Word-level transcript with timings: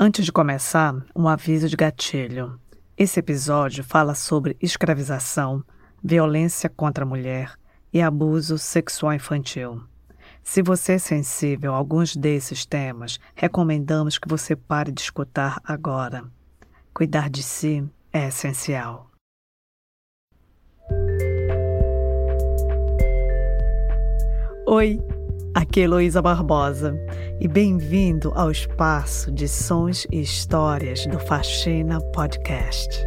Antes 0.00 0.24
de 0.24 0.30
começar, 0.30 0.94
um 1.12 1.26
aviso 1.26 1.68
de 1.68 1.74
gatilho. 1.74 2.56
Esse 2.96 3.18
episódio 3.18 3.82
fala 3.82 4.14
sobre 4.14 4.56
escravização, 4.62 5.64
violência 6.00 6.70
contra 6.70 7.02
a 7.02 7.06
mulher 7.06 7.54
e 7.92 8.00
abuso 8.00 8.58
sexual 8.58 9.12
infantil. 9.12 9.82
Se 10.40 10.62
você 10.62 10.92
é 10.92 10.98
sensível 10.98 11.74
a 11.74 11.76
alguns 11.76 12.14
desses 12.14 12.64
temas, 12.64 13.18
recomendamos 13.34 14.18
que 14.18 14.28
você 14.28 14.54
pare 14.54 14.92
de 14.92 15.00
escutar 15.00 15.60
agora. 15.64 16.24
Cuidar 16.94 17.28
de 17.28 17.42
si 17.42 17.84
é 18.12 18.28
essencial. 18.28 19.10
Oi, 24.64 25.00
aqui 25.58 25.80
é 25.80 25.84
Heloísa 25.84 26.22
Barbosa 26.22 26.96
e 27.40 27.48
bem-vindo 27.48 28.32
ao 28.36 28.48
espaço 28.48 29.32
de 29.32 29.48
sons 29.48 30.06
e 30.12 30.20
histórias 30.20 31.04
do 31.06 31.18
Faxina 31.18 32.00
Podcast. 32.12 33.04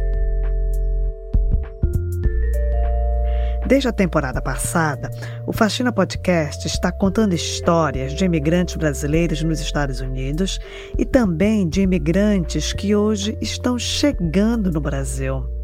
Desde 3.66 3.88
a 3.88 3.92
temporada 3.92 4.42
passada, 4.42 5.10
o 5.46 5.52
Faxina 5.54 5.90
Podcast 5.90 6.66
está 6.66 6.92
contando 6.92 7.32
histórias 7.32 8.12
de 8.12 8.26
imigrantes 8.26 8.76
brasileiros 8.76 9.42
nos 9.42 9.58
Estados 9.58 10.02
Unidos 10.02 10.60
e 10.98 11.06
também 11.06 11.66
de 11.66 11.80
imigrantes 11.80 12.74
que 12.74 12.94
hoje 12.94 13.34
estão 13.40 13.78
chegando 13.78 14.70
no 14.70 14.80
Brasil. 14.80 15.61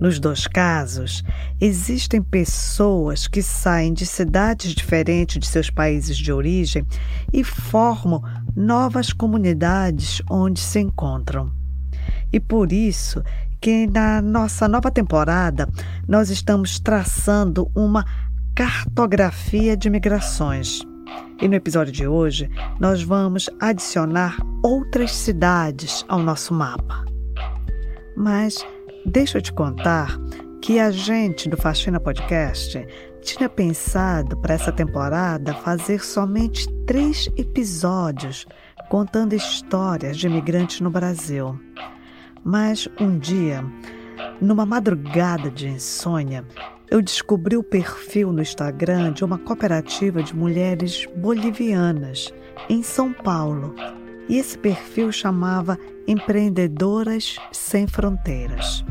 Nos 0.00 0.18
dois 0.18 0.46
casos, 0.46 1.24
existem 1.58 2.22
pessoas 2.22 3.26
que 3.26 3.42
saem 3.42 3.94
de 3.94 4.04
cidades 4.04 4.74
diferentes 4.74 5.38
de 5.38 5.46
seus 5.46 5.70
países 5.70 6.18
de 6.18 6.30
origem 6.30 6.86
e 7.32 7.42
formam 7.42 8.22
novas 8.54 9.12
comunidades 9.12 10.20
onde 10.28 10.60
se 10.60 10.80
encontram. 10.80 11.50
E 12.30 12.38
por 12.38 12.72
isso 12.72 13.22
que 13.58 13.86
na 13.86 14.20
nossa 14.20 14.68
nova 14.68 14.90
temporada 14.90 15.66
nós 16.06 16.28
estamos 16.28 16.78
traçando 16.78 17.70
uma 17.74 18.04
cartografia 18.54 19.76
de 19.76 19.88
migrações. 19.88 20.80
E 21.40 21.48
no 21.48 21.54
episódio 21.54 21.92
de 21.92 22.06
hoje 22.06 22.50
nós 22.78 23.02
vamos 23.02 23.48
adicionar 23.58 24.36
outras 24.62 25.12
cidades 25.12 26.04
ao 26.06 26.18
nosso 26.18 26.52
mapa. 26.52 27.04
Mas 28.14 28.64
Deixa 29.08 29.38
eu 29.38 29.42
te 29.42 29.52
contar 29.52 30.18
que 30.60 30.80
a 30.80 30.90
gente 30.90 31.48
do 31.48 31.56
Faxina 31.56 32.00
Podcast 32.00 32.84
tinha 33.22 33.48
pensado 33.48 34.36
para 34.36 34.54
essa 34.54 34.72
temporada 34.72 35.54
fazer 35.54 36.04
somente 36.04 36.68
três 36.84 37.30
episódios 37.36 38.46
contando 38.90 39.32
histórias 39.32 40.16
de 40.16 40.26
imigrantes 40.26 40.80
no 40.80 40.90
Brasil. 40.90 41.58
Mas 42.44 42.88
um 43.00 43.16
dia, 43.16 43.64
numa 44.40 44.66
madrugada 44.66 45.52
de 45.52 45.68
insônia, 45.68 46.44
eu 46.90 47.00
descobri 47.00 47.56
o 47.56 47.62
perfil 47.62 48.32
no 48.32 48.42
Instagram 48.42 49.12
de 49.12 49.24
uma 49.24 49.38
cooperativa 49.38 50.20
de 50.20 50.34
mulheres 50.34 51.06
bolivianas 51.16 52.34
em 52.68 52.82
São 52.82 53.12
Paulo. 53.12 53.72
E 54.28 54.36
esse 54.36 54.58
perfil 54.58 55.12
chamava 55.12 55.78
Empreendedoras 56.06 57.36
Sem 57.52 57.86
Fronteiras. 57.86 58.84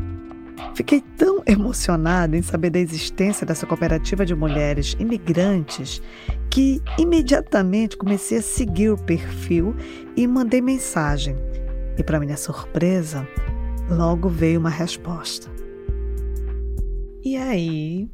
Fiquei 0.74 1.00
tão 1.16 1.42
emocionada 1.46 2.36
em 2.36 2.42
saber 2.42 2.68
da 2.68 2.78
existência 2.78 3.46
dessa 3.46 3.66
cooperativa 3.66 4.26
de 4.26 4.34
mulheres 4.34 4.94
imigrantes 4.98 6.02
que 6.50 6.82
imediatamente 6.98 7.96
comecei 7.96 8.38
a 8.38 8.42
seguir 8.42 8.90
o 8.90 8.98
perfil 8.98 9.74
e 10.14 10.26
mandei 10.26 10.60
mensagem. 10.60 11.34
E, 11.96 12.02
para 12.02 12.20
minha 12.20 12.36
surpresa, 12.36 13.26
logo 13.88 14.28
veio 14.28 14.60
uma 14.60 14.68
resposta. 14.68 15.48
E 17.24 17.36
aí, 17.36 18.10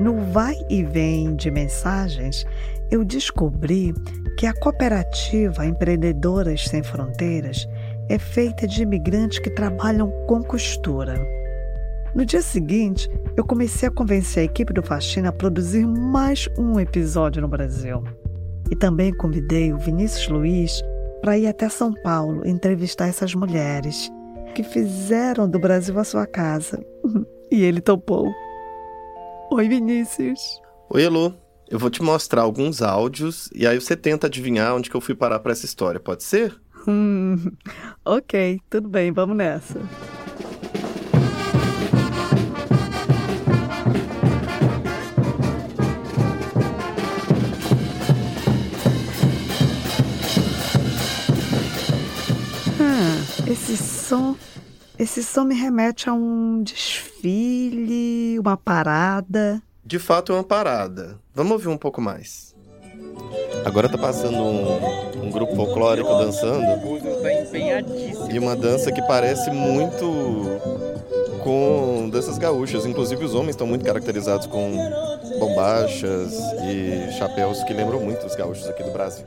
no 0.00 0.18
vai 0.32 0.56
e 0.68 0.82
vem 0.82 1.36
de 1.36 1.50
mensagens, 1.50 2.44
eu 2.90 3.04
descobri 3.04 3.94
que 4.36 4.46
a 4.46 4.52
cooperativa 4.52 5.64
Empreendedoras 5.64 6.64
Sem 6.64 6.82
Fronteiras 6.82 7.68
é 8.08 8.18
feita 8.18 8.66
de 8.66 8.82
imigrantes 8.82 9.38
que 9.38 9.50
trabalham 9.50 10.10
com 10.26 10.42
costura. 10.42 11.14
No 12.14 12.24
dia 12.24 12.42
seguinte, 12.42 13.10
eu 13.36 13.44
comecei 13.44 13.88
a 13.88 13.92
convencer 13.92 14.42
a 14.42 14.44
equipe 14.44 14.72
do 14.72 14.82
Faxina 14.82 15.30
a 15.30 15.32
produzir 15.32 15.86
mais 15.86 16.48
um 16.58 16.78
episódio 16.78 17.42
no 17.42 17.48
Brasil. 17.48 18.04
E 18.70 18.76
também 18.76 19.12
convidei 19.12 19.72
o 19.72 19.78
Vinícius 19.78 20.28
Luiz 20.28 20.82
para 21.20 21.36
ir 21.38 21.46
até 21.46 21.68
São 21.68 21.92
Paulo 21.92 22.46
entrevistar 22.46 23.08
essas 23.08 23.34
mulheres 23.34 24.10
que 24.54 24.62
fizeram 24.62 25.48
do 25.48 25.58
Brasil 25.58 25.98
a 25.98 26.04
sua 26.04 26.26
casa. 26.26 26.84
E 27.50 27.62
ele 27.62 27.80
topou. 27.80 28.34
Oi, 29.52 29.68
Vinícius. 29.68 30.60
Oi, 30.90 31.04
Elô. 31.04 31.32
Eu 31.70 31.78
vou 31.78 31.88
te 31.88 32.02
mostrar 32.02 32.42
alguns 32.42 32.82
áudios 32.82 33.48
e 33.54 33.64
aí 33.64 33.80
você 33.80 33.96
tenta 33.96 34.26
adivinhar 34.26 34.74
onde 34.74 34.90
que 34.90 34.96
eu 34.96 35.00
fui 35.00 35.14
parar 35.14 35.38
para 35.38 35.52
essa 35.52 35.64
história, 35.64 36.00
pode 36.00 36.24
ser? 36.24 36.60
Hum, 36.86 37.36
ok, 38.04 38.60
tudo 38.68 38.88
bem, 38.88 39.10
vamos 39.12 39.36
nessa. 39.36 39.80
Esse 53.46 53.76
som, 53.76 54.36
esse 54.98 55.22
som 55.22 55.44
me 55.44 55.54
remete 55.54 56.08
a 56.08 56.12
um 56.12 56.62
desfile, 56.62 58.38
uma 58.38 58.56
parada. 58.56 59.62
De 59.84 59.98
fato 59.98 60.32
é 60.32 60.34
uma 60.34 60.44
parada. 60.44 61.20
Vamos 61.34 61.52
ouvir 61.52 61.68
um 61.68 61.76
pouco 61.76 62.00
mais. 62.00 62.53
Agora 63.64 63.88
tá 63.88 63.96
passando 63.96 64.36
um, 64.36 65.26
um 65.26 65.30
grupo 65.30 65.54
folclórico 65.56 66.08
dançando. 66.14 66.64
E 68.30 68.38
uma 68.38 68.54
dança 68.54 68.92
que 68.92 69.00
parece 69.02 69.50
muito 69.50 70.60
com 71.42 72.08
danças 72.10 72.38
gaúchas. 72.38 72.86
Inclusive 72.86 73.24
os 73.24 73.34
homens 73.34 73.50
estão 73.50 73.66
muito 73.66 73.84
caracterizados 73.84 74.46
com 74.46 74.76
bombachas 75.38 76.32
e 76.64 77.12
chapéus 77.18 77.62
que 77.64 77.72
lembram 77.72 78.00
muito 78.00 78.26
os 78.26 78.34
gaúchos 78.34 78.66
aqui 78.68 78.82
do 78.82 78.90
Brasil. 78.90 79.24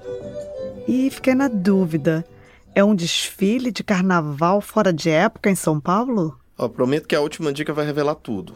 E 0.88 1.10
fiquei 1.10 1.36
na 1.36 1.48
dúvida. 1.48 2.26
É 2.74 2.84
um 2.84 2.94
desfile 2.94 3.72
de 3.72 3.84
carnaval 3.84 4.62
fora 4.62 4.94
de 4.94 5.10
época 5.10 5.50
em 5.50 5.56
São 5.56 5.80
Paulo? 5.80 6.38
Ó, 6.58 6.68
prometo 6.68 7.08
que 7.08 7.16
a 7.16 7.22
última 7.22 7.52
dica 7.52 7.74
vai 7.74 7.86
revelar 7.86 8.16
tudo. 8.16 8.54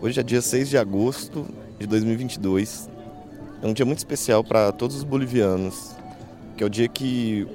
Hoje 0.00 0.18
é 0.18 0.22
dia 0.22 0.40
6 0.40 0.68
de 0.68 0.78
agosto 0.78 1.46
de 1.78 1.86
2022. 1.86 2.88
É 3.62 3.66
um 3.66 3.74
dia 3.74 3.84
muito 3.84 3.98
especial 3.98 4.42
para 4.42 4.72
todos 4.72 4.96
os 4.96 5.04
bolivianos, 5.04 5.94
que 6.56 6.64
é 6.64 6.66
o 6.66 6.70
dia 6.70 6.88
que 6.88 7.46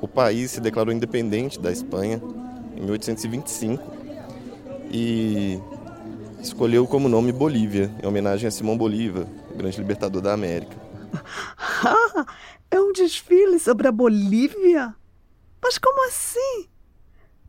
o 0.00 0.08
país 0.08 0.50
se 0.50 0.60
declarou 0.60 0.92
independente 0.92 1.60
da 1.60 1.70
Espanha, 1.70 2.20
em 2.76 2.80
1825, 2.80 3.80
e 4.90 5.60
escolheu 6.42 6.84
como 6.84 7.08
nome 7.08 7.30
Bolívia, 7.30 7.94
em 8.02 8.06
homenagem 8.06 8.48
a 8.48 8.50
Simão 8.50 8.76
Bolívar, 8.76 9.24
o 9.52 9.56
grande 9.56 9.78
libertador 9.78 10.20
da 10.20 10.32
América. 10.32 10.76
é 12.68 12.80
um 12.80 12.92
desfile 12.92 13.60
sobre 13.60 13.86
a 13.86 13.92
Bolívia? 13.92 14.92
Mas 15.62 15.78
como 15.78 16.08
assim? 16.08 16.66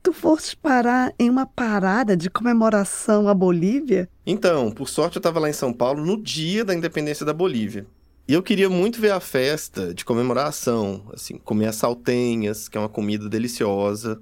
Tu 0.03 0.13
foste 0.13 0.55
parar 0.55 1.11
em 1.17 1.31
uma 1.31 1.47
parada 1.47 2.15
de 2.15 2.29
comemoração 2.29 3.27
à 3.27 3.33
Bolívia? 3.33 4.07
Então, 4.23 4.69
por 4.69 4.87
sorte 4.87 5.15
eu 5.15 5.19
estava 5.19 5.39
lá 5.39 5.49
em 5.49 5.53
São 5.53 5.73
Paulo 5.73 6.05
no 6.05 6.21
dia 6.21 6.63
da 6.63 6.75
independência 6.75 7.25
da 7.25 7.33
Bolívia. 7.33 7.87
E 8.25 8.33
eu 8.33 8.41
queria 8.41 8.69
muito 8.69 9.01
ver 9.01 9.11
a 9.11 9.19
festa 9.19 9.93
de 9.93 10.05
comemoração, 10.05 11.03
assim, 11.13 11.37
comer 11.37 11.67
as 11.67 11.75
saltenhas, 11.75 12.69
que 12.69 12.77
é 12.77 12.79
uma 12.79 12.87
comida 12.87 13.27
deliciosa, 13.27 14.21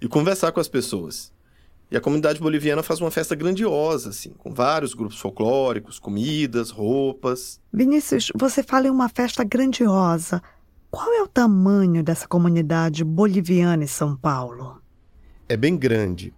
e 0.00 0.08
conversar 0.08 0.52
com 0.52 0.60
as 0.60 0.68
pessoas. 0.68 1.30
E 1.90 1.96
a 1.96 2.00
comunidade 2.00 2.40
boliviana 2.40 2.82
faz 2.82 2.98
uma 2.98 3.10
festa 3.10 3.34
grandiosa, 3.34 4.08
assim, 4.08 4.30
com 4.38 4.54
vários 4.54 4.94
grupos 4.94 5.20
folclóricos, 5.20 5.98
comidas, 5.98 6.70
roupas. 6.70 7.60
Vinícius, 7.70 8.32
você 8.34 8.62
fala 8.62 8.86
em 8.86 8.90
uma 8.90 9.08
festa 9.08 9.44
grandiosa. 9.44 10.42
Qual 10.90 11.12
é 11.12 11.22
o 11.22 11.28
tamanho 11.28 12.02
dessa 12.02 12.26
comunidade 12.26 13.04
boliviana 13.04 13.84
em 13.84 13.88
São 13.88 14.16
Paulo? 14.16 14.80
É 15.46 15.58
bem 15.58 15.76
grande. 15.76 16.32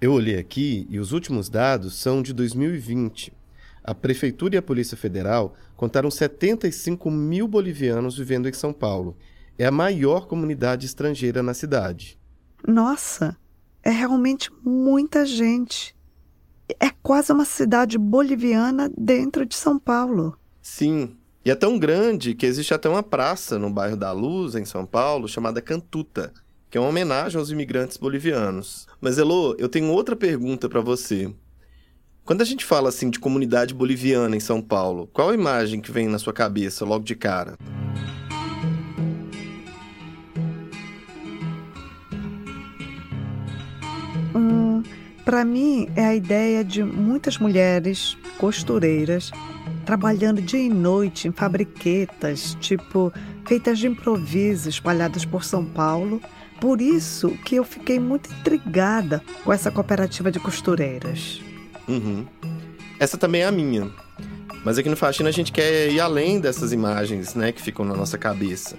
Eu 0.00 0.12
olhei 0.12 0.36
aqui 0.36 0.84
e 0.90 0.98
os 0.98 1.12
últimos 1.12 1.48
dados 1.48 1.94
são 1.94 2.20
de 2.20 2.32
2020. 2.32 3.32
A 3.82 3.94
Prefeitura 3.94 4.56
e 4.56 4.58
a 4.58 4.62
Polícia 4.62 4.96
Federal 4.96 5.54
contaram 5.80 6.10
75 6.10 7.10
mil 7.10 7.48
bolivianos 7.48 8.18
vivendo 8.18 8.46
em 8.46 8.52
São 8.52 8.70
Paulo. 8.70 9.16
É 9.56 9.64
a 9.64 9.70
maior 9.70 10.26
comunidade 10.26 10.84
estrangeira 10.84 11.42
na 11.42 11.54
cidade. 11.54 12.20
Nossa, 12.68 13.34
é 13.82 13.88
realmente 13.88 14.50
muita 14.62 15.24
gente. 15.24 15.96
É 16.78 16.90
quase 17.02 17.32
uma 17.32 17.46
cidade 17.46 17.96
boliviana 17.96 18.92
dentro 18.94 19.46
de 19.46 19.54
São 19.54 19.78
Paulo. 19.78 20.36
Sim, 20.60 21.16
e 21.42 21.50
é 21.50 21.54
tão 21.54 21.78
grande 21.78 22.34
que 22.34 22.44
existe 22.44 22.74
até 22.74 22.86
uma 22.86 23.02
praça 23.02 23.58
no 23.58 23.70
bairro 23.70 23.96
da 23.96 24.12
Luz, 24.12 24.54
em 24.54 24.66
São 24.66 24.84
Paulo, 24.84 25.26
chamada 25.26 25.62
Cantuta, 25.62 26.30
que 26.68 26.76
é 26.76 26.80
uma 26.80 26.90
homenagem 26.90 27.38
aos 27.38 27.50
imigrantes 27.50 27.96
bolivianos. 27.96 28.86
Mas 29.00 29.16
Elo, 29.16 29.56
eu 29.58 29.66
tenho 29.66 29.90
outra 29.90 30.14
pergunta 30.14 30.68
para 30.68 30.82
você. 30.82 31.34
Quando 32.30 32.42
a 32.42 32.44
gente 32.44 32.64
fala 32.64 32.90
assim 32.90 33.10
de 33.10 33.18
comunidade 33.18 33.74
boliviana 33.74 34.36
em 34.36 34.38
São 34.38 34.62
Paulo, 34.62 35.10
qual 35.12 35.30
a 35.30 35.34
imagem 35.34 35.80
que 35.80 35.90
vem 35.90 36.06
na 36.06 36.16
sua 36.16 36.32
cabeça 36.32 36.84
logo 36.84 37.04
de 37.04 37.16
cara? 37.16 37.58
Hum, 44.32 44.80
para 45.24 45.44
mim 45.44 45.88
é 45.96 46.04
a 46.04 46.14
ideia 46.14 46.62
de 46.62 46.84
muitas 46.84 47.36
mulheres 47.36 48.16
costureiras 48.38 49.32
trabalhando 49.84 50.40
dia 50.40 50.62
e 50.62 50.68
noite 50.68 51.26
em 51.26 51.32
fabriquetas, 51.32 52.56
tipo 52.60 53.12
feitas 53.44 53.76
de 53.76 53.88
improviso, 53.88 54.68
espalhadas 54.68 55.24
por 55.24 55.42
São 55.42 55.64
Paulo. 55.64 56.22
Por 56.60 56.80
isso 56.80 57.30
que 57.44 57.56
eu 57.56 57.64
fiquei 57.64 57.98
muito 57.98 58.32
intrigada 58.32 59.20
com 59.42 59.52
essa 59.52 59.68
cooperativa 59.68 60.30
de 60.30 60.38
costureiras. 60.38 61.49
Uhum. 61.90 62.26
Essa 62.98 63.18
também 63.18 63.42
é 63.42 63.46
a 63.46 63.52
minha. 63.52 63.90
Mas 64.64 64.78
aqui 64.78 64.88
no 64.88 64.96
Faxina 64.96 65.28
a 65.28 65.32
gente 65.32 65.50
quer 65.50 65.90
ir 65.90 66.00
além 66.00 66.38
dessas 66.38 66.72
imagens, 66.72 67.34
né, 67.34 67.50
que 67.50 67.62
ficam 67.62 67.84
na 67.84 67.94
nossa 67.94 68.18
cabeça. 68.18 68.76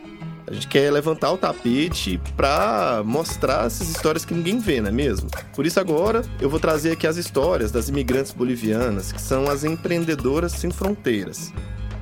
A 0.48 0.54
gente 0.54 0.68
quer 0.68 0.92
levantar 0.92 1.32
o 1.32 1.38
tapete 1.38 2.20
para 2.36 3.02
mostrar 3.06 3.66
essas 3.66 3.90
histórias 3.90 4.26
que 4.26 4.34
ninguém 4.34 4.60
vê, 4.60 4.82
não 4.82 4.90
é 4.90 4.92
mesmo? 4.92 5.30
Por 5.56 5.66
isso 5.66 5.80
agora 5.80 6.24
eu 6.40 6.50
vou 6.50 6.60
trazer 6.60 6.92
aqui 6.92 7.08
as 7.08 7.18
histórias 7.18 7.72
das 7.72 7.90
imigrantes 7.90 8.32
bolivianas, 8.32 9.12
que 9.12 9.22
são 9.22 9.50
as 9.50 9.64
empreendedoras 9.64 10.52
sem 10.52 10.70
fronteiras, 10.70 11.54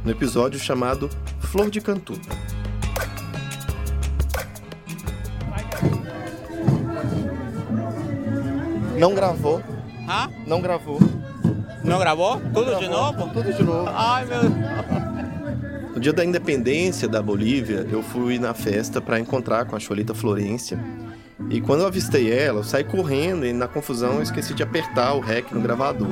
no 0.03 0.11
episódio 0.11 0.59
chamado 0.59 1.09
Flor 1.39 1.69
de 1.69 1.79
Cantu. 1.79 2.19
Não 8.97 9.15
gravou? 9.15 9.63
Hã? 10.09 10.27
Não 10.47 10.59
gravou. 10.59 10.99
Não 11.83 11.99
gravou? 11.99 12.39
Tudo 12.39 12.65
Gravou. 12.65 12.79
de 12.79 12.89
novo? 12.89 13.29
Tudo 13.31 13.53
de 13.53 13.63
novo. 13.63 13.89
Ai, 13.93 14.25
meu 14.25 14.41
No 15.93 15.99
dia 15.99 16.11
da 16.11 16.25
independência 16.25 17.07
da 17.07 17.21
Bolívia, 17.21 17.85
eu 17.91 18.01
fui 18.01 18.39
na 18.39 18.55
festa 18.55 18.99
para 18.99 19.19
encontrar 19.19 19.65
com 19.65 19.75
a 19.75 19.79
Cholita 19.79 20.15
Florência. 20.15 20.79
E 21.49 21.61
quando 21.61 21.81
eu 21.81 21.87
avistei 21.87 22.31
ela, 22.31 22.59
eu 22.59 22.63
saí 22.63 22.83
correndo 22.83 23.45
e 23.45 23.53
na 23.53 23.67
confusão 23.67 24.15
eu 24.15 24.21
esqueci 24.23 24.53
de 24.53 24.63
apertar 24.63 25.13
o 25.13 25.19
REC 25.19 25.51
no 25.51 25.61
gravador. 25.61 26.09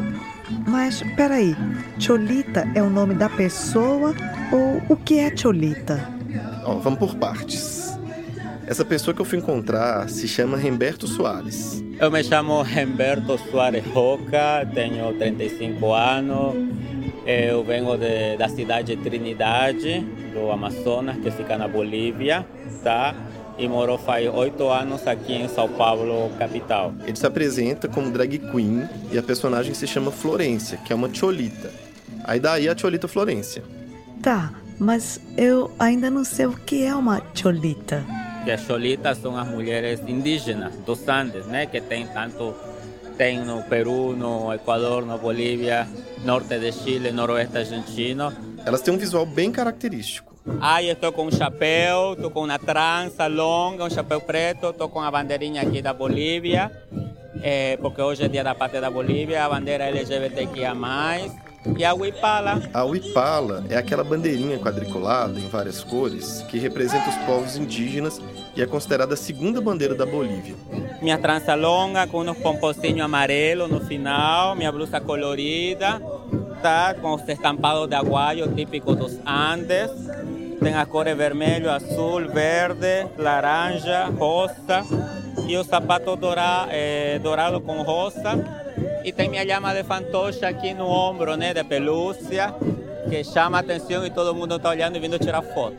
Mas 0.67 1.03
peraí, 1.15 1.55
Cholita 1.99 2.67
é 2.75 2.81
o 2.81 2.89
nome 2.89 3.15
da 3.15 3.29
pessoa 3.29 4.13
ou 4.51 4.81
o 4.89 4.95
que 4.95 5.19
é 5.19 5.35
Cholita? 5.35 6.07
Ó, 6.63 6.75
vamos 6.75 6.99
por 6.99 7.15
partes. 7.15 7.86
Essa 8.67 8.83
pessoa 8.83 9.15
que 9.15 9.21
eu 9.21 9.25
fui 9.25 9.37
encontrar 9.37 10.09
se 10.09 10.27
chama 10.27 10.57
Remberto 10.57 11.07
Soares. 11.07 11.81
Eu 11.97 12.11
me 12.11 12.21
chamo 12.21 12.61
Humberto 12.63 13.37
Soares 13.49 13.85
Roca, 13.85 14.67
tenho 14.73 15.13
35 15.13 15.93
anos. 15.93 16.53
Eu 17.25 17.63
venho 17.63 17.97
de, 17.97 18.35
da 18.35 18.49
cidade 18.49 18.93
de 18.93 19.01
Trinidade, 19.01 20.01
do 20.33 20.51
Amazonas, 20.51 21.15
que 21.15 21.31
fica 21.31 21.57
na 21.57 21.65
Bolívia, 21.65 22.45
tá? 22.83 23.15
E 23.57 23.69
moro 23.69 23.97
faz 23.97 24.27
oito 24.33 24.67
anos 24.67 25.07
aqui 25.07 25.33
em 25.33 25.47
São 25.47 25.69
Paulo, 25.69 26.29
capital. 26.37 26.93
Ele 27.05 27.15
se 27.15 27.25
apresenta 27.25 27.87
como 27.87 28.11
drag 28.11 28.37
queen 28.51 28.83
e 29.09 29.17
a 29.17 29.23
personagem 29.23 29.73
se 29.73 29.87
chama 29.87 30.11
Florência, 30.11 30.77
que 30.79 30.91
é 30.91 30.95
uma 30.95 31.09
Cholita. 31.13 31.71
Aí 32.25 32.37
daí 32.37 32.67
a 32.67 32.77
Cholita 32.77 33.07
Florência. 33.07 33.63
Tá, 34.21 34.51
mas 34.77 35.21
eu 35.37 35.71
ainda 35.79 36.09
não 36.09 36.25
sei 36.25 36.47
o 36.47 36.51
que 36.51 36.83
é 36.83 36.93
uma 36.93 37.21
Cholita. 37.33 38.05
Que 38.47 38.51
as 38.53 38.61
cholitas 38.61 39.17
são 39.17 39.35
as 39.35 39.45
mulheres 39.45 39.99
indígenas 40.07 40.73
dos 40.85 41.05
Andes, 41.05 41.45
né? 41.47 41.65
Que 41.65 41.81
tem 41.81 42.07
tanto 42.07 42.55
tem 43.17 43.43
no 43.43 43.61
Peru, 43.63 44.15
no 44.15 44.53
Equador, 44.53 45.05
na 45.05 45.17
Bolívia, 45.17 45.85
norte 46.23 46.57
de 46.57 46.71
Chile, 46.71 47.11
noroeste 47.11 47.57
argentino. 47.57 48.31
Elas 48.65 48.79
têm 48.79 48.93
um 48.93 48.97
visual 48.97 49.25
bem 49.25 49.51
característico. 49.51 50.33
Aí 50.61 50.87
estou 50.87 51.11
com 51.11 51.25
um 51.25 51.31
chapéu, 51.31 52.13
estou 52.13 52.31
com 52.31 52.45
uma 52.45 52.57
trança 52.57 53.27
longa, 53.27 53.83
um 53.83 53.89
chapéu 53.89 54.21
preto, 54.21 54.69
estou 54.69 54.87
com 54.87 55.01
a 55.01 55.11
bandeirinha 55.11 55.61
aqui 55.61 55.81
da 55.81 55.91
Bolívia, 55.91 56.71
é, 57.41 57.75
porque 57.75 58.01
hoje 58.01 58.23
é 58.23 58.29
dia 58.29 58.45
da 58.45 58.55
pátria 58.55 58.79
da 58.79 58.89
Bolívia, 58.89 59.43
a 59.43 59.49
bandeira 59.49 59.83
LGBTQIA+, 59.89 60.73
e 61.77 61.83
a 61.83 61.93
huipala. 61.93 62.61
A 62.73 62.85
Uipala 62.85 63.65
é 63.69 63.75
aquela 63.75 64.03
bandeirinha 64.03 64.59
quadriculada 64.59 65.39
em 65.39 65.47
várias 65.47 65.83
cores 65.83 66.43
que 66.49 66.57
representa 66.57 67.09
os 67.09 67.15
povos 67.25 67.57
indígenas 67.57 68.21
e 68.55 68.61
é 68.61 68.65
considerada 68.65 69.13
a 69.13 69.17
segunda 69.17 69.59
bandeira 69.59 69.95
da 69.95 70.05
Bolívia. 70.05 70.55
Minha 71.01 71.17
trança 71.17 71.55
longa 71.55 72.07
com 72.07 72.21
uns 72.21 72.37
pomposinhos 72.37 73.01
amarelos 73.01 73.69
no 73.69 73.79
final, 73.81 74.55
minha 74.55 74.71
blusa 74.71 74.99
colorida, 74.99 76.01
tá? 76.61 76.93
Com 76.93 77.15
os 77.15 77.27
estampados 77.27 77.87
de 77.87 77.95
aguaio 77.95 78.47
típicos 78.53 78.95
dos 78.95 79.19
Andes. 79.25 79.91
Tem 80.61 80.73
as 80.73 80.87
cores 80.87 81.15
vermelho, 81.15 81.69
azul, 81.69 82.27
verde, 82.27 83.07
laranja, 83.17 84.05
rosa. 84.17 84.83
E 85.47 85.55
o 85.55 85.63
sapato 85.63 86.15
dourado, 86.15 86.69
eh, 86.71 87.19
dourado 87.21 87.61
com 87.61 87.83
rosa. 87.83 88.65
E 89.07 89.13
tem 89.13 89.29
minha 89.29 89.45
llama 89.45 89.73
de 89.73 89.85
fantoche 89.85 90.43
aqui 90.43 90.73
no 90.73 90.85
ombro, 90.85 91.37
né? 91.37 91.53
De 91.53 91.63
pelúcia. 91.63 92.53
Que 93.09 93.23
chama 93.23 93.55
a 93.55 93.61
atenção 93.61 94.05
e 94.05 94.09
todo 94.09 94.35
mundo 94.35 94.57
está 94.57 94.67
olhando 94.67 94.97
e 94.97 94.99
vindo 94.99 95.17
tirar 95.17 95.41
foto. 95.41 95.77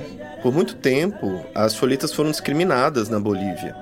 Por 0.42 0.50
muito 0.50 0.74
tempo, 0.74 1.44
as 1.54 1.74
cholitas 1.74 2.10
foram 2.10 2.30
discriminadas 2.30 3.10
na 3.10 3.20
Bolívia, 3.20 3.76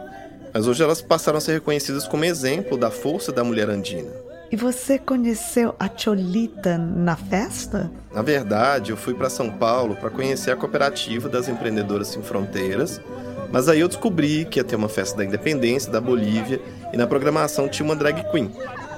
mas 0.52 0.66
hoje 0.66 0.82
elas 0.82 1.00
passaram 1.00 1.38
a 1.38 1.40
ser 1.40 1.52
reconhecidas 1.52 2.08
como 2.08 2.24
exemplo 2.24 2.76
da 2.76 2.90
força 2.90 3.30
da 3.30 3.44
mulher 3.44 3.70
andina. 3.70 4.10
E 4.50 4.56
você 4.56 4.98
conheceu 4.98 5.76
a 5.78 5.88
Cholita 5.88 6.76
na 6.76 7.14
festa? 7.14 7.88
Na 8.12 8.22
verdade, 8.22 8.90
eu 8.90 8.96
fui 8.96 9.14
para 9.14 9.30
São 9.30 9.48
Paulo 9.48 9.94
para 9.94 10.10
conhecer 10.10 10.50
a 10.50 10.56
cooperativa 10.56 11.28
das 11.28 11.48
empreendedoras 11.48 12.08
sem 12.08 12.20
fronteiras, 12.20 13.00
mas 13.52 13.68
aí 13.68 13.78
eu 13.78 13.86
descobri 13.86 14.44
que 14.44 14.58
ia 14.58 14.64
ter 14.64 14.74
uma 14.74 14.88
festa 14.88 15.18
da 15.18 15.24
independência 15.24 15.92
da 15.92 16.00
Bolívia 16.00 16.60
e 16.92 16.96
na 16.96 17.06
programação 17.06 17.68
tinha 17.68 17.86
uma 17.86 17.94
drag 17.94 18.28
queen. 18.32 18.50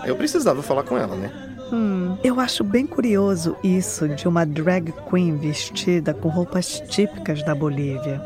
Eu 0.04 0.16
precisava 0.16 0.62
falar 0.62 0.82
com 0.82 0.96
ela, 0.96 1.14
né? 1.14 1.30
Hum, 1.72 2.16
eu 2.24 2.40
acho 2.40 2.64
bem 2.64 2.86
curioso 2.86 3.56
isso 3.62 4.08
de 4.08 4.26
uma 4.26 4.44
drag 4.44 4.92
queen 5.08 5.36
vestida 5.36 6.12
com 6.12 6.28
roupas 6.28 6.80
típicas 6.88 7.42
da 7.44 7.54
Bolívia. 7.54 8.20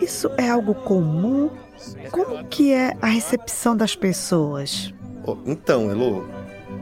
Isso 0.00 0.30
é 0.36 0.50
algo 0.50 0.74
comum? 0.74 1.48
Como 2.10 2.44
que 2.46 2.72
é 2.72 2.94
a 3.00 3.06
recepção 3.06 3.76
das 3.76 3.94
pessoas? 3.96 4.92
Oh, 5.26 5.36
Então, 5.46 5.90
Elo, 5.90 6.28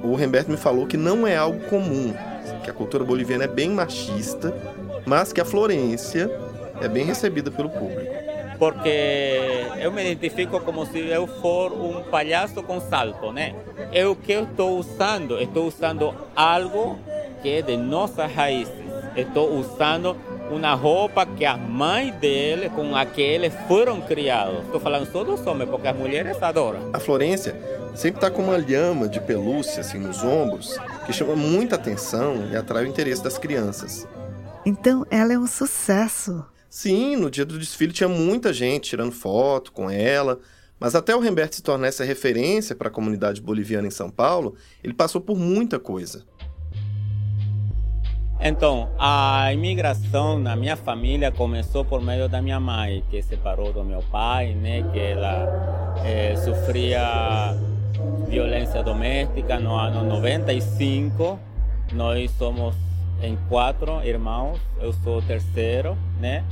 o 0.02 0.14
Remberto 0.14 0.50
me 0.50 0.56
falou 0.56 0.86
que 0.86 0.96
não 0.96 1.26
é 1.26 1.36
algo 1.36 1.60
comum, 1.68 2.12
que 2.62 2.70
a 2.70 2.72
cultura 2.72 3.04
boliviana 3.04 3.44
é 3.44 3.48
bem 3.48 3.70
machista, 3.70 4.54
mas 5.06 5.32
que 5.32 5.40
a 5.40 5.44
Florência 5.44 6.30
é 6.80 6.88
bem 6.88 7.04
recebida 7.04 7.50
pelo 7.50 7.70
público. 7.70 8.23
Porque 8.58 9.66
eu 9.78 9.92
me 9.92 10.02
identifico 10.02 10.60
como 10.60 10.86
se 10.86 10.98
eu 10.98 11.26
for 11.26 11.72
um 11.72 12.02
palhaço 12.04 12.62
com 12.62 12.80
salto, 12.80 13.32
né? 13.32 13.54
É 13.92 14.06
o 14.06 14.14
que 14.14 14.32
eu 14.32 14.44
estou 14.44 14.78
usando, 14.78 15.40
estou 15.40 15.66
usando 15.66 16.14
algo 16.34 16.98
que 17.42 17.50
é 17.50 17.62
de 17.62 17.76
nossas 17.76 18.32
raízes. 18.32 18.72
Estou 19.16 19.52
usando 19.58 20.16
uma 20.50 20.74
roupa 20.74 21.24
que 21.24 21.44
as 21.44 21.58
mães 21.60 22.14
dele, 22.16 22.68
com 22.70 22.96
a 22.96 23.04
que 23.04 23.22
eles 23.22 23.52
foram 23.68 24.00
criados. 24.00 24.64
Estou 24.64 24.80
falando 24.80 25.10
só 25.10 25.22
dos 25.22 25.46
homens, 25.46 25.70
porque 25.70 25.86
as 25.86 25.96
mulheres 25.96 26.42
adoram. 26.42 26.90
A 26.92 26.98
Florência 26.98 27.54
sempre 27.94 28.18
está 28.18 28.30
com 28.30 28.42
uma 28.42 28.56
lhama 28.56 29.08
de 29.08 29.20
pelúcia 29.20 29.80
assim 29.80 29.98
nos 29.98 30.22
ombros, 30.24 30.78
que 31.06 31.12
chama 31.12 31.36
muita 31.36 31.76
atenção 31.76 32.48
e 32.50 32.56
atrai 32.56 32.84
o 32.84 32.88
interesse 32.88 33.22
das 33.22 33.38
crianças. 33.38 34.06
Então 34.66 35.06
ela 35.10 35.32
é 35.32 35.38
um 35.38 35.46
sucesso. 35.46 36.44
Sim, 36.74 37.14
no 37.14 37.30
dia 37.30 37.44
do 37.44 37.56
desfile 37.56 37.92
tinha 37.92 38.08
muita 38.08 38.52
gente 38.52 38.90
tirando 38.90 39.12
foto 39.12 39.70
com 39.70 39.88
ela, 39.88 40.40
mas 40.76 40.96
até 40.96 41.14
o 41.14 41.20
Remberto 41.20 41.54
se 41.54 41.62
tornar 41.62 41.86
essa 41.86 42.02
referência 42.02 42.74
para 42.74 42.88
a 42.88 42.90
comunidade 42.90 43.40
boliviana 43.40 43.86
em 43.86 43.92
São 43.92 44.10
Paulo, 44.10 44.56
ele 44.82 44.92
passou 44.92 45.20
por 45.20 45.38
muita 45.38 45.78
coisa. 45.78 46.24
Então, 48.40 48.90
a 48.98 49.52
imigração 49.52 50.40
na 50.40 50.56
minha 50.56 50.76
família 50.76 51.30
começou 51.30 51.84
por 51.84 52.02
meio 52.02 52.28
da 52.28 52.42
minha 52.42 52.58
mãe, 52.58 53.04
que 53.08 53.22
separou 53.22 53.72
do 53.72 53.84
meu 53.84 54.02
pai, 54.10 54.52
né? 54.54 54.82
Que 54.92 54.98
ela 54.98 55.94
eh, 56.04 56.34
sofria 56.44 57.56
violência 58.28 58.82
doméstica 58.82 59.60
no 59.60 59.76
ano 59.76 60.02
95. 60.08 61.38
Nós 61.92 62.32
somos 62.32 62.74
em 63.22 63.38
quatro 63.48 64.04
irmãos, 64.04 64.58
eu 64.80 64.92
sou 64.92 65.18
o 65.18 65.22
terceiro, 65.22 65.96
né? 66.18 66.44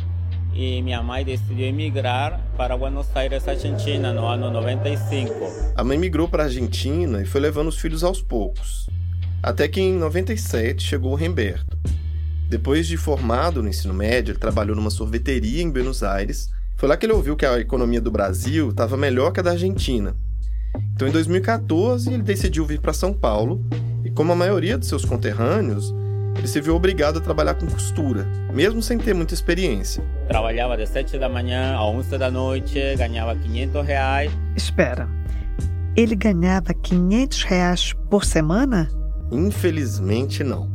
E 0.55 0.83
minha 0.83 1.03
mãe 1.03 1.25
decidiu 1.25 1.67
emigrar 1.67 2.39
para 2.57 2.77
Buenos 2.77 3.07
Aires, 3.15 3.49
Argentina, 3.49 4.13
no 4.13 4.27
ano 4.27 4.51
95. 4.51 5.33
A 5.75 5.83
mãe 5.83 5.97
migrou 5.97 6.29
para 6.29 6.43
a 6.43 6.47
Argentina 6.47 7.23
e 7.23 7.25
foi 7.25 7.41
levando 7.41 7.69
os 7.69 7.79
filhos 7.79 8.05
aos 8.05 8.21
poucos. 8.21 8.89
Até 9.43 9.67
que 9.67 9.81
em 9.81 9.95
97 9.95 10.85
chegou 10.85 11.13
o 11.13 11.17
Remberto. 11.17 11.77
Depois 12.49 12.87
de 12.87 12.99
formado 12.99 13.63
no 13.63 13.69
ensino 13.69 13.95
médio, 13.95 14.33
ele 14.33 14.39
trabalhou 14.39 14.77
numa 14.77 14.91
sorveteria 14.91 15.63
em 15.63 15.71
Buenos 15.71 16.03
Aires, 16.03 16.51
Foi 16.77 16.89
lá 16.89 16.97
que 16.97 17.07
ele 17.07 17.13
ouviu 17.13 17.37
que 17.37 17.47
a 17.47 17.61
economia 17.61 18.01
do 18.01 18.11
Brasil 18.11 18.71
estava 18.71 18.97
melhor 18.97 19.31
que 19.31 19.39
a 19.39 19.43
da 19.43 19.53
Argentina. 19.53 20.17
Então, 20.95 21.07
em 21.07 21.13
2014, 21.13 22.13
ele 22.13 22.23
decidiu 22.23 22.67
vir 22.67 22.81
para 22.81 22.93
São 22.93 23.15
Paulo 23.15 23.65
e, 24.05 24.11
como 24.11 24.33
a 24.33 24.37
maioria 24.37 24.77
de 24.77 24.85
seus 24.85 25.05
conterrâneos, 25.05 25.95
ele 26.37 26.47
se 26.47 26.61
viu 26.61 26.75
obrigado 26.75 27.19
a 27.19 27.21
trabalhar 27.21 27.55
com 27.55 27.67
costura, 27.67 28.27
mesmo 28.53 28.83
sem 28.83 28.99
ter 28.99 29.15
muita 29.15 29.35
experiência. 29.35 30.03
Trabalhava 30.29 30.77
de 30.77 30.87
7 30.87 31.19
da 31.19 31.29
manhã 31.29 31.75
a 31.75 31.87
11 31.87 32.19
da 32.19 32.31
noite, 32.31 32.79
ganhava 32.97 33.37
500 33.37 33.87
reais. 33.87 34.33
Espera, 34.57 35.09
ele 35.95 36.17
ganhava 36.17 36.73
500 36.73 37.43
reais 37.43 37.93
por 38.09 38.25
semana? 38.25 38.89
Infelizmente, 39.31 40.43
não. 40.43 40.71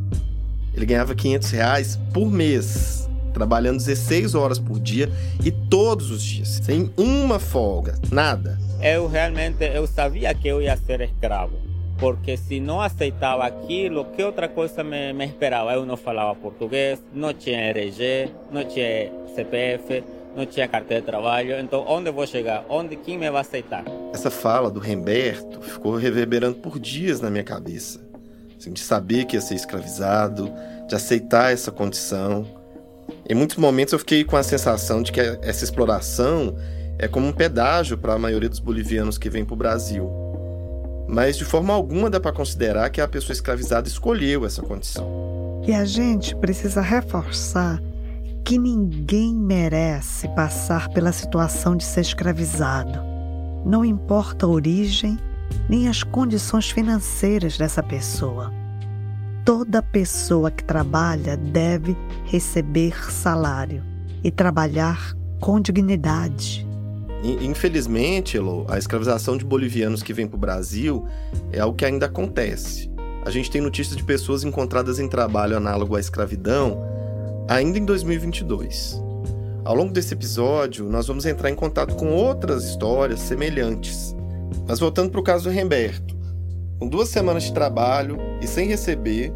Ele 0.72 0.86
ganhava 0.86 1.12
500 1.14 1.50
reais 1.50 1.98
por 2.12 2.30
mês, 2.30 3.08
trabalhando 3.34 3.78
16 3.78 4.36
horas 4.36 4.60
por 4.60 4.78
dia 4.78 5.10
e 5.44 5.50
todos 5.50 6.12
os 6.12 6.22
dias, 6.22 6.60
sem 6.62 6.92
uma 6.96 7.40
folga, 7.40 7.96
nada. 8.12 8.58
Eu 8.80 9.08
realmente 9.08 9.64
eu 9.64 9.88
sabia 9.88 10.32
que 10.34 10.46
eu 10.46 10.62
ia 10.62 10.76
ser 10.76 11.00
escravo, 11.00 11.56
porque 11.98 12.36
se 12.36 12.60
não 12.60 12.80
aceitava 12.80 13.44
aquilo, 13.44 14.04
que 14.06 14.22
outra 14.22 14.48
coisa 14.48 14.84
me, 14.84 15.12
me 15.12 15.26
esperava? 15.26 15.72
Eu 15.72 15.84
não 15.84 15.96
falava 15.96 16.34
português, 16.34 17.02
não 17.12 17.34
tinha 17.34 17.58
RG, 17.70 18.30
não 18.50 18.64
tinha 18.64 19.12
CPF, 19.34 20.04
não 20.36 20.46
tinha 20.46 20.68
carteira 20.68 21.00
de 21.00 21.06
trabalho, 21.06 21.58
então 21.58 21.84
onde 21.88 22.10
vou 22.10 22.26
chegar? 22.26 22.64
Onde 22.68 22.94
quem 22.96 23.18
me 23.18 23.28
vai 23.30 23.40
aceitar? 23.40 23.84
Essa 24.14 24.30
fala 24.30 24.70
do 24.70 24.78
Remberto 24.78 25.60
ficou 25.60 25.96
reverberando 25.96 26.56
por 26.58 26.78
dias 26.78 27.20
na 27.20 27.28
minha 27.30 27.44
cabeça. 27.44 28.00
Assim, 28.56 28.72
de 28.72 28.80
saber 28.80 29.24
que 29.24 29.36
ia 29.36 29.40
ser 29.40 29.54
escravizado, 29.54 30.52
de 30.86 30.94
aceitar 30.94 31.52
essa 31.52 31.72
condição. 31.72 32.46
Em 33.28 33.34
muitos 33.34 33.56
momentos 33.56 33.92
eu 33.92 33.98
fiquei 33.98 34.24
com 34.24 34.36
a 34.36 34.42
sensação 34.42 35.02
de 35.02 35.10
que 35.10 35.20
essa 35.20 35.64
exploração 35.64 36.56
é 36.98 37.08
como 37.08 37.26
um 37.26 37.32
pedágio 37.32 37.98
para 37.98 38.14
a 38.14 38.18
maioria 38.18 38.48
dos 38.48 38.58
bolivianos 38.58 39.18
que 39.18 39.28
vêm 39.28 39.44
para 39.44 39.54
o 39.54 39.56
Brasil. 39.56 40.27
Mas 41.08 41.38
de 41.38 41.44
forma 41.44 41.72
alguma 41.72 42.10
dá 42.10 42.20
para 42.20 42.32
considerar 42.32 42.90
que 42.90 43.00
a 43.00 43.08
pessoa 43.08 43.32
escravizada 43.32 43.88
escolheu 43.88 44.44
essa 44.44 44.60
condição. 44.60 45.62
E 45.66 45.72
a 45.72 45.84
gente 45.84 46.36
precisa 46.36 46.82
reforçar 46.82 47.82
que 48.44 48.58
ninguém 48.58 49.34
merece 49.34 50.28
passar 50.28 50.88
pela 50.90 51.12
situação 51.12 51.76
de 51.76 51.84
ser 51.84 52.02
escravizado. 52.02 53.00
Não 53.64 53.84
importa 53.84 54.46
a 54.46 54.48
origem 54.48 55.18
nem 55.68 55.88
as 55.88 56.02
condições 56.02 56.70
financeiras 56.70 57.56
dessa 57.56 57.82
pessoa. 57.82 58.52
Toda 59.44 59.82
pessoa 59.82 60.50
que 60.50 60.62
trabalha 60.62 61.36
deve 61.36 61.96
receber 62.26 63.10
salário 63.10 63.82
e 64.22 64.30
trabalhar 64.30 65.14
com 65.40 65.60
dignidade. 65.60 66.67
Infelizmente, 67.22 68.36
Elo, 68.36 68.64
a 68.68 68.78
escravização 68.78 69.36
de 69.36 69.44
bolivianos 69.44 70.02
que 70.02 70.12
vem 70.12 70.26
para 70.26 70.36
o 70.36 70.40
Brasil 70.40 71.06
é 71.52 71.58
algo 71.58 71.76
que 71.76 71.84
ainda 71.84 72.06
acontece. 72.06 72.90
A 73.24 73.30
gente 73.30 73.50
tem 73.50 73.60
notícias 73.60 73.96
de 73.96 74.04
pessoas 74.04 74.44
encontradas 74.44 74.98
em 74.98 75.08
trabalho 75.08 75.56
análogo 75.56 75.96
à 75.96 76.00
escravidão 76.00 76.80
ainda 77.48 77.78
em 77.78 77.84
2022. 77.84 79.02
Ao 79.64 79.74
longo 79.74 79.92
desse 79.92 80.14
episódio, 80.14 80.88
nós 80.88 81.06
vamos 81.08 81.26
entrar 81.26 81.50
em 81.50 81.54
contato 81.54 81.96
com 81.96 82.12
outras 82.12 82.64
histórias 82.64 83.20
semelhantes. 83.20 84.14
Mas 84.66 84.78
voltando 84.78 85.10
para 85.10 85.20
o 85.20 85.24
caso 85.24 85.44
do 85.44 85.50
Remberto. 85.50 86.16
Com 86.78 86.88
duas 86.88 87.08
semanas 87.08 87.42
de 87.42 87.52
trabalho 87.52 88.18
e 88.40 88.46
sem 88.46 88.68
receber, 88.68 89.32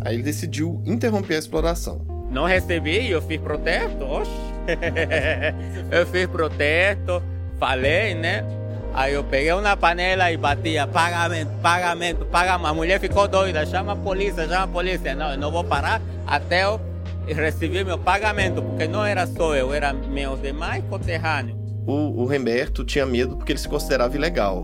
aí 0.00 0.16
ele 0.16 0.22
decidiu 0.22 0.82
interromper 0.84 1.36
a 1.36 1.38
exploração. 1.38 2.09
Não 2.30 2.44
recebi, 2.44 3.10
eu 3.10 3.20
fiz 3.20 3.40
protesto, 3.40 4.04
oxe. 4.04 4.30
eu 5.90 6.06
fiz 6.06 6.26
protesto, 6.26 7.22
falei, 7.58 8.14
né? 8.14 8.44
Aí 8.92 9.14
eu 9.14 9.22
peguei 9.22 9.52
uma 9.52 9.76
panela 9.76 10.30
e 10.32 10.36
batia, 10.36 10.86
pagamento, 10.86 11.50
pagamento, 11.62 12.24
pagamento. 12.26 12.66
A 12.66 12.74
mulher 12.74 12.98
ficou 13.00 13.28
doida, 13.28 13.64
chama 13.64 13.92
a 13.92 13.96
polícia, 13.96 14.48
chama 14.48 14.64
a 14.64 14.68
polícia. 14.68 15.14
Não, 15.14 15.32
eu 15.32 15.38
não 15.38 15.50
vou 15.50 15.62
parar 15.62 16.00
até 16.26 16.64
eu 16.64 16.80
receber 17.26 17.84
meu 17.84 17.98
pagamento, 17.98 18.62
porque 18.62 18.88
não 18.88 19.04
era 19.04 19.26
só 19.26 19.54
eu, 19.54 19.72
era 19.72 19.92
meus 19.92 20.40
demais 20.40 20.82
conterrâneos. 20.88 21.58
O, 21.86 22.22
o 22.22 22.26
Remberto 22.26 22.84
tinha 22.84 23.06
medo 23.06 23.36
porque 23.36 23.52
ele 23.52 23.58
se 23.58 23.68
considerava 23.68 24.14
ilegal. 24.16 24.62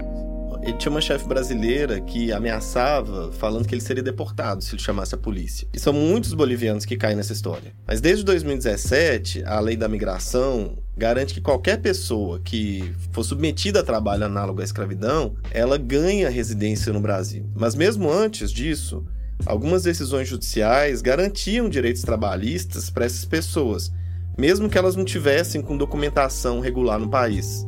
Ele 0.66 0.76
tinha 0.76 0.90
uma 0.90 1.00
chefe 1.00 1.28
brasileira 1.28 2.00
que 2.00 2.32
ameaçava, 2.32 3.30
falando 3.30 3.68
que 3.68 3.73
ele 3.73 3.80
seria 3.80 4.02
deportado 4.02 4.64
se 4.64 4.75
ele 4.75 4.82
chamasse 4.82 5.14
a 5.14 5.18
polícia. 5.18 5.68
E 5.73 5.78
são 5.78 5.92
muitos 5.92 6.35
bolivianos 6.35 6.85
que 6.85 6.96
caem 6.96 7.14
nessa 7.14 7.32
história. 7.32 7.73
Mas 7.87 8.00
desde 8.00 8.25
2017, 8.25 9.44
a 9.44 9.61
lei 9.61 9.76
da 9.76 9.87
migração 9.87 10.76
garante 10.96 11.35
que 11.35 11.40
qualquer 11.40 11.80
pessoa 11.80 12.40
que 12.40 12.92
for 13.12 13.23
submetida 13.23 13.78
a 13.78 13.85
trabalho 13.85 14.25
análogo 14.25 14.61
à 14.61 14.64
escravidão, 14.64 15.37
ela 15.52 15.78
ganha 15.78 16.28
residência 16.28 16.92
no 16.92 17.00
Brasil. 17.00 17.49
Mas 17.54 17.76
mesmo 17.76 18.11
antes 18.11 18.50
disso, 18.50 19.06
algumas 19.44 19.85
decisões 19.85 20.26
judiciais 20.26 21.00
garantiam 21.00 21.68
direitos 21.68 22.02
trabalhistas 22.02 22.90
para 22.90 23.04
essas 23.04 23.25
pessoas, 23.25 23.92
mesmo 24.37 24.68
que 24.68 24.76
elas 24.76 24.96
não 24.96 25.04
tivessem 25.04 25.62
com 25.62 25.76
documentação 25.76 26.58
regular 26.58 26.99
no 26.99 27.08
país. 27.08 27.64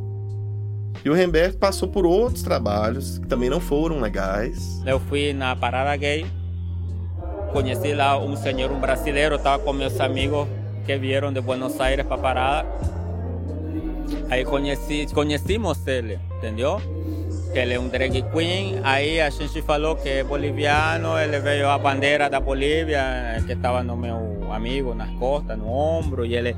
E 1.04 1.10
o 1.10 1.14
Remberto 1.14 1.58
passou 1.58 1.88
por 1.88 2.04
outros 2.04 2.42
trabalhos 2.42 3.18
que 3.18 3.26
também 3.26 3.48
não 3.48 3.60
foram 3.60 4.00
legais. 4.00 4.82
Eu 4.84 4.98
fui 4.98 5.32
na 5.32 5.54
parada 5.54 5.94
gay, 5.96 6.26
conheci 7.52 7.94
lá 7.94 8.18
um 8.18 8.36
senhor, 8.36 8.70
um 8.72 8.80
brasileiro, 8.80 9.36
estava 9.36 9.62
com 9.62 9.72
meus 9.72 10.00
amigos 10.00 10.48
que 10.84 10.96
vieram 10.96 11.32
de 11.32 11.40
Buenos 11.40 11.80
Aires 11.80 12.04
para 12.06 12.18
parada. 12.18 12.68
Aí 14.30 14.44
conheci, 14.44 15.06
conhecimos 15.14 15.86
ele, 15.86 16.18
entendeu? 16.36 16.80
Que 17.52 17.60
ele 17.60 17.74
é 17.74 17.80
um 17.80 17.88
drag 17.88 18.22
queen. 18.32 18.80
Aí 18.82 19.20
a 19.20 19.30
gente 19.30 19.62
falou 19.62 19.96
que 19.96 20.08
é 20.08 20.24
boliviano, 20.24 21.18
ele 21.18 21.38
veio 21.38 21.68
a 21.68 21.78
bandeira 21.78 22.28
da 22.28 22.40
Bolívia, 22.40 23.02
que 23.46 23.52
estava 23.52 23.82
no 23.82 23.96
meu 23.96 24.52
amigo 24.52 24.94
nas 24.94 25.10
costas, 25.12 25.56
no 25.56 25.70
ombro, 25.70 26.26
e 26.26 26.34
ele. 26.34 26.56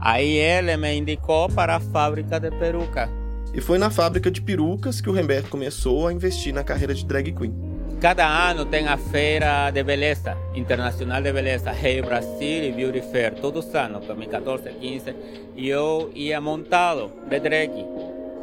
Aí 0.00 0.36
ele 0.36 0.76
me 0.76 0.94
indicou 0.94 1.48
para 1.48 1.76
a 1.76 1.80
fábrica 1.80 2.40
de 2.40 2.50
peruca 2.50 3.21
e 3.54 3.60
foi 3.60 3.78
na 3.78 3.90
fábrica 3.90 4.30
de 4.30 4.40
perucas 4.40 5.00
que 5.00 5.10
o 5.10 5.12
Remberto 5.12 5.50
começou 5.50 6.06
a 6.06 6.12
investir 6.12 6.54
na 6.54 6.64
carreira 6.64 6.94
de 6.94 7.04
drag 7.04 7.32
queen. 7.32 7.54
Cada 8.00 8.26
ano 8.26 8.64
tem 8.64 8.88
a 8.88 8.96
feira 8.96 9.70
de 9.70 9.82
beleza, 9.84 10.36
internacional 10.54 11.22
de 11.22 11.32
beleza, 11.32 11.70
Hey 11.70 12.02
Brasil 12.02 12.64
e 12.64 12.72
Beauty 12.72 13.00
Fair, 13.00 13.34
todos 13.34 13.66
os 13.66 13.74
anos, 13.74 14.04
2014, 14.06 14.70
15, 14.70 15.14
e 15.54 15.68
eu 15.68 16.10
ia 16.14 16.40
montado 16.40 17.12
de 17.28 17.38
drag 17.38 17.70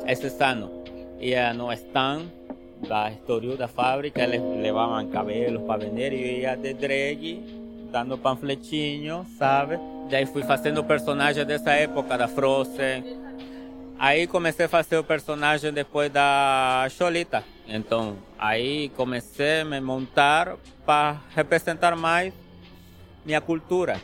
esses 0.07 0.39
anos. 0.39 0.69
Ia 1.19 1.53
no 1.53 1.73
stand 1.73 2.27
da 2.87 3.11
Estoril 3.11 3.57
da 3.57 3.67
fábrica, 3.67 4.21
eles 4.21 4.41
levavam 4.61 5.05
cabelos 5.07 5.63
para 5.63 5.83
vender 5.83 6.13
e 6.13 6.21
eu 6.21 6.39
ia 6.39 6.55
de 6.55 6.73
drag, 6.73 7.43
dando 7.91 8.17
panfletinho, 8.17 9.25
sabe? 9.37 9.77
Daí 10.09 10.25
fui 10.25 10.43
fazendo 10.43 10.83
personagens 10.85 11.45
dessa 11.45 11.71
época, 11.71 12.17
da 12.17 12.29
Frozen, 12.29 13.03
Aí 13.99 14.27
comecei 14.27 14.65
a 14.65 14.69
fazer 14.69 14.97
o 14.97 15.03
personagem 15.03 15.73
depois 15.73 16.09
da 16.09 16.87
Cholita. 16.97 17.43
Então, 17.67 18.15
aí 18.37 18.89
comecei 18.95 19.59
a 19.61 19.65
me 19.65 19.81
montar 19.81 20.55
para 20.85 21.17
representar 21.35 21.97
mais 21.97 22.33
minha 23.25 23.41
cultura. 23.41 23.99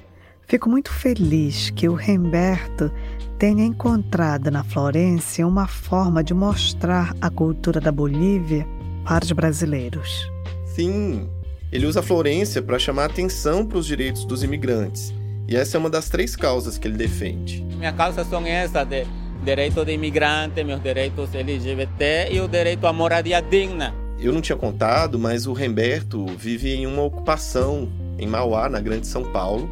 Fico 0.46 0.70
muito 0.70 0.92
feliz 0.92 1.70
que 1.70 1.88
o 1.88 1.94
Remberto 1.96 2.92
tenha 3.40 3.66
encontrado 3.66 4.52
na 4.52 4.66
Florência 4.66 5.48
uma 5.48 5.66
forma 5.66 6.22
de 6.22 6.34
mostrar 6.34 7.16
a 7.22 7.30
cultura 7.30 7.80
da 7.80 7.92
Bolívia 7.92 8.68
para 9.06 9.24
os 9.24 9.32
brasileiros. 9.32 10.30
Sim, 10.66 11.30
ele 11.72 11.86
usa 11.86 12.02
a 12.02 12.04
Florência 12.04 12.62
para 12.62 12.78
chamar 12.78 13.06
atenção 13.06 13.66
para 13.66 13.78
os 13.78 13.86
direitos 13.86 14.26
dos 14.26 14.44
imigrantes. 14.44 15.14
E 15.48 15.56
essa 15.56 15.78
é 15.78 15.80
uma 15.80 15.90
das 15.90 16.10
três 16.10 16.36
causas 16.36 16.78
que 16.78 16.86
ele 16.88 16.98
defende. 16.98 17.64
Minha 17.78 17.94
causa 17.94 18.26
são 18.26 18.46
essas 18.46 18.88
de 18.88 19.06
direito 19.46 19.86
de 19.86 19.92
imigrante, 19.92 20.64
meus 20.64 20.82
direitos 20.82 21.34
LGBT 21.36 22.30
e 22.32 22.42
o 22.42 22.48
direito 22.48 22.88
à 22.88 22.92
moradia 22.92 23.40
digna. 23.40 23.94
Eu 24.18 24.34
não 24.34 24.42
tinha 24.42 24.58
contado, 24.58 25.20
mas 25.20 25.46
o 25.46 25.54
Remberto 25.54 26.26
vive 26.36 26.74
em 26.74 26.88
uma 26.88 27.04
ocupação 27.04 27.88
em 28.18 28.26
Mauá, 28.26 28.68
na 28.68 28.82
Grande 28.82 29.06
São 29.06 29.24
Paulo, 29.32 29.70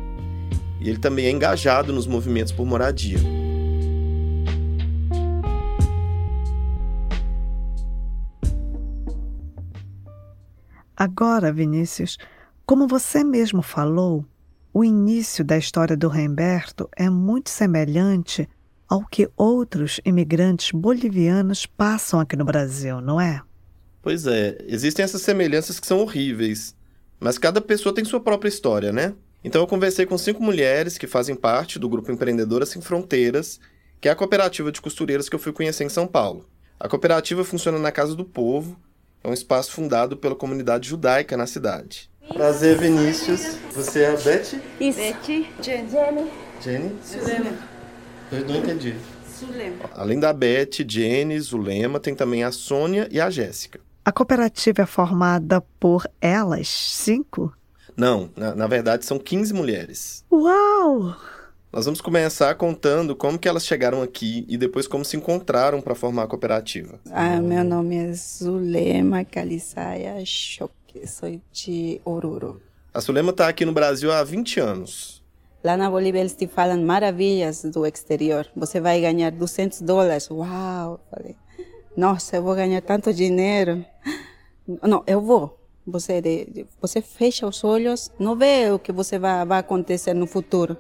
e 0.80 0.88
ele 0.88 1.00
também 1.00 1.26
é 1.26 1.32
engajado 1.32 1.92
nos 1.92 2.06
movimentos 2.06 2.52
por 2.52 2.68
moradia. 2.68 3.18
Agora, 10.96 11.52
Vinícius, 11.52 12.20
como 12.64 12.88
você 12.88 13.24
mesmo 13.24 13.64
falou, 13.64 14.24
o 14.72 14.84
início 14.84 15.44
da 15.44 15.58
história 15.58 15.98
do 15.98 16.10
Remberto 16.10 16.88
é 16.96 17.10
muito 17.10 17.50
semelhante 17.50 18.48
ao 18.88 19.06
que 19.06 19.30
outros 19.36 20.00
imigrantes 20.06 20.72
bolivianos 20.72 21.66
passam 21.66 22.20
aqui 22.20 22.36
no 22.36 22.46
Brasil, 22.46 23.02
não 23.02 23.20
é? 23.20 23.42
Pois 24.02 24.28
é, 24.28 24.58
existem 24.68 25.04
essas 25.04 25.22
semelhanças 25.22 25.80
que 25.80 25.88
são 25.88 26.00
horríveis, 26.00 26.76
mas 27.20 27.38
cada 27.38 27.62
pessoa 27.62 27.96
tem 27.96 28.04
sua 28.04 28.20
própria 28.20 28.50
história, 28.50 28.92
né? 28.92 29.14
Então 29.44 29.62
eu 29.62 29.68
conversei 29.68 30.06
com 30.06 30.18
cinco 30.18 30.42
mulheres 30.42 30.98
que 30.98 31.08
fazem 31.08 31.36
parte 31.36 31.80
do 31.80 31.90
grupo 31.90 32.12
Empreendedoras 32.12 32.70
Sem 32.70 32.82
Fronteiras, 32.82 33.60
que 34.00 34.08
é 34.08 34.12
a 34.12 34.16
cooperativa 34.16 34.72
de 34.72 34.82
costureiras 34.82 35.30
que 35.30 35.36
eu 35.36 35.40
fui 35.40 35.52
conhecer 35.52 35.84
em 35.84 35.90
São 35.90 36.06
Paulo. 36.06 36.48
A 36.80 36.90
cooperativa 36.90 37.44
funciona 37.44 37.80
na 37.80 37.92
Casa 37.92 38.16
do 38.16 38.26
Povo, 38.26 38.78
é 39.24 39.28
um 39.28 39.34
espaço 39.34 39.72
fundado 39.72 40.18
pela 40.18 40.36
comunidade 40.36 40.90
judaica 40.90 41.38
na 41.38 41.48
cidade. 41.48 42.10
Prazer, 42.28 42.78
Vinícius. 42.78 43.58
Você 43.74 44.02
é 44.02 44.12
a 44.12 44.18
Beth? 44.18 44.60
Isso. 44.80 45.00
Beth. 45.00 45.46
Jenny. 45.62 46.32
Jenny? 46.62 46.96
Zulema. 47.06 47.73
Eu 48.32 48.46
não 48.48 48.56
entendi. 48.58 48.96
Zulema. 49.40 49.90
Além 49.94 50.20
da 50.20 50.32
Beth, 50.32 50.84
Jenny, 50.88 51.40
Zulema, 51.40 52.00
tem 52.00 52.16
também 52.16 52.44
a 52.44 52.52
Sônia 52.52 53.08
e 53.12 53.20
a 53.20 53.30
Jéssica. 53.30 53.80
A 54.06 54.12
cooperativa 54.12 54.82
é 54.82 54.86
formada 54.86 55.62
por 55.80 56.08
elas, 56.20 56.68
cinco? 56.68 57.54
Não, 57.96 58.30
na, 58.36 58.56
na 58.56 58.68
verdade 58.68 59.06
são 59.06 59.18
15 59.20 59.54
mulheres. 59.54 60.26
Uau! 60.32 61.16
Nós 61.72 61.86
vamos 61.86 62.02
começar 62.02 62.54
contando 62.56 63.16
como 63.16 63.40
que 63.40 63.48
elas 63.48 63.66
chegaram 63.66 64.02
aqui 64.02 64.46
e 64.48 64.58
depois 64.58 64.88
como 64.88 65.04
se 65.04 65.18
encontraram 65.18 65.82
para 65.82 65.96
formar 65.96 66.24
a 66.24 66.28
cooperativa. 66.28 67.00
Ah, 67.12 67.42
meu 67.42 67.64
nome 67.64 67.96
é 67.96 68.14
Zulema 68.14 69.26
Caliçaia 69.26 70.24
Choque, 70.26 71.08
sou 71.08 71.42
de 71.52 72.00
Oruro. 72.06 72.62
A 72.94 73.00
Zulema 73.00 73.32
está 73.32 73.48
aqui 73.48 73.66
no 73.66 73.74
Brasil 73.74 74.12
há 74.12 74.24
20 74.24 74.60
anos. 74.60 75.23
Lá 75.64 75.78
na 75.78 75.90
Bolívia 75.90 76.20
eles 76.20 76.36
te 76.36 76.46
falam 76.46 76.84
maravilhas 76.84 77.64
do 77.64 77.86
exterior. 77.86 78.48
Você 78.56 78.82
vai 78.82 79.00
ganhar 79.00 79.32
200 79.32 79.82
dólares. 79.82 80.30
Uau! 80.30 81.00
Falei, 81.10 81.38
nossa, 81.96 82.36
eu 82.36 82.44
vou 82.44 82.54
ganhar 82.54 82.82
tanto 82.82 83.14
dinheiro. 83.14 83.86
Não, 84.82 85.04
eu 85.08 85.22
vou. 85.22 85.58
Você, 85.86 86.22
você 86.82 87.02
fecha 87.02 87.48
os 87.48 87.64
olhos, 87.64 88.12
não 88.18 88.36
vê 88.36 88.72
o 88.72 88.80
que 88.80 88.92
você 88.92 89.20
vai, 89.20 89.46
vai 89.46 89.60
acontecer 89.60 90.14
no 90.14 90.26
futuro. 90.26 90.78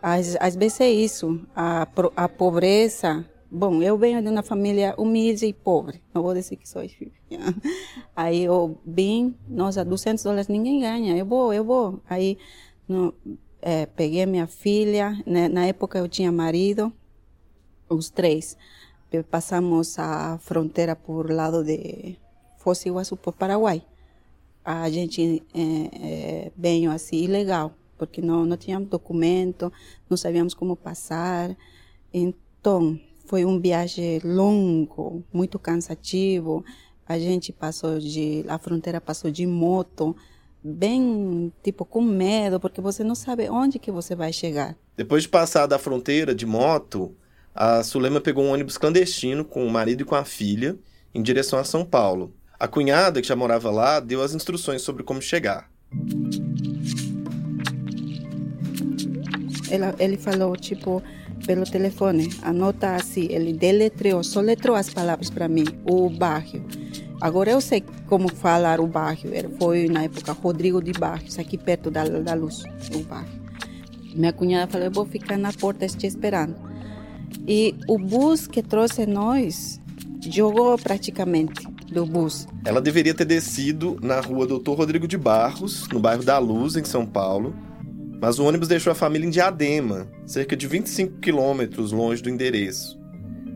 Às, 0.00 0.36
às 0.40 0.54
vezes 0.54 0.80
é 0.80 0.90
isso, 0.90 1.40
a, 1.54 1.86
a 2.16 2.28
pobreza. 2.28 3.24
Bom, 3.50 3.82
eu 3.82 3.98
venho 3.98 4.22
de 4.22 4.28
uma 4.28 4.42
família 4.42 4.94
humilde 4.96 5.46
e 5.46 5.52
pobre, 5.52 6.02
não 6.14 6.22
vou 6.22 6.34
dizer 6.34 6.56
que 6.56 6.68
sou 6.68 6.82
Aí 8.14 8.44
eu 8.44 8.78
vim, 8.86 9.34
nossa, 9.48 9.84
200 9.84 10.22
dólares 10.22 10.48
ninguém 10.48 10.80
ganha, 10.80 11.16
eu 11.16 11.26
vou, 11.26 11.52
eu 11.52 11.64
vou. 11.64 12.00
Aí 12.08 12.38
no, 12.86 13.12
é, 13.68 13.84
peguei 13.84 14.24
minha 14.24 14.46
filha, 14.46 15.22
né, 15.26 15.46
na 15.46 15.66
época 15.66 15.98
eu 15.98 16.08
tinha 16.08 16.32
marido, 16.32 16.90
os 17.86 18.08
três. 18.08 18.56
Passamos 19.30 19.98
a 19.98 20.38
fronteira 20.38 20.96
por 20.96 21.30
lado 21.30 21.62
de 21.62 22.16
Foz 22.56 22.82
do 22.82 22.88
Iguaçu, 22.88 23.14
por 23.16 23.34
Paraguai. 23.34 23.82
A 24.64 24.88
gente 24.88 25.42
é, 25.54 25.60
é, 25.60 26.52
veio 26.56 26.90
assim, 26.90 27.24
ilegal 27.24 27.74
porque 27.98 28.22
não, 28.22 28.46
não 28.46 28.56
tínhamos 28.56 28.88
documento, 28.88 29.70
não 30.08 30.16
sabíamos 30.16 30.54
como 30.54 30.74
passar. 30.76 31.54
Então, 32.14 32.98
foi 33.26 33.44
um 33.44 33.60
viagem 33.60 34.20
longo, 34.24 35.22
muito 35.32 35.58
cansativo. 35.58 36.64
A 37.06 37.18
gente 37.18 37.52
passou 37.52 37.98
de, 37.98 38.44
a 38.48 38.56
fronteira 38.58 39.00
passou 39.00 39.30
de 39.30 39.46
moto, 39.46 40.16
bem, 40.68 41.52
tipo, 41.62 41.84
com 41.84 42.02
medo, 42.02 42.60
porque 42.60 42.80
você 42.80 43.02
não 43.02 43.14
sabe 43.14 43.48
onde 43.48 43.78
que 43.78 43.90
você 43.90 44.14
vai 44.14 44.32
chegar. 44.32 44.76
Depois 44.96 45.22
de 45.22 45.28
passar 45.28 45.66
da 45.66 45.78
fronteira 45.78 46.34
de 46.34 46.44
moto, 46.46 47.14
a 47.54 47.82
Sulema 47.82 48.20
pegou 48.20 48.44
um 48.44 48.52
ônibus 48.52 48.78
clandestino 48.78 49.44
com 49.44 49.66
o 49.66 49.70
marido 49.70 50.02
e 50.02 50.04
com 50.04 50.14
a 50.14 50.24
filha 50.24 50.76
em 51.14 51.22
direção 51.22 51.58
a 51.58 51.64
São 51.64 51.84
Paulo. 51.84 52.32
A 52.58 52.68
cunhada, 52.68 53.20
que 53.20 53.28
já 53.28 53.36
morava 53.36 53.70
lá, 53.70 54.00
deu 54.00 54.22
as 54.22 54.34
instruções 54.34 54.82
sobre 54.82 55.02
como 55.02 55.22
chegar. 55.22 55.70
Ela, 59.70 59.94
ele 59.98 60.16
falou, 60.16 60.56
tipo, 60.56 61.02
pelo 61.46 61.64
telefone, 61.64 62.30
anota 62.42 62.96
assim, 62.96 63.26
ele 63.30 63.52
deletreou, 63.52 64.24
soletrou 64.24 64.74
as 64.74 64.90
palavras 64.90 65.30
para 65.30 65.48
mim, 65.48 65.64
o 65.84 66.08
bairro. 66.10 66.64
Agora 67.20 67.50
eu 67.50 67.60
sei 67.60 67.82
como 68.06 68.28
falar 68.28 68.80
o 68.80 68.86
bairro, 68.86 69.28
foi 69.58 69.88
na 69.88 70.04
época 70.04 70.32
Rodrigo 70.32 70.80
de 70.80 70.92
Barros, 70.92 71.38
aqui 71.38 71.58
perto 71.58 71.90
da, 71.90 72.04
da 72.04 72.34
luz, 72.34 72.62
o 72.94 73.02
bairro. 73.02 73.28
Minha 74.14 74.32
cunhada 74.32 74.70
falou, 74.70 74.86
eu 74.86 74.92
vou 74.92 75.04
ficar 75.04 75.36
na 75.36 75.52
porta 75.52 75.86
te 75.88 76.06
esperando. 76.06 76.54
E 77.46 77.74
o 77.88 77.98
bus 77.98 78.46
que 78.46 78.62
trouxe 78.62 79.04
nós 79.04 79.80
jogou 80.28 80.78
praticamente 80.78 81.66
do 81.90 82.06
bus. 82.06 82.46
Ela 82.64 82.80
deveria 82.80 83.14
ter 83.14 83.24
descido 83.24 83.98
na 84.00 84.20
rua 84.20 84.46
Doutor 84.46 84.76
Rodrigo 84.76 85.08
de 85.08 85.18
Barros, 85.18 85.88
no 85.92 85.98
bairro 85.98 86.22
da 86.22 86.38
Luz, 86.38 86.76
em 86.76 86.84
São 86.84 87.04
Paulo, 87.04 87.54
mas 88.20 88.38
o 88.38 88.44
ônibus 88.44 88.68
deixou 88.68 88.92
a 88.92 88.94
família 88.94 89.26
em 89.26 89.30
Diadema, 89.30 90.08
cerca 90.26 90.56
de 90.56 90.66
25 90.66 91.18
quilômetros 91.18 91.92
longe 91.92 92.22
do 92.22 92.30
endereço. 92.30 92.98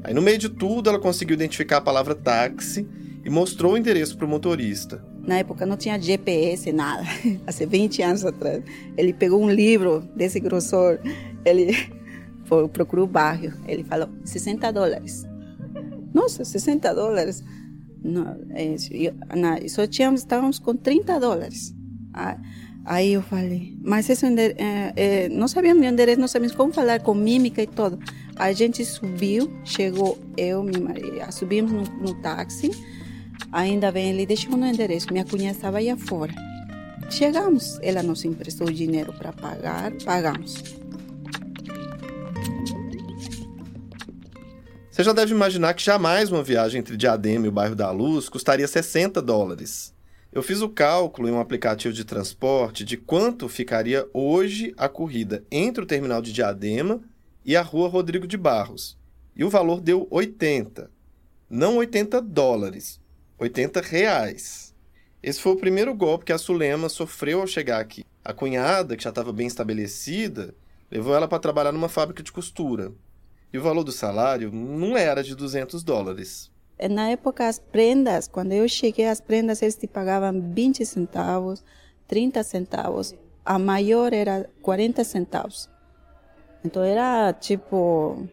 Aí, 0.05 0.13
no 0.13 0.23
meio 0.23 0.39
de 0.39 0.49
tudo, 0.49 0.91
ela 0.91 0.99
conseguiu 0.99 1.35
identificar 1.35 1.77
a 1.77 1.81
palavra 1.81 2.15
táxi 2.15 2.87
mostrou 3.33 3.73
o 3.73 3.79
endereço 3.79 4.17
para 4.17 4.27
o 4.27 4.29
motorista. 4.29 5.03
Na 5.27 5.39
época 5.39 5.65
não 5.65 5.77
tinha 5.77 5.99
GPS, 5.99 6.71
nada. 6.71 7.03
Há 7.47 7.67
20 7.67 8.03
anos 8.03 8.25
atrás. 8.25 8.63
Ele 8.97 9.13
pegou 9.13 9.43
um 9.43 9.51
livro 9.51 10.01
desse 10.15 10.39
grossor, 10.39 10.99
ele 11.45 11.73
foi, 12.45 12.69
procurou 12.69 13.07
o 13.07 13.09
bairro. 13.09 13.59
Ele 13.67 13.83
falou: 13.85 14.09
60 14.25 14.71
dólares. 14.73 15.25
Nossa, 16.13 16.45
60 16.45 16.95
dólares. 16.95 17.43
Não, 18.05 18.37
é, 18.51 18.77
só 19.69 19.87
tínhamos, 19.87 20.21
estávamos 20.21 20.59
com 20.59 20.75
30 20.77 21.19
dólares. 21.19 21.75
Ah, 22.13 22.37
Aí 22.85 23.13
eu 23.13 23.23
falei, 23.23 23.79
mas 23.81 24.11
esse 24.11 24.27
é, 24.27 24.93
é, 24.97 25.29
não 25.29 25.47
sabíamos 25.47 25.85
o 25.85 25.89
endereço, 25.89 26.21
não 26.21 26.27
sabíamos 26.27 26.57
como 26.57 26.73
falar 26.73 27.01
com 27.01 27.15
mímica 27.15 27.63
e 27.63 27.67
tudo. 27.67 27.97
A 28.35 28.53
gente 28.53 28.85
subiu, 28.85 29.53
chegou 29.65 30.19
eu, 30.37 30.65
minha 30.65 30.81
Maria, 30.81 31.31
subimos 31.31 31.71
no, 31.71 31.83
no 31.83 32.15
táxi, 32.21 32.73
ainda 33.51 33.91
bem, 33.91 34.11
ele 34.11 34.27
deixou 34.27 34.57
no 34.57 34.67
endereço, 34.67 35.13
minha 35.13 35.25
cunhada 35.25 35.57
estava 35.57 35.79
aí 35.79 35.97
fora. 35.97 36.33
Chegamos, 37.11 37.79
ela 37.83 38.03
nos 38.03 38.25
emprestou 38.25 38.71
dinheiro 38.71 39.13
para 39.13 39.33
pagar, 39.33 39.93
pagamos. 40.05 40.63
Você 44.91 45.03
já 45.03 45.13
deve 45.13 45.35
imaginar 45.35 45.75
que 45.75 45.83
jamais 45.83 46.31
uma 46.31 46.43
viagem 46.43 46.79
entre 46.79 46.97
Diadema 46.97 47.47
e 47.47 47.49
o 47.49 47.53
bairro 47.53 47.75
da 47.75 47.91
Luz 47.91 48.29
custaria 48.29 48.69
60 48.69 49.21
dólares. 49.21 49.95
Eu 50.33 50.43
fiz 50.43 50.63
o 50.63 50.69
cálculo 50.69 51.29
em 51.29 51.33
um 51.33 51.41
aplicativo 51.41 51.93
de 51.93 52.05
transporte 52.05 52.85
de 52.85 52.97
quanto 52.97 53.49
ficaria 53.49 54.09
hoje 54.15 54.73
a 54.79 54.89
corrida 54.89 55.45
entre 55.51 55.85
o 55.85 55.87
terminal 55.87 56.23
de 56.23 56.33
Diadema 56.33 57.01
e 57.45 57.55
a 57.55 57.61
rua 57.61 57.89
Rodrigo 57.89 58.27
de 58.27 58.39
Barros. 58.39 58.99
E 59.37 59.45
o 59.45 59.51
valor 59.51 59.81
deu 59.81 60.07
80. 60.11 60.91
Não 61.51 61.77
80 61.77 62.23
dólares, 62.23 62.99
80 63.43 63.81
reais. 63.81 64.73
Esse 65.21 65.41
foi 65.41 65.53
o 65.53 65.57
primeiro 65.57 65.93
golpe 65.95 66.25
que 66.25 66.33
a 66.33 66.39
Sulema 66.39 66.89
sofreu 66.89 67.41
ao 67.41 67.47
chegar 67.47 67.81
aqui. 67.81 68.05
A 68.25 68.33
cunhada, 68.33 68.97
que 68.97 69.03
já 69.03 69.11
estava 69.11 69.33
bem 69.33 69.49
estabelecida, 69.49 70.55
levou 70.89 71.15
ela 71.15 71.27
para 71.27 71.41
trabalhar 71.41 71.73
numa 71.73 71.89
fábrica 71.89 72.23
de 72.23 72.31
costura. 72.31 72.93
E 73.53 73.59
o 73.59 73.63
valor 73.63 73.83
do 73.83 73.91
salário 73.91 74.53
não 74.53 74.97
era 74.97 75.23
de 75.23 75.35
200 75.35 75.83
dólares. 75.83 76.51
Na 76.89 77.11
época, 77.11 77.49
as 77.49 77.59
prendas, 77.59 78.29
quando 78.29 78.53
eu 78.53 78.69
cheguei, 78.69 79.07
as 79.07 79.21
prendas 79.21 79.61
eles 79.61 79.75
te 79.75 79.87
pagavam 79.87 80.41
20 80.41 80.87
centavos, 80.87 81.65
30 82.07 82.43
centavos. 82.45 83.15
A 83.45 83.59
maior 83.59 84.13
era 84.13 84.49
40 84.63 85.03
centavos. 85.03 85.69
Então 86.65 86.83
era 86.83 87.33
tipo, 87.33 88.25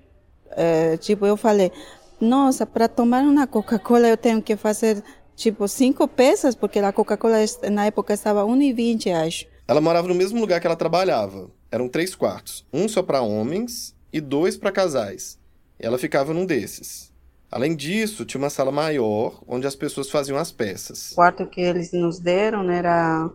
é, 0.52 0.98
tipo 0.98 1.26
eu 1.26 1.36
falei, 1.36 1.72
nossa, 2.20 2.66
para 2.66 2.88
tomar 2.88 3.24
uma 3.24 3.48
Coca-Cola 3.48 4.08
eu 4.08 4.18
tenho 4.18 4.42
que 4.42 4.56
fazer 4.56 5.04
tipo 5.36 5.68
cinco 5.68 6.08
peças, 6.08 6.56
porque 6.56 6.80
a 6.80 6.92
Coca-Cola 6.92 7.38
na 7.72 7.86
época 7.86 8.14
estava 8.14 8.44
1,20, 8.44 9.14
acho. 9.14 9.46
Ela 9.68 9.80
morava 9.80 10.08
no 10.08 10.16
mesmo 10.16 10.40
lugar 10.40 10.60
que 10.60 10.68
ela 10.68 10.76
trabalhava. 10.76 11.50
Eram 11.72 11.88
três 11.88 12.16
quartos, 12.16 12.66
um 12.74 12.88
só 12.88 13.04
para 13.04 13.22
homens 13.22 13.96
e 14.12 14.20
dois 14.20 14.58
para 14.58 14.72
casais. 14.72 15.40
Ela 15.80 15.98
ficava 15.98 16.34
num 16.34 16.46
desses. 16.46 17.14
Além 17.52 17.76
disso, 17.76 18.26
tinha 18.26 18.40
uma 18.40 18.50
sala 18.50 18.72
maior 18.72 19.42
onde 19.48 19.66
as 19.66 19.76
pessoas 19.76 20.10
faziam 20.10 20.38
as 20.38 20.52
peças. 20.52 21.12
O 21.14 21.16
quarto 21.16 21.48
que 21.48 21.62
eles 21.62 21.92
nos 21.92 22.20
deram 22.20 22.70
era 22.70 23.30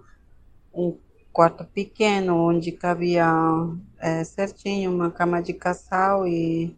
um 0.73 0.97
quarto 1.33 1.65
pequeno 1.65 2.37
onde 2.37 2.71
cabia 2.71 3.27
é, 3.99 4.23
certinho 4.23 4.93
uma 4.93 5.11
cama 5.11 5.43
de 5.43 5.53
casal 5.53 6.29
e 6.29 6.77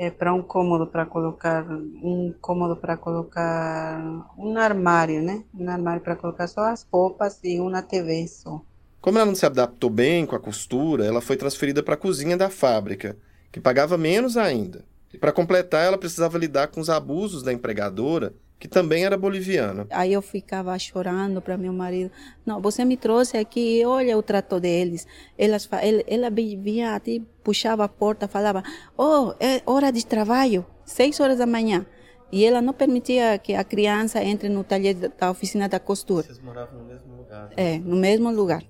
é, 0.00 0.10
para 0.10 0.32
um 0.32 0.40
cômodo 0.40 0.86
para 0.86 1.04
colocar 1.04 1.70
um 1.70 2.32
cômodo 2.40 2.74
para 2.74 2.96
colocar 2.96 4.32
um 4.38 4.56
armário, 4.56 5.20
né? 5.20 5.44
Um 5.54 5.68
armário 5.68 6.00
para 6.00 6.16
colocar 6.16 6.46
só 6.46 6.62
as 6.62 6.86
roupas 6.90 7.38
e 7.44 7.60
uma 7.60 7.82
TV 7.82 8.26
só. 8.26 8.62
Como 8.98 9.18
ela 9.18 9.26
não 9.26 9.34
se 9.34 9.44
adaptou 9.44 9.90
bem 9.90 10.24
com 10.24 10.34
a 10.34 10.40
costura, 10.40 11.04
ela 11.04 11.20
foi 11.20 11.36
transferida 11.36 11.82
para 11.82 11.94
a 11.94 11.98
cozinha 11.98 12.34
da 12.34 12.48
fábrica, 12.48 13.14
que 13.52 13.60
pagava 13.60 13.98
menos 13.98 14.38
ainda. 14.38 14.86
E 15.12 15.18
para 15.18 15.32
completar, 15.32 15.84
ela 15.84 15.98
precisava 15.98 16.38
lidar 16.38 16.68
com 16.68 16.80
os 16.80 16.88
abusos 16.88 17.42
da 17.42 17.52
empregadora, 17.52 18.32
que 18.60 18.68
também 18.68 19.06
era 19.06 19.16
boliviana. 19.16 19.86
Aí 19.90 20.12
eu 20.12 20.20
ficava 20.20 20.78
chorando 20.78 21.40
para 21.40 21.56
meu 21.56 21.72
marido. 21.72 22.12
Não, 22.44 22.60
você 22.60 22.84
me 22.84 22.94
trouxe 22.94 23.38
aqui, 23.38 23.82
olha 23.86 24.16
o 24.18 24.22
trato 24.22 24.60
deles. 24.60 25.06
Elas, 25.38 25.66
ela, 25.72 26.04
ela 26.06 26.30
vinha, 26.30 26.94
até 26.94 27.22
puxava 27.42 27.84
a 27.84 27.88
porta, 27.88 28.28
falava, 28.28 28.62
oh, 28.98 29.32
é 29.40 29.62
hora 29.64 29.90
de 29.90 30.04
trabalho, 30.04 30.66
seis 30.84 31.18
horas 31.18 31.38
da 31.38 31.46
manhã. 31.46 31.86
E 32.30 32.44
ela 32.44 32.60
não 32.60 32.74
permitia 32.74 33.38
que 33.38 33.54
a 33.54 33.64
criança 33.64 34.22
entre 34.22 34.50
no 34.50 34.62
talher 34.62 34.94
da 34.94 35.30
oficina 35.30 35.66
da 35.66 35.80
costura. 35.80 36.26
Vocês 36.26 36.38
moravam 36.38 36.80
no 36.80 36.84
mesmo 36.84 37.16
lugar? 37.16 37.48
Né? 37.48 37.54
É, 37.56 37.78
no 37.78 37.96
mesmo 37.96 38.30
lugar. 38.30 38.62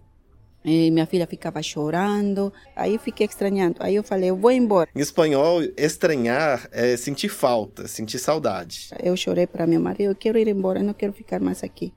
E 0.64 0.90
minha 0.90 1.07
filha 1.07 1.27
ficava 1.27 1.62
chorando, 1.62 2.53
aí 2.77 2.99
fiquei 2.99 3.27
estranhando. 3.27 3.77
Aí 3.81 3.94
eu 3.94 4.03
falei, 4.03 4.29
eu 4.29 4.37
vou 4.37 4.51
embora. 4.51 4.90
Em 4.94 5.01
espanhol, 5.01 5.62
estranhar 5.77 6.68
é 6.70 6.96
sentir 6.96 7.31
falta, 7.31 7.88
sentir 7.88 8.18
saudade. 8.18 8.90
Eu 9.03 9.16
chorei 9.16 9.46
para 9.46 9.66
meu 9.66 9.81
marido, 9.81 10.11
eu 10.11 10.14
quero 10.14 10.38
ir 10.38 10.49
embora, 10.49 10.81
eu 10.81 10.85
não 10.85 10.92
quero 10.92 11.12
ficar 11.12 11.40
mais 11.40 11.64
aqui. 11.64 11.94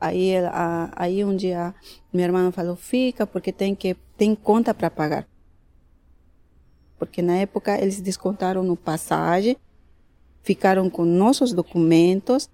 Aí, 0.00 0.30
ela, 0.30 0.90
aí 0.96 1.24
um 1.24 1.36
dia 1.36 1.74
minha 2.12 2.26
irmã 2.26 2.50
falou, 2.50 2.74
fica, 2.74 3.26
porque 3.26 3.52
tem 3.52 3.74
que 3.74 3.96
tem 4.16 4.34
conta 4.34 4.74
para 4.74 4.90
pagar. 4.90 5.28
Porque 6.98 7.22
na 7.22 7.36
época 7.36 7.80
eles 7.80 8.00
descontaram 8.00 8.62
no 8.62 8.76
passagem, 8.76 9.56
ficaram 10.42 10.90
com 10.90 11.04
nossos 11.04 11.52
documentos 11.52 12.48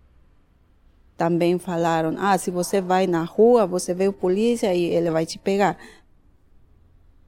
também 1.17 1.59
falaram: 1.59 2.15
ah, 2.19 2.37
se 2.37 2.51
você 2.51 2.81
vai 2.81 3.07
na 3.07 3.25
rua, 3.25 3.67
você 3.67 3.95
vê 3.95 4.07
o 4.09 4.13
polícia 4.13 4.75
e 4.75 4.85
ele 4.85 5.11
vai 5.11 5.25
te 5.25 5.39
pegar. 5.39 5.77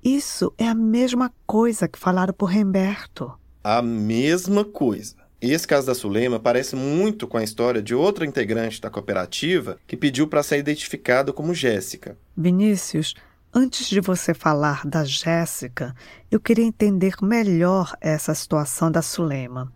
Isso 0.04 0.52
é 0.56 0.66
a 0.66 0.74
mesma 0.74 1.32
coisa 1.46 1.88
que 1.88 1.98
falaram 1.98 2.32
por 2.32 2.46
Remberto. 2.46 3.32
A 3.64 3.82
mesma 3.82 4.64
coisa. 4.64 5.16
Esse 5.40 5.66
caso 5.66 5.86
da 5.86 5.94
Sulema 5.94 6.40
parece 6.40 6.74
muito 6.74 7.26
com 7.26 7.36
a 7.36 7.44
história 7.44 7.80
de 7.80 7.94
outra 7.94 8.26
integrante 8.26 8.80
da 8.80 8.90
cooperativa 8.90 9.78
que 9.86 9.96
pediu 9.96 10.26
para 10.26 10.42
ser 10.42 10.58
identificada 10.58 11.32
como 11.32 11.54
Jéssica. 11.54 12.16
Vinícius, 12.36 13.14
antes 13.54 13.88
de 13.88 14.00
você 14.00 14.34
falar 14.34 14.84
da 14.86 15.04
Jéssica, 15.04 15.94
eu 16.30 16.40
queria 16.40 16.64
entender 16.64 17.14
melhor 17.22 17.96
essa 18.00 18.34
situação 18.34 18.90
da 18.90 19.02
Sulema. 19.02 19.72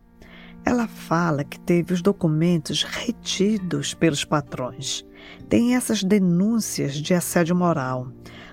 Ela 0.64 0.86
fala 0.86 1.44
que 1.44 1.58
teve 1.58 1.92
os 1.92 2.02
documentos 2.02 2.82
retidos 2.82 3.94
pelos 3.94 4.24
patrões. 4.24 5.04
Tem 5.48 5.74
essas 5.74 6.02
denúncias 6.02 6.94
de 6.94 7.14
assédio 7.14 7.54
moral, 7.56 8.08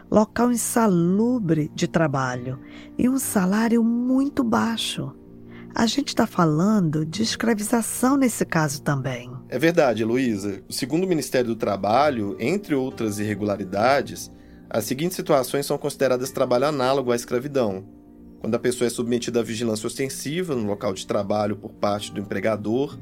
local 0.09 0.51
insalubre 0.51 1.71
de 1.73 1.87
trabalho 1.87 2.59
e 2.97 3.07
um 3.07 3.17
salário 3.17 3.83
muito 3.83 4.43
baixo. 4.43 5.13
A 5.73 5.85
gente 5.85 6.09
está 6.09 6.25
falando 6.25 7.05
de 7.05 7.21
escravização 7.21 8.17
nesse 8.17 8.43
caso 8.43 8.81
também. 8.81 9.31
É 9.47 9.59
verdade, 9.59 10.03
Luísa. 10.03 10.63
Segundo 10.67 11.03
o 11.03 11.07
Ministério 11.07 11.47
do 11.47 11.55
Trabalho, 11.55 12.35
entre 12.39 12.73
outras 12.73 13.19
irregularidades, 13.19 14.31
as 14.69 14.83
seguintes 14.85 15.15
situações 15.15 15.65
são 15.65 15.77
consideradas 15.77 16.31
trabalho 16.31 16.65
análogo 16.65 17.11
à 17.11 17.15
escravidão: 17.15 17.83
quando 18.39 18.55
a 18.55 18.59
pessoa 18.59 18.87
é 18.87 18.89
submetida 18.89 19.41
à 19.41 19.43
vigilância 19.43 19.85
ostensiva 19.85 20.55
no 20.55 20.65
local 20.65 20.93
de 20.93 21.05
trabalho 21.05 21.57
por 21.57 21.71
parte 21.71 22.11
do 22.11 22.21
empregador, 22.21 22.97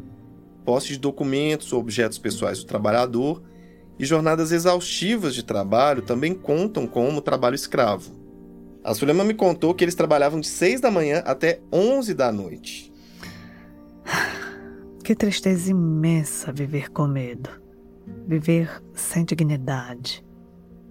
posse 0.65 0.89
de 0.89 0.99
documentos 0.99 1.71
ou 1.71 1.79
objetos 1.79 2.17
pessoais 2.17 2.59
do 2.59 2.65
trabalhador 2.65 3.41
e 3.99 4.05
jornadas 4.05 4.51
exaustivas 4.51 5.33
de 5.33 5.43
trabalho 5.43 6.01
também 6.01 6.33
contam 6.33 6.85
como 6.85 7.21
trabalho 7.21 7.55
escravo. 7.55 8.11
A 8.83 8.93
Sulema 8.93 9.23
me 9.23 9.33
contou 9.33 9.73
que 9.73 9.83
eles 9.83 9.95
trabalhavam 9.95 10.39
de 10.39 10.47
6 10.47 10.81
da 10.81 10.89
manhã 10.89 11.21
até 11.25 11.59
11 11.71 12.13
da 12.13 12.31
noite. 12.31 12.91
Que 15.03 15.15
tristeza 15.15 15.71
imensa 15.71 16.51
viver 16.51 16.89
com 16.91 17.07
medo, 17.07 17.49
viver 18.27 18.83
sem 18.93 19.23
dignidade, 19.23 20.21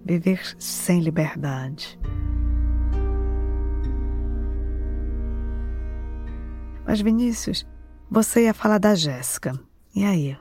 viver 0.03 0.41
sem 0.57 1.01
liberdade. 1.01 1.99
Mas, 6.87 7.01
Vinícius, 7.01 7.67
você 8.09 8.43
ia 8.43 8.53
falar 8.53 8.77
da 8.77 8.95
Jéssica. 8.95 9.59
E 9.93 10.05
aí? 10.05 10.37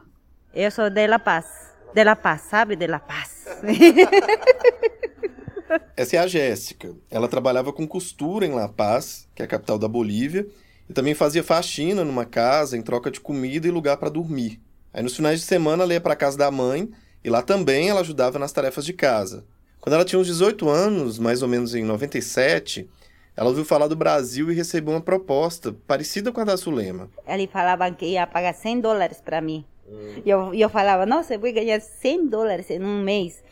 Eu 0.55 0.71
sou 0.71 0.89
de 0.89 1.05
La 1.09 1.19
Paz. 1.19 1.45
De 1.93 2.05
La 2.05 2.15
Paz, 2.15 2.43
sabe? 2.43 2.77
De 2.77 2.87
La 2.87 3.01
Paz. 3.01 3.47
Essa 5.97 6.15
é 6.15 6.19
a 6.21 6.29
Jéssica. 6.29 6.95
Ela 7.11 7.27
trabalhava 7.27 7.73
com 7.73 7.85
costura 7.85 8.47
em 8.47 8.53
La 8.53 8.69
Paz, 8.69 9.27
que 9.35 9.43
é 9.43 9.45
a 9.45 9.49
capital 9.49 9.77
da 9.77 9.89
Bolívia, 9.89 10.47
e 10.89 10.93
também 10.93 11.15
fazia 11.15 11.43
faxina 11.43 12.05
numa 12.05 12.25
casa 12.25 12.77
em 12.77 12.83
troca 12.83 13.11
de 13.11 13.19
comida 13.19 13.67
e 13.67 13.73
lugar 13.73 13.97
para 13.97 14.09
dormir. 14.09 14.61
Aí 14.95 15.03
nos 15.03 15.17
finais 15.17 15.41
de 15.41 15.47
semana 15.47 15.83
ela 15.83 15.95
ia 15.95 16.01
para 16.01 16.13
a 16.13 16.17
casa 16.17 16.39
da 16.39 16.49
mãe 16.49 16.89
e 17.25 17.29
lá 17.29 17.43
também 17.43 17.89
ela 17.89 18.03
ajudava 18.03 18.39
nas 18.39 18.53
tarefas 18.53 18.85
de 18.85 18.93
casa. 18.93 19.45
Quando 19.81 19.95
ela 19.95 20.05
tinha 20.05 20.21
uns 20.21 20.29
18 20.29 20.69
anos, 20.69 21.19
mais 21.19 21.43
ou 21.43 21.49
menos 21.49 21.75
em 21.75 21.83
97, 21.83 22.89
ela 23.37 23.51
ouviu 23.51 23.65
falar 23.65 23.87
do 23.87 23.95
Brasil 23.95 24.51
e 24.51 24.55
recebeu 24.55 24.95
uma 24.95 25.01
proposta 25.01 25.73
parecida 25.87 26.33
com 26.33 26.41
a 26.41 26.45
da 26.45 26.57
Sulema. 26.57 27.11
Eles 27.29 27.51
falavam 27.51 27.93
que 27.93 28.07
ia 28.07 28.27
pagar 28.27 28.55
100 28.55 28.81
dólares 28.81 29.21
para 29.21 29.43
mim. 29.43 29.65
Hum. 29.87 30.23
Eu, 30.25 30.55
eu 30.55 30.71
falava, 30.71 31.05
nossa, 31.05 31.35
eu 31.35 31.41
vou 31.41 31.53
ganhar 31.53 31.81
100 31.81 32.29
dólares 32.29 32.71
em 32.71 32.83
um 32.83 33.03
mês. 33.03 33.45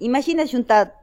Imagina 0.00 0.46
juntar 0.46 0.94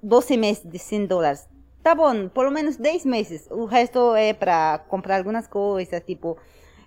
12 0.00 0.36
meses 0.36 0.62
de 0.64 0.78
100 0.78 1.06
dólares. 1.06 1.48
Tá 1.82 1.94
bom, 1.94 2.28
pelo 2.28 2.52
menos 2.52 2.76
10 2.76 3.04
meses. 3.04 3.48
O 3.50 3.64
resto 3.64 4.14
é 4.14 4.32
para 4.32 4.78
comprar 4.88 5.18
algumas 5.18 5.48
coisas, 5.48 6.00
tipo, 6.04 6.38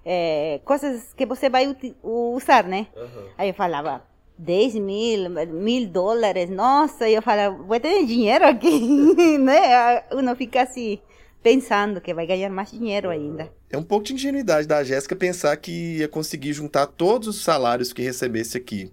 é, 0.06 0.62
coisas 0.64 1.14
que 1.14 1.26
você 1.26 1.50
vai 1.50 1.76
usar, 2.04 2.64
né? 2.64 2.88
Uhum. 2.96 3.30
Aí 3.38 3.50
eu 3.50 3.54
falava, 3.54 4.04
10 4.42 4.76
mil, 4.76 5.30
mil 5.54 5.88
dólares, 5.88 6.50
nossa, 6.50 7.08
eu 7.08 7.22
falo, 7.22 7.64
vou 7.64 7.80
ter 7.80 8.04
dinheiro 8.08 8.44
aqui, 8.44 9.08
né? 9.38 10.04
Uno 10.12 10.36
fica 10.36 10.64
assim, 10.64 10.98
pensando 11.44 12.02
que 12.02 12.12
vai 12.12 12.26
ganhar 12.26 12.50
mais 12.50 12.72
dinheiro 12.72 13.12
ainda. 13.12 13.52
É 13.70 13.78
um 13.78 13.84
pouco 13.84 14.06
de 14.06 14.14
ingenuidade 14.16 14.68
da 14.68 14.84
Jéssica 14.84 15.16
pensar 15.16 15.56
que 15.58 15.98
ia 15.98 16.08
conseguir 16.08 16.54
juntar 16.54 16.88
todos 16.88 17.28
os 17.28 17.44
salários 17.44 17.94
que 17.94 18.02
recebesse 18.02 18.58
aqui. 18.58 18.92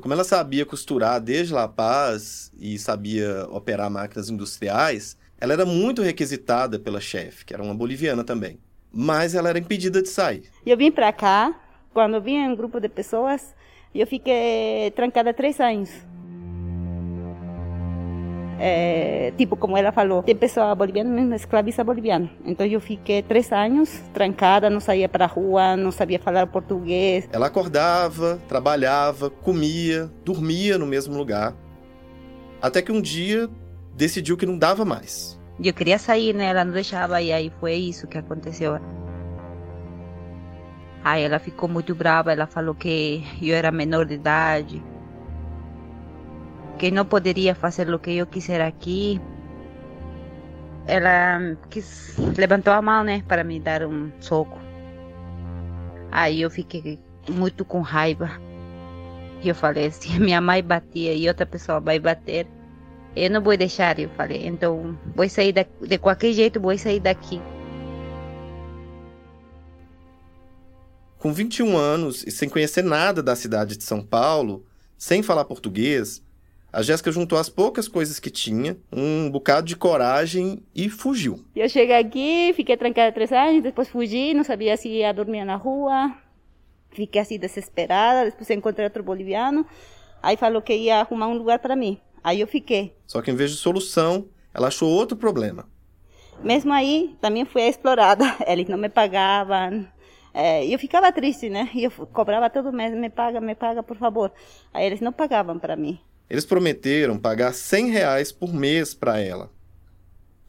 Como 0.00 0.14
ela 0.14 0.22
sabia 0.22 0.64
costurar 0.64 1.20
desde 1.20 1.52
La 1.52 1.66
Paz 1.66 2.52
e 2.56 2.78
sabia 2.78 3.48
operar 3.50 3.90
máquinas 3.90 4.30
industriais, 4.30 5.16
ela 5.40 5.54
era 5.54 5.66
muito 5.66 6.02
requisitada 6.02 6.78
pela 6.78 7.00
chefe, 7.00 7.44
que 7.44 7.52
era 7.52 7.62
uma 7.62 7.74
boliviana 7.74 8.22
também. 8.22 8.60
Mas 8.92 9.34
ela 9.34 9.48
era 9.48 9.58
impedida 9.58 10.00
de 10.00 10.08
sair. 10.08 10.44
Eu 10.64 10.76
vim 10.76 10.92
para 10.92 11.12
cá, 11.12 11.52
quando 11.92 12.20
vinha 12.20 12.48
um 12.48 12.54
grupo 12.54 12.78
de 12.78 12.88
pessoas, 12.88 13.54
e 13.94 14.00
eu 14.00 14.06
fiquei 14.06 14.90
trancada 14.90 15.32
três 15.32 15.60
anos. 15.60 15.90
É, 18.58 19.32
tipo, 19.36 19.56
como 19.56 19.76
ela 19.76 19.92
falou, 19.92 20.22
tem 20.22 20.34
pessoa 20.34 20.74
boliviana 20.74 21.10
mesmo, 21.10 21.34
escraviza 21.34 21.82
boliviana. 21.84 22.30
Então 22.44 22.66
eu 22.66 22.80
fiquei 22.80 23.22
três 23.22 23.52
anos 23.52 24.00
trancada, 24.12 24.70
não 24.70 24.80
saía 24.80 25.08
para 25.08 25.24
a 25.24 25.28
rua, 25.28 25.76
não 25.76 25.90
sabia 25.90 26.18
falar 26.18 26.46
português. 26.46 27.28
Ela 27.32 27.46
acordava, 27.46 28.40
trabalhava, 28.48 29.30
comia, 29.30 30.10
dormia 30.24 30.78
no 30.78 30.86
mesmo 30.86 31.16
lugar. 31.16 31.54
Até 32.62 32.80
que 32.80 32.90
um 32.90 33.00
dia 33.00 33.48
decidiu 33.94 34.36
que 34.36 34.46
não 34.46 34.58
dava 34.58 34.84
mais. 34.84 35.38
Eu 35.62 35.72
queria 35.72 35.98
sair, 35.98 36.34
né? 36.34 36.46
Ela 36.46 36.64
não 36.64 36.72
deixava, 36.72 37.20
e 37.22 37.32
aí 37.32 37.52
foi 37.60 37.74
isso 37.74 38.06
que 38.06 38.18
aconteceu. 38.18 38.78
Aí 41.04 41.22
ela 41.22 41.38
ficou 41.38 41.68
muito 41.68 41.94
brava, 41.94 42.32
ela 42.32 42.46
falou 42.46 42.74
que 42.74 43.22
eu 43.42 43.54
era 43.54 43.70
menor 43.70 44.06
de 44.06 44.14
idade, 44.14 44.82
que 46.78 46.90
não 46.90 47.04
poderia 47.04 47.54
fazer 47.54 47.92
o 47.92 47.98
que 47.98 48.16
eu 48.16 48.26
quiser 48.26 48.62
aqui. 48.62 49.20
Ela 50.86 51.56
quis, 51.68 52.16
levantou 52.38 52.72
a 52.72 52.80
mão, 52.80 53.04
né, 53.04 53.22
para 53.28 53.44
me 53.44 53.60
dar 53.60 53.84
um 53.84 54.10
soco. 54.18 54.58
Aí 56.10 56.40
eu 56.40 56.50
fiquei 56.50 56.98
muito 57.28 57.66
com 57.66 57.82
raiva. 57.82 58.30
E 59.42 59.48
eu 59.48 59.54
falei, 59.54 59.90
se 59.90 60.08
minha 60.18 60.40
mãe 60.40 60.62
batia 60.62 61.12
e 61.12 61.28
outra 61.28 61.44
pessoa 61.44 61.80
vai 61.80 61.98
bater, 61.98 62.46
eu 63.14 63.30
não 63.30 63.42
vou 63.42 63.56
deixar, 63.58 63.98
eu 63.98 64.08
falei. 64.10 64.46
Então, 64.46 64.98
vou 65.14 65.28
sair 65.28 65.52
de 65.52 65.98
qualquer 65.98 66.32
jeito, 66.32 66.58
vou 66.58 66.76
sair 66.78 67.00
daqui. 67.00 67.42
Com 71.24 71.32
21 71.32 71.74
anos 71.74 72.22
e 72.26 72.30
sem 72.30 72.50
conhecer 72.50 72.84
nada 72.84 73.22
da 73.22 73.34
cidade 73.34 73.78
de 73.78 73.84
São 73.84 74.02
Paulo, 74.02 74.62
sem 74.94 75.22
falar 75.22 75.46
português, 75.46 76.22
a 76.70 76.82
Jéssica 76.82 77.10
juntou 77.10 77.38
as 77.38 77.48
poucas 77.48 77.88
coisas 77.88 78.20
que 78.20 78.28
tinha, 78.28 78.76
um 78.92 79.30
bocado 79.30 79.66
de 79.66 79.74
coragem 79.74 80.62
e 80.74 80.90
fugiu. 80.90 81.42
Eu 81.56 81.66
cheguei 81.66 81.96
aqui, 81.96 82.52
fiquei 82.54 82.76
trancada 82.76 83.10
três 83.10 83.32
anos, 83.32 83.62
depois 83.62 83.88
fugi, 83.88 84.34
não 84.34 84.44
sabia 84.44 84.76
se 84.76 84.86
ia 84.86 85.14
dormir 85.14 85.46
na 85.46 85.56
rua. 85.56 86.14
Fiquei 86.90 87.22
assim 87.22 87.38
desesperada, 87.38 88.28
depois 88.30 88.50
encontrei 88.50 88.84
outro 88.84 89.02
boliviano, 89.02 89.66
aí 90.22 90.36
falou 90.36 90.60
que 90.60 90.74
ia 90.74 91.00
arrumar 91.00 91.28
um 91.28 91.38
lugar 91.38 91.58
para 91.58 91.74
mim. 91.74 91.98
Aí 92.22 92.38
eu 92.38 92.46
fiquei. 92.46 92.94
Só 93.06 93.22
que 93.22 93.30
em 93.30 93.34
vez 93.34 93.50
de 93.50 93.56
solução, 93.56 94.28
ela 94.52 94.68
achou 94.68 94.90
outro 94.90 95.16
problema. 95.16 95.66
Mesmo 96.42 96.70
aí, 96.70 97.16
também 97.18 97.46
fui 97.46 97.62
explorada. 97.62 98.36
Eles 98.46 98.68
não 98.68 98.76
me 98.76 98.90
pagavam, 98.90 99.86
É, 100.34 100.66
eu 100.66 100.76
ficava 100.80 101.12
triste, 101.12 101.48
né? 101.48 101.70
E 101.72 101.84
eu 101.84 101.90
cobrava 101.90 102.50
todo 102.50 102.72
mês, 102.72 102.92
me 102.92 103.08
paga, 103.08 103.40
me 103.40 103.54
paga, 103.54 103.84
por 103.84 103.96
favor. 103.96 104.32
Aí 104.72 104.84
eles 104.84 105.00
não 105.00 105.12
pagavam 105.12 105.60
para 105.60 105.76
mim. 105.76 106.00
Eles 106.28 106.44
prometeram 106.44 107.16
pagar 107.16 107.54
100 107.54 107.90
reais 107.90 108.32
por 108.32 108.52
mês 108.52 108.92
para 108.92 109.20
ela. 109.20 109.48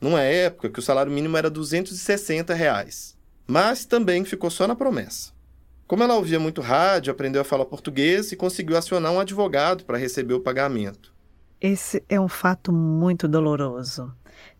Numa 0.02 0.22
época 0.22 0.70
que 0.70 0.80
o 0.80 0.82
salário 0.82 1.12
mínimo 1.12 1.38
era 1.38 1.52
260 1.52 2.54
reais. 2.56 3.16
Mas 3.46 3.86
também 3.86 4.26
ficou 4.26 4.50
só 4.50 4.68
na 4.68 4.76
promessa. 4.76 5.32
Como 5.86 6.02
ela 6.02 6.16
ouvia 6.16 6.40
muito 6.40 6.62
rádio, 6.62 7.12
aprendeu 7.12 7.42
a 7.42 7.46
falar 7.46 7.66
português 7.66 8.32
e 8.32 8.36
conseguiu 8.36 8.76
acionar 8.76 9.12
um 9.12 9.20
advogado 9.20 9.86
para 9.86 10.00
receber 10.00 10.34
o 10.34 10.40
pagamento. 10.40 11.14
Esse 11.62 12.04
é 12.10 12.20
um 12.20 12.28
fato 12.28 12.74
muito 12.74 13.28
doloroso 13.28 14.12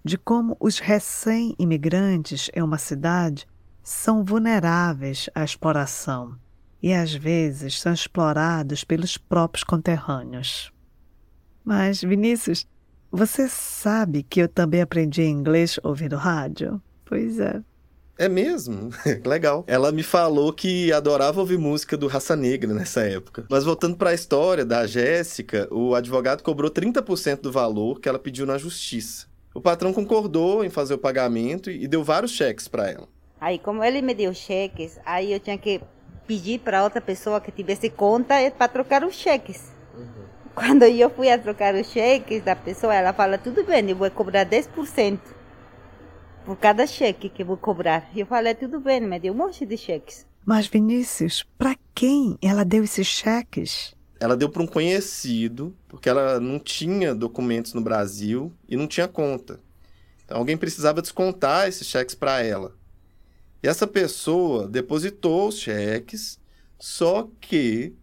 de 0.04 0.20
como 0.20 0.56
os 0.60 0.78
recém-imigrantes 0.78 2.50
em 2.54 2.62
uma 2.62 2.78
cidade 2.78 3.48
são 3.86 4.24
vulneráveis 4.24 5.30
à 5.36 5.44
exploração 5.44 6.36
e 6.82 6.92
às 6.92 7.14
vezes 7.14 7.80
são 7.80 7.94
explorados 7.94 8.84
pelos 8.84 9.16
próprios 9.16 9.64
conterrâneos. 9.64 10.72
Mas, 11.64 12.02
Vinícius, 12.02 12.66
você 13.12 13.48
sabe 13.48 14.24
que 14.24 14.42
eu 14.42 14.50
também 14.50 14.82
aprendi 14.82 15.22
inglês 15.22 15.80
ouvindo 15.84 16.16
rádio? 16.16 16.82
Pois 17.06 17.40
é. 17.40 17.62
É 18.18 18.28
mesmo? 18.28 18.90
Legal. 19.24 19.64
Ela 19.68 19.92
me 19.92 20.02
falou 20.02 20.52
que 20.52 20.92
adorava 20.92 21.40
ouvir 21.40 21.60
música 21.60 21.96
do 21.96 22.08
Raça 22.08 22.36
Negra 22.36 22.74
nessa 22.74 23.02
época. 23.02 23.46
Mas 23.52 23.64
voltando 23.64 23.98
para 23.98 24.10
a 24.10 24.16
história 24.16 24.66
da 24.66 24.88
Jéssica, 24.88 25.68
o 25.72 25.94
advogado 25.94 26.42
cobrou 26.42 26.72
30% 26.72 27.42
do 27.42 27.52
valor 27.52 28.00
que 28.00 28.10
ela 28.10 28.18
pediu 28.18 28.48
na 28.48 28.58
justiça. 28.58 29.28
O 29.54 29.62
patrão 29.62 29.94
concordou 29.94 30.66
em 30.66 30.72
fazer 30.72 30.96
o 30.96 30.98
pagamento 31.00 31.70
e 31.70 31.88
deu 31.88 32.04
vários 32.04 32.32
cheques 32.32 32.68
para 32.68 32.90
ela. 32.90 33.08
Aí, 33.46 33.60
como 33.60 33.84
ele 33.84 34.02
me 34.02 34.16
deu 34.16 34.34
cheques, 34.34 35.00
aí 35.06 35.32
eu 35.32 35.40
tinha 35.40 35.56
que 35.56 35.80
pedir 36.26 36.62
para 36.62 36.84
outra 36.84 37.00
pessoa 37.00 37.40
que 37.40 37.52
tivesse 37.52 37.92
conta 37.92 38.34
para 38.58 38.68
trocar 38.68 39.04
os 39.04 39.14
cheques. 39.14 39.72
Quando 40.56 40.82
eu 40.82 41.12
fui 41.12 41.30
a 41.30 41.38
trocar 41.38 41.76
os 41.76 41.86
cheques 41.92 42.44
da 42.44 42.56
pessoa, 42.56 42.96
ela 42.96 43.14
fala, 43.14 43.38
tudo 43.38 43.64
bem, 43.64 43.88
eu 43.88 43.96
vou 43.96 44.10
cobrar 44.10 44.48
10% 44.48 45.20
por 46.44 46.58
cada 46.58 46.88
cheque 46.88 47.30
que 47.30 47.44
eu 47.44 47.46
vou 47.46 47.56
cobrar. 47.56 48.10
Eu 48.16 48.26
falei, 48.26 48.56
tudo 48.56 48.80
bem, 48.80 49.00
me 49.02 49.20
deu 49.20 49.32
um 49.32 49.38
monte 49.38 49.64
de 49.64 49.78
cheques. 49.78 50.26
Mas, 50.44 50.66
Vinícius, 50.66 51.46
para 51.56 51.76
quem 51.94 52.40
ela 52.42 52.66
deu 52.66 52.84
esses 52.84 53.06
cheques? 53.06 53.94
Ela 54.20 54.36
deu 54.36 54.50
para 54.50 54.64
um 54.64 54.68
conhecido, 54.68 55.72
porque 55.88 56.10
ela 56.10 56.40
não 56.40 56.58
tinha 56.58 57.14
documentos 57.14 57.76
no 57.76 57.82
Brasil 57.82 58.52
e 58.68 58.76
não 58.76 58.88
tinha 58.88 59.08
conta. 59.08 59.60
Então, 60.26 60.36
alguém 60.36 60.58
precisava 60.58 61.00
descontar 61.00 61.68
esses 61.68 61.86
cheques 61.86 62.16
para 62.16 62.42
ela. 62.42 62.74
E 63.66 63.68
essa 63.68 63.88
pessoa 63.88 64.68
depositou 64.68 65.48
os 65.48 65.58
cheques, 65.58 66.40
só 66.78 67.28
que 67.42 67.96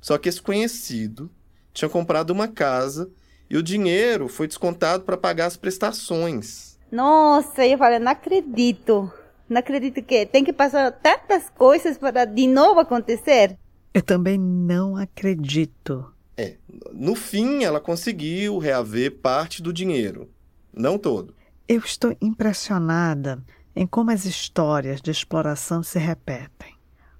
só 0.00 0.18
que 0.18 0.28
esse 0.28 0.42
conhecido 0.42 1.30
tinha 1.72 1.88
comprado 1.88 2.30
uma 2.30 2.48
casa 2.48 3.08
e 3.48 3.56
o 3.56 3.62
dinheiro 3.62 4.26
foi 4.26 4.48
descontado 4.48 5.04
para 5.04 5.16
pagar 5.16 5.46
as 5.46 5.56
prestações. 5.56 6.76
Nossa, 6.90 7.64
eu 7.64 7.78
falei, 7.78 8.00
não 8.00 8.10
acredito. 8.10 9.08
Não 9.48 9.60
acredito 9.60 10.02
que 10.02 10.26
tem 10.26 10.42
que 10.42 10.52
passar 10.52 10.90
tantas 10.90 11.48
coisas 11.50 11.96
para 11.96 12.24
de 12.24 12.48
novo 12.48 12.80
acontecer. 12.80 13.56
Eu 13.94 14.02
também 14.02 14.36
não 14.36 14.96
acredito. 14.96 16.12
É, 16.36 16.56
no 16.92 17.14
fim 17.14 17.62
ela 17.62 17.78
conseguiu 17.78 18.58
reaver 18.58 19.18
parte 19.18 19.62
do 19.62 19.72
dinheiro, 19.72 20.28
não 20.74 20.98
todo. 20.98 21.32
Eu 21.68 21.78
estou 21.78 22.16
impressionada 22.20 23.40
em 23.74 23.86
como 23.86 24.10
as 24.10 24.24
histórias 24.24 25.00
de 25.00 25.10
exploração 25.10 25.82
se 25.82 25.98
repetem. 25.98 26.74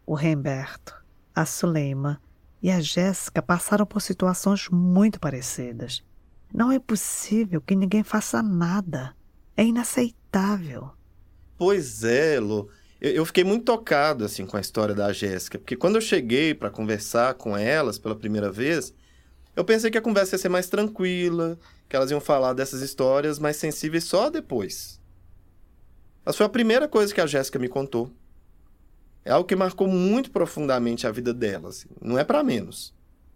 O 0.05 0.15
Remberto, 0.15 0.95
a 1.35 1.47
Suleima 1.47 2.21
e 2.63 2.71
a 2.71 2.81
Jéssica 2.81 3.41
passaram 3.41 3.87
por 3.87 4.03
situações 4.03 4.69
muito 4.69 5.19
parecidas. 5.19 6.03
Não 6.53 6.73
é 6.73 6.79
possível 6.79 7.61
que 7.61 7.77
ninguém 7.77 8.03
faça 8.03 8.43
nada. 8.43 9.15
É 9.57 9.65
inaceitável. 9.65 10.91
Pois 11.57 12.03
é, 12.03 12.41
Lu. 12.41 12.69
Eu, 13.01 13.25
fiquei 13.25 13.45
muito 13.45 13.65
tocado 13.65 14.25
assim 14.27 14.45
com 14.45 14.59
a 14.59 14.61
história 14.61 14.95
da 14.95 15.11
Jéssica, 15.11 15.59
porque 15.59 15.75
quando 15.75 15.95
eu 15.95 16.03
cheguei 16.03 16.55
para 16.55 16.69
conversar 16.69 17.33
com 17.35 17.57
elas 17.57 17.99
pela 17.99 18.15
primeira 18.15 18.53
vez, 18.53 18.93
eu 19.57 19.65
pensei 19.65 19.91
que 19.91 19.97
a 19.97 20.03
conversa 20.03 20.35
ia 20.35 20.39
ser 20.39 20.51
mais 20.51 20.69
tranquila, 20.69 21.59
que 21.89 21.97
elas 21.97 22.11
iam 22.11 22.21
falar 22.21 22.53
dessas 22.53 22.83
histórias 22.83 23.39
mais 23.39 23.57
sensíveis 23.57 24.05
só 24.05 24.29
depois. 24.29 25.00
Mas 26.31 26.37
foi 26.37 26.47
a 26.47 26.49
primeira 26.49 26.87
coisa 26.87 27.13
que 27.13 27.21
a 27.21 27.27
Jéssica 27.27 27.59
me 27.59 27.69
contou. 27.69 28.09
É 29.25 29.33
algo 29.33 29.49
que 29.49 29.57
marcou 29.57 29.89
muito 29.89 30.31
profundamente 30.31 31.05
a 31.05 31.11
vida 31.11 31.35
delas. 31.35 31.79
Assim. 31.79 31.89
Não 32.01 32.17
é 32.17 32.23
para 32.23 32.45
menos. 32.45 32.95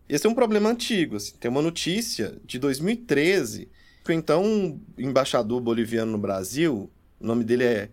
Esse 0.09 0.29
é 0.29 0.31
um 0.31 0.35
problema 0.35 0.71
antigo. 0.71 1.17
Assim. 1.17 1.35
Tem 1.41 1.51
uma 1.51 1.61
notícia 1.61 2.41
de 2.45 2.57
2013 2.57 3.69
que 4.05 4.13
o 4.13 4.15
então 4.15 4.81
embaixador 4.97 5.61
boliviano 5.61 6.13
no 6.13 6.19
Brasil, 6.19 6.89
o 7.19 7.27
nome 7.27 7.43
dele 7.43 7.65
é 7.65 7.91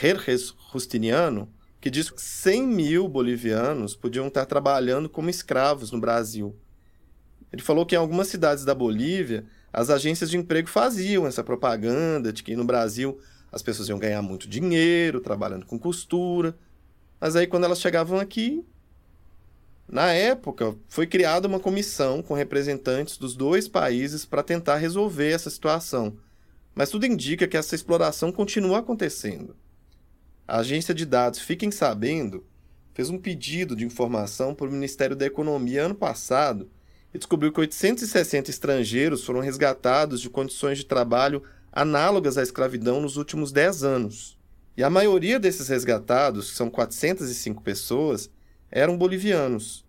Jerjes 0.00 0.54
Justiniano, 0.72 1.46
que 1.78 1.90
diz 1.90 2.08
que 2.08 2.22
100 2.22 2.66
mil 2.66 3.08
bolivianos 3.08 3.94
podiam 3.94 4.26
estar 4.28 4.46
trabalhando 4.46 5.06
como 5.10 5.28
escravos 5.28 5.92
no 5.92 6.00
Brasil. 6.00 6.56
Ele 7.52 7.60
falou 7.60 7.84
que 7.84 7.94
em 7.94 7.98
algumas 7.98 8.28
cidades 8.28 8.64
da 8.64 8.74
Bolívia, 8.74 9.44
as 9.70 9.90
agências 9.90 10.30
de 10.30 10.38
emprego 10.38 10.70
faziam 10.70 11.26
essa 11.26 11.44
propaganda 11.44 12.32
de 12.32 12.42
que 12.42 12.56
no 12.56 12.64
Brasil 12.64 13.20
as 13.52 13.62
pessoas 13.62 13.88
iam 13.88 13.98
ganhar 13.98 14.22
muito 14.22 14.48
dinheiro 14.48 15.20
trabalhando 15.20 15.66
com 15.66 15.78
costura. 15.78 16.56
Mas 17.20 17.36
aí, 17.36 17.46
quando 17.46 17.64
elas 17.64 17.80
chegavam 17.80 18.18
aqui, 18.18 18.64
na 19.88 20.12
época, 20.12 20.76
foi 20.88 21.06
criada 21.06 21.48
uma 21.48 21.58
comissão 21.58 22.22
com 22.22 22.34
representantes 22.34 23.18
dos 23.18 23.34
dois 23.34 23.66
países 23.66 24.24
para 24.24 24.42
tentar 24.42 24.76
resolver 24.76 25.32
essa 25.32 25.50
situação. 25.50 26.16
Mas 26.74 26.90
tudo 26.90 27.06
indica 27.06 27.48
que 27.48 27.56
essa 27.56 27.74
exploração 27.74 28.30
continua 28.30 28.78
acontecendo. 28.78 29.56
A 30.46 30.58
agência 30.58 30.94
de 30.94 31.04
dados 31.04 31.40
Fiquem 31.40 31.72
Sabendo 31.72 32.44
fez 32.94 33.10
um 33.10 33.18
pedido 33.18 33.74
de 33.74 33.84
informação 33.84 34.54
para 34.54 34.68
o 34.68 34.72
Ministério 34.72 35.16
da 35.16 35.26
Economia 35.26 35.84
ano 35.84 35.94
passado 35.94 36.70
e 37.12 37.18
descobriu 37.18 37.52
que 37.52 37.60
860 37.60 38.50
estrangeiros 38.50 39.24
foram 39.24 39.40
resgatados 39.40 40.20
de 40.20 40.30
condições 40.30 40.78
de 40.78 40.86
trabalho 40.86 41.42
análogas 41.72 42.36
à 42.36 42.42
escravidão 42.42 43.00
nos 43.00 43.16
últimos 43.16 43.52
10 43.52 43.84
anos. 43.84 44.38
E 44.76 44.82
a 44.82 44.90
maioria 44.90 45.38
desses 45.38 45.68
resgatados, 45.68 46.50
que 46.50 46.56
são 46.56 46.70
405 46.70 47.62
pessoas, 47.62 48.30
eram 48.70 48.96
bolivianos. 48.96 49.84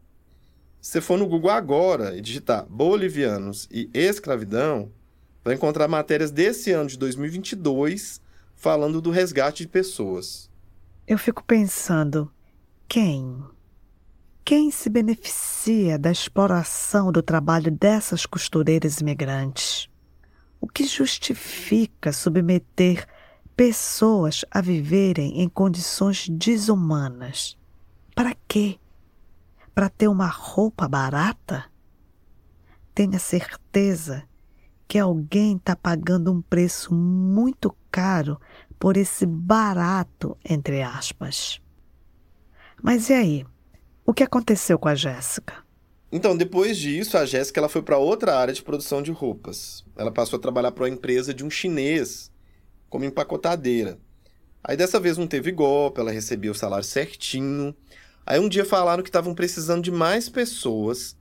Se 0.81 0.93
você 0.93 1.01
for 1.01 1.17
no 1.17 1.27
Google 1.27 1.51
agora 1.51 2.17
e 2.17 2.21
digitar 2.21 2.65
bolivianos 2.67 3.67
e 3.71 3.89
escravidão, 3.93 4.91
vai 5.43 5.53
encontrar 5.53 5.87
matérias 5.87 6.31
desse 6.31 6.71
ano 6.71 6.89
de 6.89 6.97
2022 6.97 8.19
falando 8.55 9.01
do 9.01 9.11
resgate 9.11 9.63
de 9.63 9.69
pessoas. 9.69 10.49
Eu 11.07 11.17
fico 11.17 11.43
pensando: 11.43 12.31
quem? 12.87 13.43
Quem 14.43 14.71
se 14.71 14.89
beneficia 14.89 15.99
da 15.99 16.11
exploração 16.11 17.11
do 17.11 17.21
trabalho 17.21 17.71
dessas 17.71 18.25
costureiras 18.25 18.99
imigrantes? 18.99 19.90
O 20.61 20.67
que 20.67 20.85
justifica 20.85 22.13
submeter 22.13 23.07
pessoas 23.55 24.45
a 24.51 24.61
viverem 24.61 25.41
em 25.41 25.49
condições 25.49 26.29
desumanas? 26.29 27.57
Para 28.13 28.35
quê? 28.47 28.79
Para 29.73 29.89
ter 29.89 30.07
uma 30.07 30.27
roupa 30.27 30.87
barata? 30.87 31.65
Tenha 32.93 33.17
certeza 33.17 34.23
que 34.87 34.99
alguém 34.99 35.55
está 35.55 35.75
pagando 35.75 36.31
um 36.31 36.43
preço 36.43 36.93
muito 36.93 37.75
caro 37.89 38.39
por 38.77 38.97
esse 38.97 39.25
barato, 39.25 40.37
entre 40.47 40.83
aspas. 40.83 41.59
Mas 42.83 43.09
e 43.09 43.13
aí? 43.13 43.45
O 44.05 44.13
que 44.13 44.23
aconteceu 44.23 44.77
com 44.77 44.89
a 44.89 44.95
Jéssica? 44.95 45.70
Então, 46.11 46.35
depois 46.35 46.77
disso, 46.77 47.17
a 47.17 47.25
Jéssica 47.25 47.59
ela 47.59 47.69
foi 47.69 47.81
para 47.81 47.97
outra 47.97 48.35
área 48.35 48.53
de 48.53 48.61
produção 48.61 49.01
de 49.01 49.11
roupas. 49.11 49.85
Ela 49.95 50.11
passou 50.11 50.37
a 50.37 50.41
trabalhar 50.41 50.71
para 50.71 50.83
uma 50.83 50.89
empresa 50.89 51.33
de 51.33 51.45
um 51.45 51.49
chinês 51.49 52.29
como 52.89 53.05
empacotadeira. 53.05 53.97
Aí 54.63 54.75
dessa 54.75 54.99
vez 54.99 55.17
não 55.17 55.25
teve 55.25 55.51
golpe, 55.51 56.01
ela 56.01 56.11
recebia 56.11 56.51
o 56.51 56.55
salário 56.55 56.83
certinho. 56.83 57.73
Aí 58.25 58.39
um 58.39 58.49
dia 58.49 58.65
falaram 58.65 59.01
que 59.01 59.09
estavam 59.09 59.33
precisando 59.33 59.81
de 59.81 59.89
mais 59.89 60.27
pessoas. 60.27 61.15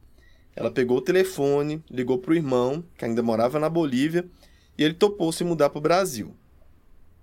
Ela 0.57 0.71
pegou 0.71 0.99
o 0.99 1.03
telefone, 1.03 1.83
ligou 1.89 2.19
para 2.19 2.33
o 2.33 2.35
irmão, 2.35 2.85
que 2.99 3.05
ainda 3.05 3.23
morava 3.23 3.61
na 3.61 3.69
Bolívia, 3.69 4.29
e 4.77 4.83
ele 4.83 4.95
topou 4.95 5.31
se 5.33 5.45
mudar 5.45 5.71
para 5.71 5.79
o 5.79 5.83
Brasil. 5.83 6.35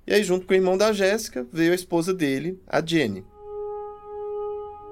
E 0.07 0.13
aí, 0.13 0.23
junto 0.23 0.47
com 0.47 0.53
o 0.53 0.55
irmão 0.55 0.77
da 0.77 0.93
Jéssica, 0.93 1.45
veio 1.51 1.73
a 1.73 1.75
esposa 1.75 2.13
dele, 2.13 2.59
a 2.65 2.83
Jenny. 2.83 3.25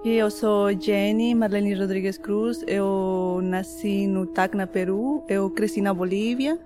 Eu 0.08 0.30
sou 0.30 0.72
Jenny 0.80 1.34
Marlene 1.34 1.74
Rodrigues 1.74 2.16
Cruz. 2.16 2.64
Eu 2.68 3.40
nasci 3.42 4.06
no 4.06 4.28
Tacna, 4.28 4.68
Peru. 4.68 5.26
Eu 5.28 5.50
cresci 5.50 5.82
na 5.82 5.96
Bolívia. 5.96 6.60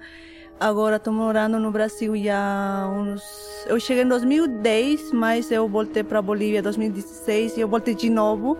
Agora 0.60 0.98
estou 0.98 1.14
morando 1.14 1.58
no 1.58 1.72
Brasil 1.72 2.22
já 2.22 2.86
uns. 2.94 3.24
Eu 3.66 3.80
cheguei 3.80 4.04
em 4.04 4.10
2010, 4.10 5.14
mas 5.14 5.50
eu 5.52 5.70
voltei 5.70 6.04
para 6.04 6.22
Bolívia 6.22 6.60
em 6.60 6.62
2016 6.62 7.56
e 7.56 7.62
eu 7.62 7.70
voltei 7.70 7.96
de 7.96 8.10
novo 8.10 8.58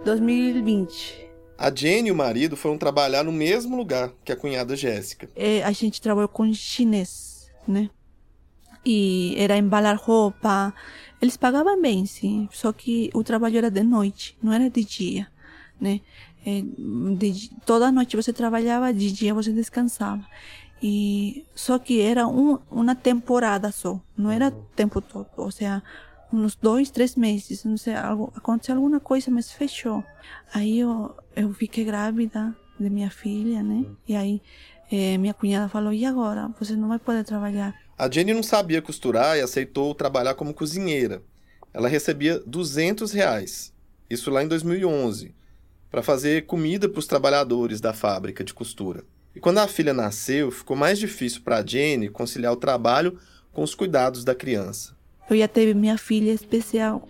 em 0.00 0.04
2020. 0.06 1.28
A 1.58 1.70
Jenny 1.70 2.08
e 2.08 2.12
o 2.12 2.16
marido 2.16 2.56
foram 2.56 2.78
trabalhar 2.78 3.22
no 3.22 3.32
mesmo 3.32 3.76
lugar 3.76 4.14
que 4.24 4.32
a 4.32 4.36
cunhada 4.36 4.74
Jéssica. 4.74 5.28
É, 5.36 5.62
a 5.62 5.72
gente 5.72 6.00
trabalhou 6.00 6.28
com 6.30 6.50
chinês, 6.54 7.50
né? 7.68 7.90
E 8.82 9.34
era 9.36 9.58
embalar 9.58 10.00
roupa. 10.00 10.72
Eles 11.20 11.36
pagavam 11.36 11.80
bem, 11.80 12.06
sim. 12.06 12.48
Só 12.52 12.72
que 12.72 13.10
o 13.14 13.24
trabalho 13.24 13.58
era 13.58 13.70
de 13.70 13.82
noite, 13.82 14.36
não 14.42 14.52
era 14.52 14.68
de 14.68 14.84
dia, 14.84 15.26
né? 15.80 16.00
É, 16.44 16.62
de, 17.16 17.50
toda 17.64 17.90
noite 17.90 18.16
você 18.16 18.32
trabalhava, 18.32 18.92
de 18.92 19.10
dia 19.10 19.34
você 19.34 19.52
descansava. 19.52 20.24
E 20.82 21.44
só 21.54 21.78
que 21.78 22.00
era 22.00 22.26
um, 22.26 22.58
uma 22.70 22.94
temporada 22.94 23.72
só, 23.72 24.00
não 24.16 24.30
era 24.30 24.48
o 24.48 24.52
tempo 24.76 25.00
todo. 25.00 25.26
Ou 25.36 25.50
seja, 25.50 25.82
uns 26.32 26.54
dois, 26.54 26.90
três 26.90 27.16
meses, 27.16 27.64
não 27.64 27.76
sei, 27.76 27.94
algo, 27.94 28.32
aconteceu 28.36 28.76
alguma 28.76 29.00
coisa, 29.00 29.30
mas 29.30 29.50
fechou. 29.50 30.04
Aí 30.52 30.78
eu, 30.78 31.16
eu 31.34 31.52
fiquei 31.54 31.84
grávida 31.84 32.54
de 32.78 32.90
minha 32.90 33.10
filha, 33.10 33.62
né? 33.62 33.86
E 34.06 34.14
aí 34.14 34.42
eh, 34.90 35.16
minha 35.18 35.34
cunhada 35.34 35.68
falou: 35.68 35.92
e 35.92 36.04
agora? 36.04 36.50
Você 36.58 36.76
não 36.76 36.88
vai 36.88 36.98
poder 36.98 37.24
trabalhar. 37.24 37.74
A 37.98 38.10
Jenny 38.10 38.34
não 38.34 38.42
sabia 38.42 38.82
costurar 38.82 39.38
e 39.38 39.40
aceitou 39.40 39.94
trabalhar 39.94 40.34
como 40.34 40.52
cozinheira. 40.52 41.22
Ela 41.72 41.88
recebia 41.88 42.38
200 42.44 43.10
reais, 43.12 43.72
isso 44.10 44.30
lá 44.30 44.42
em 44.42 44.48
2011, 44.48 45.34
para 45.90 46.02
fazer 46.02 46.44
comida 46.44 46.90
para 46.90 46.98
os 46.98 47.06
trabalhadores 47.06 47.80
da 47.80 47.94
fábrica 47.94 48.44
de 48.44 48.52
costura. 48.52 49.02
E 49.34 49.40
quando 49.40 49.58
a 49.58 49.68
filha 49.68 49.94
nasceu, 49.94 50.50
ficou 50.50 50.76
mais 50.76 50.98
difícil 50.98 51.40
para 51.42 51.56
a 51.56 51.64
Jenny 51.64 52.10
conciliar 52.10 52.52
o 52.52 52.56
trabalho 52.56 53.18
com 53.50 53.62
os 53.62 53.74
cuidados 53.74 54.24
da 54.24 54.34
criança. 54.34 54.94
Eu 55.30 55.38
já 55.38 55.48
teve 55.48 55.72
minha 55.72 55.96
filha 55.96 56.32
especial. 56.32 57.08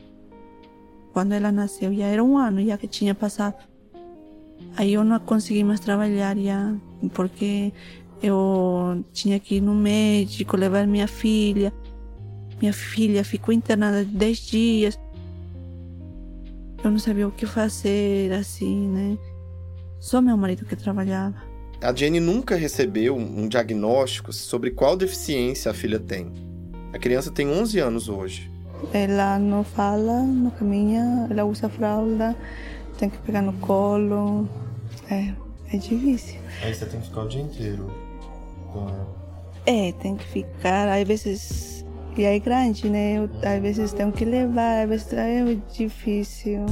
Quando 1.12 1.33
ela 1.33 1.51
nasceu, 1.51 1.92
já 1.92 2.05
era 2.05 2.22
um 2.22 2.38
ano 2.38 2.64
já 2.64 2.79
que 2.79 2.87
tinha 2.87 3.14
passado. 3.14 3.57
Aí 4.77 4.92
eu 4.92 5.03
não 5.03 5.18
consegui 5.18 5.64
mais 5.64 5.81
trabalhar 5.81 6.37
já, 6.37 6.75
porque 7.12 7.72
eu 8.27 9.05
tinha 9.12 9.39
que 9.39 9.57
ir 9.57 9.61
no 9.61 9.75
médico, 9.75 10.57
levar 10.57 10.87
minha 10.87 11.07
filha. 11.07 11.73
Minha 12.61 12.73
filha 12.73 13.25
ficou 13.25 13.53
internada 13.53 14.05
10 14.05 14.39
dias. 14.39 14.99
Eu 16.83 16.91
não 16.91 16.99
sabia 16.99 17.27
o 17.27 17.33
que 17.33 17.47
fazer, 17.47 18.33
assim, 18.33 18.89
né? 18.89 19.19
Só 20.01 20.21
meu 20.21 20.37
marido 20.37 20.65
que 20.65 20.77
trabalhava. 20.77 21.37
A 21.81 21.95
Jenny 21.95 22.21
nunca 22.21 22.57
recebeu 22.57 23.17
um 23.17 23.49
diagnóstico 23.49 24.33
sobre 24.33 24.71
qual 24.71 24.97
deficiência 24.97 25.71
a 25.71 25.75
filha 25.75 25.99
tem. 25.99 26.33
A 26.93 26.99
criança 26.99 27.31
tem 27.31 27.49
11 27.49 27.79
anos 27.79 28.09
hoje. 28.09 28.51
Ela 28.93 29.39
não 29.39 29.62
fala, 29.62 30.23
não 30.23 30.51
caminha, 30.51 31.27
ela 31.31 31.45
usa 31.45 31.69
fralda, 31.69 32.37
tem 32.99 33.11
que 33.11 33.19
pegar 33.19 33.43
no 33.43 33.53
colo. 33.55 34.49
É, 35.11 35.33
é 35.73 35.77
difícil. 35.77 36.39
Aí 36.62 36.75
você 36.75 36.87
tem 36.87 37.01
que 37.01 37.09
ficar 37.09 37.23
o 37.23 37.29
dia 37.29 37.43
inteiro 37.43 38.06
com. 38.77 39.17
É, 39.65 39.93
tem 39.93 40.17
que 40.17 40.25
ficar, 40.25 40.89
às 40.89 41.07
vezes. 41.07 41.85
E 42.17 42.25
é 42.25 42.39
grande, 42.39 42.89
né? 42.89 43.19
Eu, 43.19 43.31
às 43.43 43.61
vezes 43.61 43.93
tenho 43.93 44.12
que 44.12 44.25
levar, 44.25 44.83
às 44.83 44.89
vezes 44.89 45.12
é 45.12 45.57
difícil. 45.73 46.65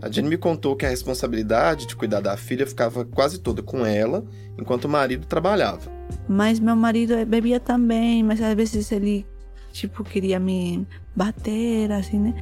A 0.00 0.10
Jenny 0.10 0.28
me 0.28 0.36
contou 0.36 0.76
que 0.76 0.84
a 0.84 0.88
responsabilidade 0.90 1.86
de 1.86 1.96
cuidar 1.96 2.20
da 2.20 2.36
filha 2.36 2.66
ficava 2.66 3.06
quase 3.06 3.38
toda 3.38 3.62
com 3.62 3.86
ela, 3.86 4.24
enquanto 4.58 4.84
o 4.84 4.88
marido 4.88 5.26
trabalhava. 5.26 5.90
Mas 6.28 6.60
meu 6.60 6.76
marido 6.76 7.14
bebia 7.26 7.58
também, 7.58 8.22
mas 8.22 8.40
às 8.40 8.54
vezes 8.54 8.92
ele, 8.92 9.26
tipo, 9.72 10.04
queria 10.04 10.38
me 10.38 10.86
bater, 11.16 11.90
assim, 11.92 12.18
né? 12.18 12.34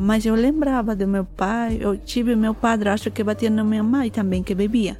Mas 0.00 0.24
eu 0.24 0.36
lembrava 0.36 0.94
do 0.94 1.08
meu 1.08 1.24
pai, 1.24 1.78
eu 1.80 1.98
tive 1.98 2.36
meu 2.36 2.54
padrasto 2.54 3.10
que 3.10 3.24
batia 3.24 3.50
na 3.50 3.64
minha 3.64 3.82
mãe 3.82 4.10
também, 4.10 4.44
que 4.44 4.54
bebia. 4.54 4.96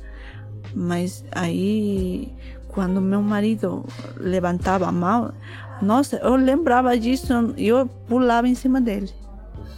Mas 0.75 1.25
aí, 1.31 2.35
quando 2.67 3.01
meu 3.01 3.23
marido 3.23 3.87
levantava 4.17 4.89
a 4.89 4.93
mão, 4.93 5.33
nossa, 5.81 6.17
eu 6.17 6.35
lembrava 6.35 6.99
disso 6.99 7.33
eu 7.57 7.87
pulava 8.09 8.49
em 8.49 8.57
cima 8.57 8.81
dele. 8.81 9.09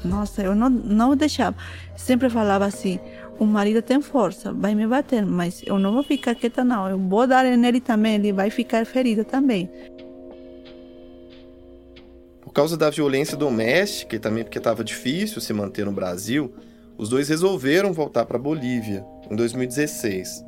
Nossa, 0.03 0.41
eu 0.41 0.55
não, 0.55 0.71
não 0.71 1.15
deixava. 1.15 1.55
Sempre 1.95 2.31
falava 2.31 2.65
assim: 2.65 2.99
o 3.39 3.45
marido 3.45 3.83
tem 3.83 4.01
força, 4.01 4.55
vai 4.55 4.75
me 4.75 4.87
bater, 4.87 5.27
mas 5.27 5.63
eu 5.67 5.79
não 5.79 5.93
vou 5.93 6.03
ficar 6.03 6.35
quieta, 6.35 6.65
não. 6.65 6.89
Eu 6.89 6.99
vou 6.99 7.27
dar 7.27 7.45
nele 7.45 7.81
também, 7.81 8.15
ele 8.15 8.33
vai 8.33 8.49
ficar 8.49 8.87
ferido 8.87 9.23
também. 9.23 9.71
Por 12.51 12.55
causa 12.55 12.77
da 12.77 12.91
violência 12.91 13.37
doméstica 13.37 14.17
e 14.17 14.19
também 14.19 14.43
porque 14.43 14.59
estava 14.59 14.83
difícil 14.83 15.41
se 15.41 15.53
manter 15.53 15.87
no 15.87 15.93
Brasil, 15.93 16.53
os 16.99 17.09
dois 17.09 17.29
resolveram 17.29 17.93
voltar 17.93 18.25
para 18.25 18.37
Bolívia 18.41 19.07
em 19.31 19.37
2016. 19.37 20.45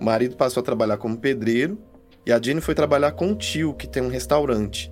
O 0.00 0.04
marido 0.06 0.36
passou 0.36 0.62
a 0.62 0.64
trabalhar 0.64 0.96
como 0.96 1.18
pedreiro 1.18 1.78
e 2.24 2.32
a 2.32 2.40
Jenny 2.40 2.62
foi 2.62 2.74
trabalhar 2.74 3.12
com 3.12 3.26
um 3.26 3.34
tio 3.34 3.74
que 3.74 3.86
tem 3.86 4.02
um 4.02 4.08
restaurante. 4.08 4.90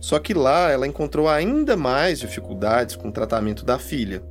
Só 0.00 0.18
que 0.18 0.32
lá 0.32 0.70
ela 0.70 0.86
encontrou 0.86 1.28
ainda 1.28 1.76
mais 1.76 2.20
dificuldades 2.20 2.96
com 2.96 3.08
o 3.08 3.12
tratamento 3.12 3.62
da 3.62 3.78
filha. 3.78 4.22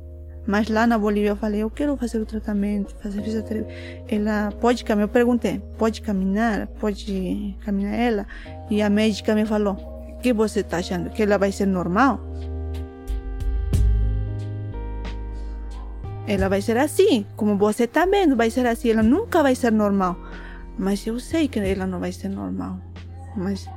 Mas 0.44 0.68
lá 0.68 0.84
na 0.84 0.98
Bolívia 0.98 1.28
eu 1.28 1.36
falei, 1.36 1.60
eu 1.60 1.70
quero 1.70 1.96
fazer 1.96 2.18
o 2.18 2.26
tratamento, 2.26 2.96
fazer 3.00 3.22
fisioterapia. 3.22 4.04
Ela 4.08 4.50
pode 4.60 4.84
caminhar, 4.84 5.08
eu 5.08 5.12
perguntei, 5.12 5.62
pode 5.78 6.02
caminhar? 6.02 6.66
Pode 6.66 7.56
caminhar 7.64 7.94
ela? 7.94 8.26
E 8.68 8.82
a 8.82 8.90
médica 8.90 9.32
me 9.32 9.46
falou, 9.46 9.89
que 10.20 10.32
você 10.32 10.60
está 10.60 10.78
achando? 10.78 11.10
Que 11.10 11.22
ela 11.22 11.38
vai 11.38 11.50
ser 11.50 11.66
normal? 11.66 12.20
Ela 16.26 16.48
vai 16.48 16.62
ser 16.62 16.76
assim, 16.76 17.26
como 17.34 17.56
você 17.56 17.84
está 17.84 18.06
vendo, 18.06 18.36
vai 18.36 18.50
ser 18.50 18.66
assim, 18.66 18.90
ela 18.90 19.02
nunca 19.02 19.42
vai 19.42 19.54
ser 19.54 19.72
normal. 19.72 20.16
Mas 20.78 21.04
eu 21.06 21.18
sei 21.18 21.48
que 21.48 21.58
ela 21.58 21.86
não 21.86 21.98
vai 21.98 22.12
ser 22.12 22.28
normal. 22.28 22.78
Mas 23.36 23.68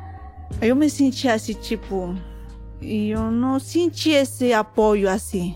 eu 0.62 0.75
me 0.75 0.89
senti 0.89 1.27
assim, 1.27 1.53
tipo, 1.53 2.15
e 2.82 3.10
eu 3.10 3.32
não 3.32 3.60
senti 3.60 4.12
esse 4.12 4.53
apoio 4.53 5.10
assim, 5.10 5.56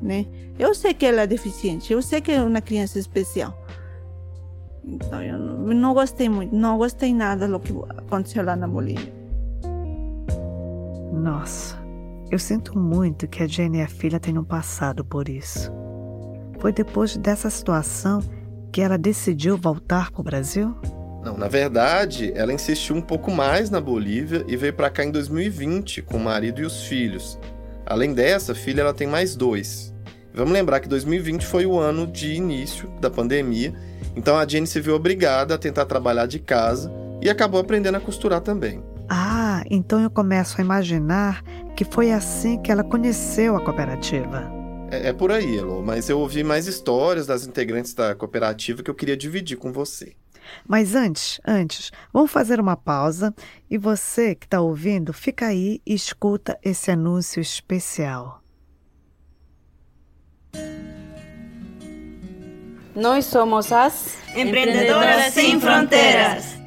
né? 0.00 0.26
Eu 0.58 0.74
sei 0.74 0.94
que 0.94 1.04
ela 1.06 1.22
é 1.22 1.26
deficiente, 1.26 1.92
eu 1.92 2.00
sei 2.00 2.20
que 2.20 2.32
é 2.32 2.42
uma 2.42 2.60
criança 2.60 2.98
especial. 2.98 3.56
Então 4.84 5.22
eu 5.22 5.38
não, 5.38 5.58
não 5.74 5.94
gostei 5.94 6.28
muito, 6.28 6.54
não 6.54 6.78
gostei 6.78 7.12
nada 7.12 7.46
do 7.46 7.60
que 7.60 7.72
aconteceu 7.96 8.42
lá 8.44 8.56
na 8.56 8.66
Bolívia. 8.66 9.17
Nossa, 11.18 11.76
eu 12.30 12.38
sinto 12.38 12.78
muito 12.78 13.26
que 13.26 13.42
a 13.42 13.46
Jenny 13.46 13.78
e 13.78 13.82
a 13.82 13.88
filha 13.88 14.20
tenham 14.20 14.44
passado 14.44 15.04
por 15.04 15.28
isso. 15.28 15.72
Foi 16.60 16.72
depois 16.72 17.16
dessa 17.16 17.50
situação 17.50 18.20
que 18.72 18.80
ela 18.80 18.96
decidiu 18.96 19.56
voltar 19.56 20.12
para 20.12 20.20
o 20.20 20.24
Brasil? 20.24 20.76
Não, 21.24 21.36
na 21.36 21.48
verdade, 21.48 22.32
ela 22.36 22.52
insistiu 22.52 22.94
um 22.94 23.00
pouco 23.00 23.32
mais 23.32 23.68
na 23.68 23.80
Bolívia 23.80 24.44
e 24.46 24.56
veio 24.56 24.72
para 24.72 24.90
cá 24.90 25.04
em 25.04 25.10
2020 25.10 26.02
com 26.02 26.16
o 26.16 26.20
marido 26.20 26.60
e 26.60 26.64
os 26.64 26.84
filhos. 26.84 27.38
Além 27.84 28.14
dessa 28.14 28.54
filha, 28.54 28.82
ela 28.82 28.94
tem 28.94 29.06
mais 29.06 29.34
dois. 29.34 29.92
Vamos 30.32 30.52
lembrar 30.52 30.78
que 30.78 30.88
2020 30.88 31.44
foi 31.44 31.66
o 31.66 31.78
ano 31.78 32.06
de 32.06 32.32
início 32.32 32.88
da 33.00 33.10
pandemia, 33.10 33.74
então 34.14 34.38
a 34.38 34.46
Jenny 34.46 34.68
se 34.68 34.80
viu 34.80 34.94
obrigada 34.94 35.54
a 35.54 35.58
tentar 35.58 35.86
trabalhar 35.86 36.26
de 36.26 36.38
casa 36.38 36.92
e 37.20 37.28
acabou 37.28 37.60
aprendendo 37.60 37.96
a 37.96 38.00
costurar 38.00 38.40
também. 38.40 38.80
Ah, 39.08 39.62
então 39.70 40.00
eu 40.00 40.10
começo 40.10 40.60
a 40.60 40.64
imaginar 40.64 41.42
que 41.74 41.84
foi 41.84 42.12
assim 42.12 42.60
que 42.60 42.70
ela 42.70 42.84
conheceu 42.84 43.56
a 43.56 43.64
cooperativa. 43.64 44.52
É, 44.90 45.08
é 45.08 45.12
por 45.12 45.32
aí, 45.32 45.56
Elo, 45.56 45.82
mas 45.82 46.08
eu 46.08 46.18
ouvi 46.18 46.44
mais 46.44 46.66
histórias 46.66 47.26
das 47.26 47.46
integrantes 47.46 47.94
da 47.94 48.14
cooperativa 48.14 48.82
que 48.82 48.90
eu 48.90 48.94
queria 48.94 49.16
dividir 49.16 49.56
com 49.56 49.72
você. 49.72 50.14
Mas 50.66 50.94
antes, 50.94 51.40
antes, 51.46 51.90
vamos 52.12 52.30
fazer 52.30 52.60
uma 52.60 52.76
pausa 52.76 53.34
e 53.70 53.76
você 53.76 54.34
que 54.34 54.46
está 54.46 54.60
ouvindo, 54.60 55.12
fica 55.12 55.46
aí 55.46 55.80
e 55.86 55.94
escuta 55.94 56.58
esse 56.62 56.90
anúncio 56.90 57.40
especial. 57.40 58.42
Nós 62.94 63.26
somos 63.26 63.70
as 63.70 64.16
Empreendedoras 64.34 65.32
Sem 65.32 65.60
Fronteiras. 65.60 66.57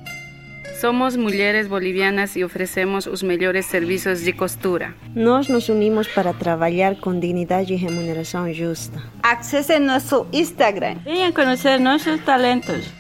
Somos 0.81 1.15
mulheres 1.15 1.67
bolivianas 1.67 2.35
e 2.35 2.43
oferecemos 2.43 3.05
os 3.05 3.21
melhores 3.21 3.67
serviços 3.67 4.23
de 4.23 4.33
costura. 4.33 4.95
Nós 5.13 5.47
nos 5.47 5.69
unimos 5.69 6.07
para 6.07 6.33
trabalhar 6.33 6.95
com 6.95 7.19
dignidade 7.19 7.71
e 7.71 7.75
remuneração 7.75 8.51
justa. 8.51 8.99
Acesse 9.21 9.77
nosso 9.77 10.25
Instagram. 10.33 10.95
Venha 11.03 11.31
conhecer 11.31 11.79
nossos 11.79 12.19
talentos. 12.21 12.91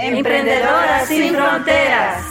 Empreendedoras 0.00 1.08
Sem 1.08 1.32
Fronteiras. 1.34 2.24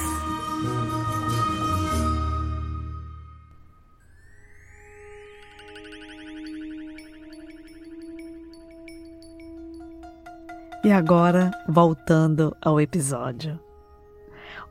E 10.86 10.91
agora, 10.93 11.52
voltando 11.68 12.56
ao 12.62 12.80
episódio. 12.80 13.66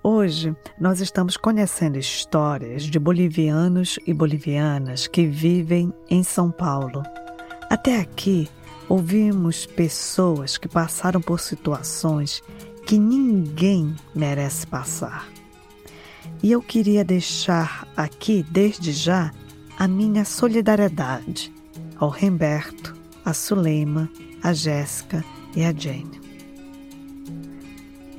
Hoje 0.09 0.55
nós 0.79 1.01
estamos 1.01 1.37
conhecendo 1.37 1.99
histórias 1.99 2.85
de 2.85 2.97
bolivianos 2.97 3.99
e 4.07 4.15
bolivianas 4.15 5.09
que 5.09 5.27
vivem 5.27 5.93
em 6.09 6.23
São 6.23 6.49
Paulo. 6.49 7.03
Até 7.69 7.99
aqui, 7.99 8.49
ouvimos 8.89 9.67
pessoas 9.67 10.57
que 10.57 10.69
passaram 10.69 11.21
por 11.21 11.41
situações 11.41 12.41
que 12.87 12.97
ninguém 12.97 13.97
merece 14.15 14.65
passar. 14.69 15.27
E 16.41 16.53
eu 16.53 16.63
queria 16.63 17.05
deixar 17.05 17.89
aqui, 17.97 18.47
desde 18.49 18.93
já, 18.93 19.33
a 19.77 19.89
minha 19.89 20.25
solidariedade 20.25 21.53
ao 21.99 22.11
Remberto, 22.11 22.95
a 23.25 23.35
Suleima, 23.35 24.09
a 24.41 24.53
Jéssica 24.53 25.25
e 25.57 25.65
a 25.65 25.73
Jane. 25.73 26.21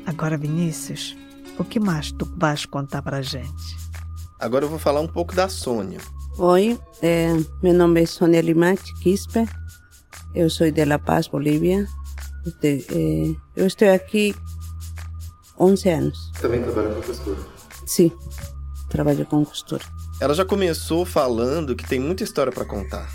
Agora, 0.06 0.38
Vinícius, 0.38 1.16
o 1.58 1.64
que 1.64 1.80
mais 1.80 2.12
tu 2.12 2.26
vais 2.38 2.66
contar 2.66 3.02
pra 3.02 3.22
gente? 3.22 3.78
Agora 4.40 4.66
eu 4.66 4.70
vou 4.70 4.80
falar 4.80 5.02
um 5.02 5.08
pouco 5.08 5.36
da 5.36 5.50
Sônia. 5.50 6.00
Oi, 6.38 6.80
é, 7.02 7.34
meu 7.64 7.74
nome 7.74 8.04
é 8.04 8.06
Sônia 8.06 8.42
Limati 8.42 8.94
Quispe. 9.02 9.48
Eu 10.36 10.50
sou 10.50 10.70
de 10.70 10.86
La 10.86 11.00
Paz, 11.00 11.28
Bolívia. 11.28 11.88
De, 12.62 12.86
é, 12.92 13.36
eu 13.56 13.66
estou 13.66 13.92
aqui 13.92 14.36
11 15.60 15.90
anos. 15.90 16.32
Também 16.40 16.62
trabalha 16.62 16.94
com 16.94 17.02
costura? 17.02 17.38
Sim, 17.86 18.12
trabalho 18.90 19.26
com 19.26 19.46
costura. 19.46 19.84
Ela 20.22 20.34
já 20.34 20.46
começou 20.46 21.06
falando 21.06 21.76
que 21.76 21.88
tem 21.88 22.00
muita 22.00 22.24
história 22.24 22.52
para 22.52 22.66
contar. 22.66 23.10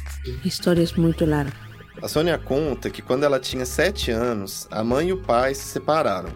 Histórias 0.45 0.93
muito 0.93 1.25
largas. 1.25 1.55
A 2.03 2.09
Sônia 2.09 2.37
conta 2.39 2.91
que 2.91 3.03
quando 3.03 3.23
ela 3.23 3.39
tinha 3.39 3.65
7 3.65 4.11
anos, 4.11 4.67
a 4.71 4.83
mãe 4.83 5.09
e 5.09 5.13
o 5.13 5.23
pai 5.23 5.55
se 5.55 5.67
separaram. 5.67 6.31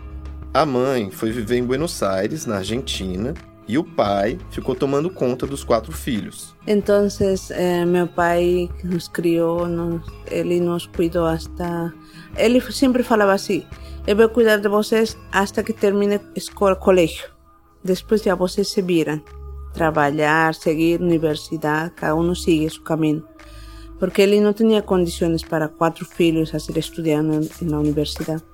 A 0.52 0.64
mãe 0.64 1.10
foi 1.10 1.30
viver 1.30 1.56
em 1.56 1.64
Buenos 1.64 2.02
Aires, 2.02 2.46
na 2.46 2.56
Argentina, 2.56 3.34
e 3.68 3.76
o 3.76 3.84
pai 3.84 4.38
ficou 4.50 4.74
tomando 4.74 5.10
conta 5.10 5.46
dos 5.46 5.64
quatro 5.64 5.92
filhos. 5.92 6.54
Então, 6.66 7.08
eh, 7.50 7.84
meu 7.84 8.06
pai 8.06 8.70
nos 8.84 9.08
criou, 9.08 9.66
nos, 9.66 10.02
ele 10.30 10.60
nos 10.60 10.86
cuidou 10.86 11.26
hasta. 11.26 11.92
Ele 12.36 12.60
sempre 12.72 13.02
falava 13.02 13.32
assim: 13.32 13.64
eu 14.06 14.14
vou 14.14 14.28
cuidar 14.28 14.58
de 14.58 14.68
vocês 14.68 15.18
hasta 15.32 15.64
que 15.64 15.72
termine 15.72 16.20
escola, 16.36 16.76
colégio. 16.76 17.28
Depois 17.82 18.22
já 18.22 18.36
vocês 18.36 18.68
se 18.68 18.80
viram. 18.80 19.20
Trabalhar, 19.74 20.54
seguir 20.54 21.00
universidade, 21.00 21.92
cada 21.96 22.14
um 22.14 22.32
sigue 22.32 22.70
seu 22.70 22.84
caminho. 22.84 23.24
Porque 23.98 24.22
ele 24.22 24.40
não 24.40 24.52
tinha 24.52 24.80
condições 24.80 25.42
para 25.42 25.68
quatro 25.68 26.04
filhos 26.04 26.54
a 26.54 26.60
ser 26.60 26.78
estudando 26.78 27.48
na 27.62 27.80
universidade. 27.80 28.44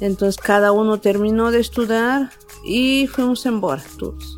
Então, 0.00 0.28
cada 0.42 0.72
um 0.72 0.96
terminou 0.96 1.50
de 1.50 1.60
estudar 1.60 2.30
e 2.64 3.08
fomos 3.12 3.44
embora, 3.44 3.82
todos. 3.98 4.36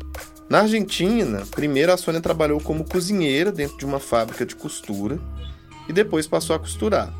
Na 0.49 0.59
Argentina, 0.59 1.43
primeiro 1.51 1.91
a 1.91 1.97
Sônia 1.97 2.21
trabalhou 2.21 2.59
como 2.59 2.83
cozinheira 2.83 3.51
dentro 3.51 3.77
de 3.77 3.85
uma 3.85 3.99
fábrica 3.99 4.45
de 4.45 4.55
costura 4.55 5.17
e 5.87 5.93
depois 5.93 6.27
passou 6.27 6.55
a 6.55 6.59
costurar. 6.59 7.13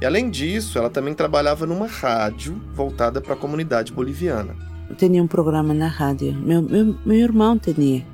E 0.00 0.04
além 0.06 0.28
disso, 0.28 0.78
ela 0.78 0.90
também 0.90 1.14
trabalhava 1.14 1.66
numa 1.66 1.86
rádio 1.86 2.60
voltada 2.74 3.20
para 3.20 3.34
a 3.34 3.36
comunidade 3.36 3.92
boliviana. 3.92 4.54
Eu 4.88 4.94
tinha 4.94 5.22
um 5.22 5.26
programa 5.26 5.72
na 5.72 5.88
rádio, 5.88 6.34
meu, 6.34 6.60
meu, 6.60 6.94
meu 7.04 7.18
irmão 7.18 7.58
tinha. 7.58 8.06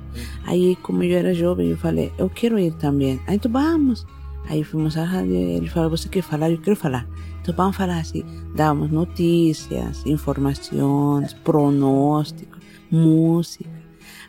Aí, 0.45 0.75
como 0.77 1.03
eu 1.03 1.17
era 1.17 1.33
jovem, 1.33 1.69
eu 1.69 1.77
falei, 1.77 2.11
eu 2.17 2.29
quero 2.29 2.57
ir 2.57 2.73
também. 2.73 3.19
Aí, 3.27 3.35
então 3.35 3.51
vamos. 3.51 4.05
Aí 4.49 4.63
fomos 4.63 4.97
à 4.97 5.03
rádio 5.03 5.33
e 5.33 5.57
ele 5.57 5.69
falou, 5.69 5.89
você 5.89 6.09
quer 6.09 6.23
falar? 6.23 6.49
Eu 6.49 6.57
quero 6.57 6.75
falar. 6.75 7.07
Então 7.41 7.55
vamos 7.55 7.75
falar 7.75 7.99
assim, 7.99 8.23
damos 8.55 8.91
notícias, 8.91 10.05
informações, 10.05 11.33
pronósticos, 11.33 12.61
música. 12.89 13.69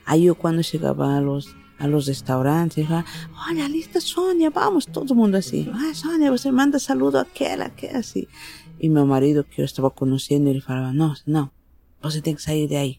Aí 0.07 0.27
eu 0.27 0.35
quando 0.35 0.63
chegava 0.63 1.05
a 1.05 1.21
los, 1.21 1.55
a 1.79 1.87
los 1.87 2.09
restaurantes, 2.09 2.79
eu 2.79 2.87
falava, 2.87 3.07
olha, 3.49 3.67
ali 3.67 3.81
está 3.81 4.01
Sônia, 4.01 4.51
vamos, 4.51 4.87
todo 4.87 5.15
mundo 5.15 5.35
assim. 5.35 5.71
Ah, 5.75 5.93
Sônia, 5.95 6.31
você 6.31 6.51
manda 6.51 6.79
saludo 6.79 7.19
àquela, 7.19 7.67
aquela, 7.67 7.99
assim. 7.99 8.27
E 8.81 8.89
meu 8.89 9.07
marido, 9.07 9.45
que 9.45 9.61
eu 9.61 9.65
estava 9.65 9.91
conhecendo, 9.91 10.49
ele 10.49 10.63
falava, 10.63 10.93
não, 10.93 11.15
não, 11.27 11.51
você 12.03 12.23
tem 12.23 12.35
que 12.35 12.43
sair 12.43 12.67
daí. 12.67 12.99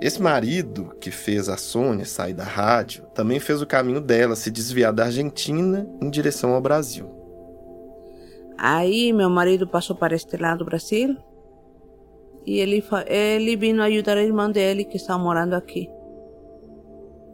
Esse 0.00 0.22
marido 0.22 0.94
que 1.00 1.10
fez 1.10 1.48
a 1.48 1.56
Sônia 1.56 2.04
sair 2.04 2.34
da 2.34 2.44
rádio 2.44 3.04
também 3.14 3.40
fez 3.40 3.60
o 3.60 3.66
caminho 3.66 4.00
dela 4.00 4.36
se 4.36 4.50
desviar 4.50 4.92
da 4.92 5.06
Argentina 5.06 5.88
em 6.00 6.08
direção 6.08 6.52
ao 6.52 6.60
Brasil. 6.60 7.17
Aí 8.58 9.12
meu 9.12 9.30
marido 9.30 9.68
passou 9.68 9.94
para 9.94 10.16
este 10.16 10.36
lado 10.36 10.58
do 10.58 10.64
Brasil 10.64 11.16
e 12.44 12.58
ele, 12.58 12.82
ele 13.06 13.56
veio 13.56 13.80
ajudar 13.82 14.16
o 14.16 14.20
irmão 14.20 14.50
dele 14.50 14.84
que 14.84 14.96
está 14.96 15.16
morando 15.16 15.54
aqui. 15.54 15.88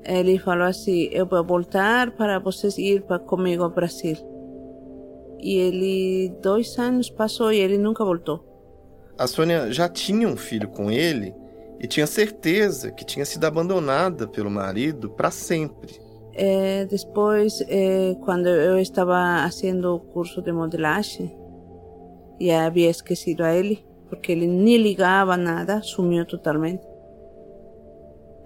Ele 0.05 0.39
falou 0.39 0.66
assim: 0.66 1.09
Eu 1.11 1.25
vou 1.25 1.43
voltar 1.45 2.11
para 2.11 2.39
vocês 2.39 2.77
ir 2.77 3.03
para 3.03 3.18
comigo 3.18 3.62
ao 3.62 3.70
Brasil. 3.70 4.16
E 5.41 5.57
ele, 5.57 6.35
dois 6.43 6.79
anos 6.79 7.09
passou 7.09 7.53
e 7.53 7.59
ele 7.59 7.79
nunca 7.79 8.05
voltou. 8.05 8.45
A 9.16 9.27
Sônia 9.27 9.70
já 9.72 9.89
tinha 9.89 10.29
um 10.29 10.37
filho 10.37 10.68
com 10.68 10.91
ele 10.91 11.35
e 11.81 11.87
tinha 11.87 12.07
certeza 12.07 12.91
que 12.91 13.05
tinha 13.05 13.25
sido 13.25 13.45
abandonada 13.45 14.27
pelo 14.27 14.51
marido 14.51 15.11
para 15.11 15.31
sempre. 15.31 16.03
Eh, 16.37 16.87
depois, 16.87 17.64
eh, 17.68 18.16
quando 18.24 18.49
eu 18.49 18.78
estava 18.78 19.43
fazendo 19.45 19.95
o 19.95 20.01
curso 20.01 20.43
de 20.43 20.51
modelagem, 20.53 21.32
já 22.41 22.66
havia 22.66 22.91
esquecido 22.91 23.45
a 23.45 23.55
ele, 23.55 23.85
porque 24.09 24.32
ele 24.32 24.47
nem 24.47 24.76
ligava 24.76 25.37
nada, 25.37 25.80
sumiu 25.82 26.26
totalmente. 26.26 26.85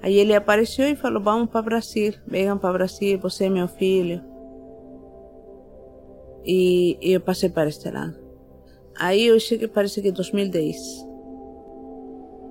Aí 0.03 0.17
ele 0.17 0.35
apareceu 0.35 0.87
e 0.89 0.97
falou: 0.97 1.23
Vamos 1.23 1.51
para 1.51 1.63
Brasil, 1.63 2.15
venham 2.27 2.59
para 2.59 2.73
Brasil, 2.73 3.19
você 3.19 3.47
é 3.47 3.51
meu 3.51 3.69
filho. 3.69 4.23
E, 6.45 6.99
eu 7.03 7.21
passei 7.21 7.49
para 7.49 7.69
este 7.69 7.91
lado. 7.91 8.17
Aí 8.99 9.27
eu 9.27 9.39
cheguei, 9.39 9.69
parece 9.69 10.01
que 10.01 10.09
em 10.09 10.13
2010. 10.13 10.77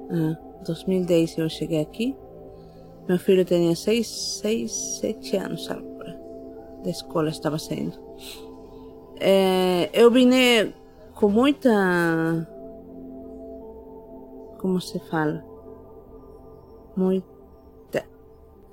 Ah, 0.09 0.37
2010 0.65 1.37
eu 1.37 1.49
cheguei 1.49 1.81
aqui. 1.81 2.15
Meu 3.07 3.17
filho 3.17 3.45
tinha 3.45 3.73
seis, 3.75 4.07
seis, 4.41 4.71
sete 4.99 5.37
anos 5.37 5.69
agora. 5.69 6.19
Da 6.83 6.89
escola 6.89 7.29
estava 7.29 7.57
saindo. 7.57 7.97
É, 9.19 9.89
eu 9.93 10.11
vim 10.11 10.29
com 11.15 11.29
muita. 11.29 12.47
Como 14.59 14.81
se 14.81 14.99
fala? 14.99 15.43
Muita 16.95 18.05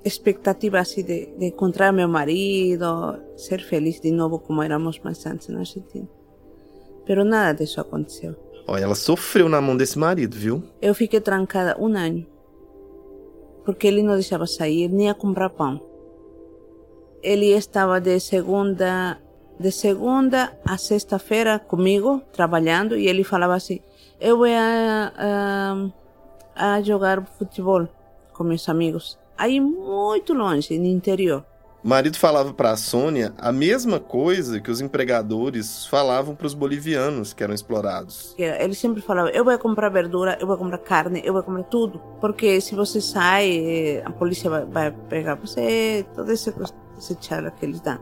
expectativa 0.03 0.79
assim 0.79 1.03
de, 1.03 1.27
de 1.37 1.45
encontrar 1.45 1.93
meu 1.93 2.07
marido, 2.07 3.19
ser 3.37 3.61
feliz 3.61 4.01
de 4.01 4.11
novo 4.11 4.39
como 4.39 4.61
éramos 4.61 4.99
mais 4.99 5.25
antes 5.25 5.47
na 5.47 5.59
Argentina. 5.59 6.07
Pero 7.05 7.23
nada 7.23 7.63
disso 7.63 7.79
aconteceu. 7.79 8.35
Olha, 8.67 8.83
ela 8.83 8.95
sofreu 8.95 9.47
na 9.47 9.61
mão 9.61 9.77
desse 9.77 9.97
marido, 9.97 10.35
viu? 10.35 10.63
Eu 10.81 10.93
fiquei 10.93 11.21
trancada 11.21 11.77
um 11.79 11.95
ano 11.95 12.25
porque 13.65 13.87
ele 13.87 14.03
não 14.03 14.13
deixava 14.13 14.45
sair 14.45 14.87
nem 14.87 15.09
a 15.09 15.15
comprar 15.15 15.49
pão. 15.49 15.81
Ele 17.21 17.47
estava 17.47 17.99
de 17.99 18.19
segunda 18.19 19.19
de 19.59 19.71
segunda 19.71 20.57
a 20.65 20.77
sexta-feira 20.77 21.57
comigo 21.57 22.21
trabalhando 22.31 22.97
e 22.97 23.07
ele 23.07 23.23
falava 23.23 23.55
assim: 23.55 23.79
eu 24.19 24.37
vou 24.37 24.47
a, 24.47 25.11
a, 25.17 26.75
a 26.75 26.81
jogar 26.81 27.25
futebol 27.37 27.87
com 28.33 28.43
meus 28.43 28.67
amigos. 28.69 29.17
Aí 29.37 29.59
muito 29.59 30.33
longe, 30.33 30.77
no 30.77 30.85
interior. 30.85 31.43
O 31.85 31.87
marido 31.87 32.17
falava 32.17 32.51
para 32.51 32.71
a 32.71 32.75
Sônia 32.75 33.31
a 33.37 33.51
mesma 33.51 33.99
coisa 33.99 34.59
que 34.59 34.71
os 34.71 34.81
empregadores 34.81 35.85
falavam 35.85 36.33
para 36.33 36.47
os 36.47 36.55
bolivianos 36.55 37.31
que 37.31 37.43
eram 37.43 37.53
explorados. 37.53 38.33
Ele 38.39 38.73
sempre 38.73 39.03
falava: 39.03 39.29
eu 39.29 39.45
vou 39.45 39.55
comprar 39.59 39.89
verdura, 39.89 40.35
eu 40.41 40.47
vou 40.47 40.57
comprar 40.57 40.79
carne, 40.79 41.21
eu 41.23 41.31
vou 41.31 41.43
comprar 41.43 41.61
tudo. 41.65 42.01
Porque 42.19 42.59
se 42.59 42.73
você 42.73 42.99
sai, 42.99 44.01
a 44.03 44.09
polícia 44.09 44.49
vai, 44.49 44.65
vai 44.65 44.91
pegar 44.91 45.35
você, 45.35 46.03
toda 46.15 46.33
essa, 46.33 46.51
essa 46.97 47.17
charla 47.21 47.51
que 47.51 47.63
eles 47.63 47.79
dão. 47.79 47.99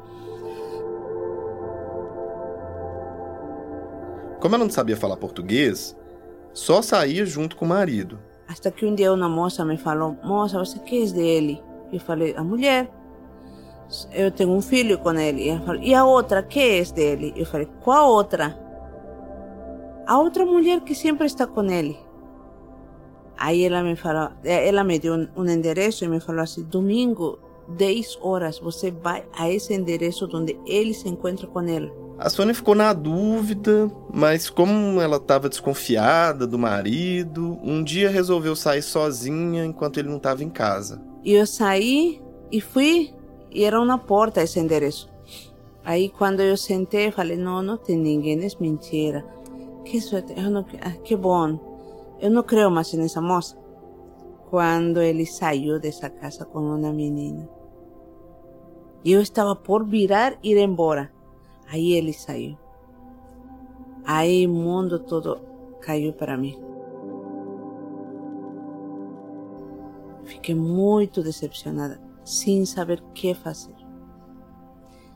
Como 4.40 4.56
ela 4.56 4.64
não 4.64 4.72
sabia 4.72 4.96
falar 4.96 5.18
português, 5.18 5.94
só 6.54 6.82
saía 6.82 7.26
junto 7.26 7.58
com 7.58 7.66
o 7.66 7.68
marido. 7.68 8.18
Até 8.48 8.72
que 8.72 8.86
um 8.86 8.96
dia 8.96 9.12
uma 9.12 9.28
moça 9.28 9.66
me 9.66 9.76
falou: 9.76 10.18
Moça, 10.24 10.58
você 10.58 10.80
que 10.80 11.04
é 11.04 11.06
dele? 11.08 11.62
Eu 11.92 12.00
falei: 12.00 12.34
A 12.38 12.44
mulher 12.46 12.90
eu 14.12 14.32
tenho 14.32 14.52
um 14.52 14.62
filho 14.62 14.98
com 15.00 15.12
ele. 15.12 15.50
E 15.50 15.60
falou, 15.60 15.82
e 15.82 15.94
a 15.94 16.06
outra, 16.06 16.42
que 16.44 16.60
é 16.60 16.84
dele? 16.84 17.34
Eu 17.36 17.46
falei, 17.46 17.68
qual 17.82 18.10
outra? 18.10 18.58
A 20.06 20.20
outra 20.20 20.46
mulher 20.46 20.82
que 20.82 20.94
sempre 20.94 21.26
está 21.26 21.48
com 21.48 21.64
ele. 21.64 21.98
Aí 23.38 23.64
ela 23.64 23.84
me 23.84 23.96
falou, 23.96 24.32
ela 24.44 24.84
me 24.84 25.00
deu 25.00 25.16
um, 25.16 25.28
um 25.36 25.50
endereço 25.50 26.06
e 26.06 26.08
me 26.08 26.20
falou 26.20 26.42
assim, 26.42 26.64
domingo, 26.64 27.40
10 27.68 28.20
horas, 28.22 28.60
você 28.60 28.92
vai 28.92 29.26
a 29.38 29.50
esse 29.50 29.74
endereço 29.74 30.30
onde 30.34 30.58
ele 30.66 30.94
se 30.94 31.08
encontra 31.08 31.48
com 31.48 31.62
ela. 31.62 31.92
A 32.18 32.30
Sônia 32.30 32.54
ficou 32.54 32.76
na 32.76 32.94
dúvida, 32.94 33.92
mas 34.14 34.50
como 34.50 35.02
ela 35.02 35.18
estava 35.18 35.50
desconfiada 35.50 36.46
do 36.46 36.60
marido, 36.60 37.58
um 37.64 37.84
dia 37.84 38.10
resolveu 38.10 38.56
sair 38.56 38.82
sozinha 38.82 39.66
enquanto 39.66 40.00
ele 40.00 40.10
não 40.10 40.18
estava 40.18 40.44
em 40.44 40.50
casa. 40.50 41.02
E 41.24 41.34
eu 41.34 41.48
saí 41.48 42.22
e 42.52 42.62
fui, 42.62 43.14
e 43.54 43.64
era 43.64 43.80
uma 43.80 43.98
porta 43.98 44.42
esse 44.42 44.60
endereço. 44.60 45.10
Aí 45.86 46.10
quando 46.10 46.42
eu 46.42 46.56
sentei, 46.56 47.12
falei, 47.12 47.38
não, 47.38 47.62
não 47.62 47.78
tem 47.78 47.98
ninguém, 47.98 48.40
é 48.44 48.48
mentira. 48.60 49.26
Que 49.84 50.00
sorte, 50.00 50.34
eu 50.38 50.50
não, 50.50 50.66
ah, 50.82 50.92
que 51.04 51.16
bom. 51.16 51.60
Eu 52.20 52.32
não 52.32 52.44
creio 52.44 52.72
mais 52.72 52.94
nessa 52.94 53.22
moça. 53.22 53.58
Quando 54.50 55.02
ele 55.02 55.26
saiu 55.26 55.80
dessa 55.80 56.10
casa 56.10 56.46
com 56.46 56.60
uma 56.60 56.94
menina. 56.94 57.50
E 59.04 59.12
eu 59.12 59.22
estava 59.22 59.56
por 59.56 59.86
virar 59.86 60.38
e 60.42 60.52
ir 60.52 60.58
embora. 60.58 61.12
Aí 61.68 61.94
ele 61.94 62.14
saiu. 62.14 62.58
Aí 64.06 64.48
o 64.48 64.50
mundo 64.50 65.00
todo 65.00 65.42
caiu 65.82 66.14
para 66.14 66.38
mim. 66.38 66.58
Fiquei 70.24 70.56
muito 70.56 71.22
decepcionada, 71.22 72.00
sem 72.24 72.66
saber 72.66 73.00
o 73.00 73.12
que 73.14 73.34
fazer. 73.34 73.76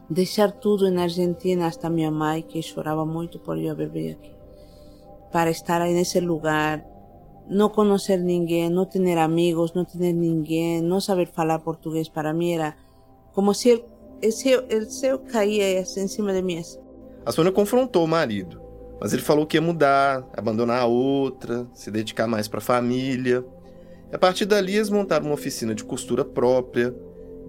Deixar 0.10 0.52
tudo 0.52 0.90
na 0.90 1.04
Argentina, 1.04 1.68
hasta 1.68 1.90
minha 1.90 2.10
mãe, 2.12 2.42
que 2.42 2.62
chorava 2.62 3.06
muito 3.06 3.40
por 3.40 3.58
eu 3.58 3.76
viver 3.76 4.14
aqui. 4.14 4.36
Para 5.32 5.50
estar 5.50 5.82
aí 5.82 5.94
nesse 5.94 6.20
lugar, 6.20 6.86
não 7.50 7.70
conhecer 7.70 8.18
ninguém, 8.18 8.70
não 8.70 8.86
ter 8.86 9.18
amigos, 9.18 9.74
não 9.74 9.84
ter 9.84 10.14
ninguém, 10.14 10.82
não 10.82 11.02
saber 11.02 11.28
falar 11.28 11.60
português, 11.60 12.08
para 12.08 12.34
mim 12.34 12.54
era 12.54 12.76
como 13.34 13.54
se 13.54 13.84
céu, 14.32 14.64
o 14.66 14.90
céu 14.90 15.20
caía 15.20 15.82
em 15.82 16.08
cima 16.08 16.34
de 16.34 16.42
mim. 16.42 16.62
A 17.26 17.32
Sônia 17.32 17.52
confrontou 17.52 18.04
o 18.04 18.08
marido, 18.08 18.62
mas 19.00 19.14
ele 19.14 19.22
falou 19.22 19.46
que 19.46 19.58
ia 19.58 19.62
mudar, 19.62 20.26
abandonar 20.36 20.82
a 20.82 20.86
outra, 20.86 21.68
se 21.74 21.92
dedicar 21.92 22.28
mais 22.28 22.48
para 22.48 22.60
a 22.60 22.62
família. 22.62 23.46
A 24.12 24.18
partir 24.18 24.46
dali, 24.46 24.76
eles 24.76 24.90
montaram 24.90 25.26
uma 25.26 25.34
oficina 25.34 25.76
de 25.76 25.84
costura 25.84 26.24
própria, 26.24 26.96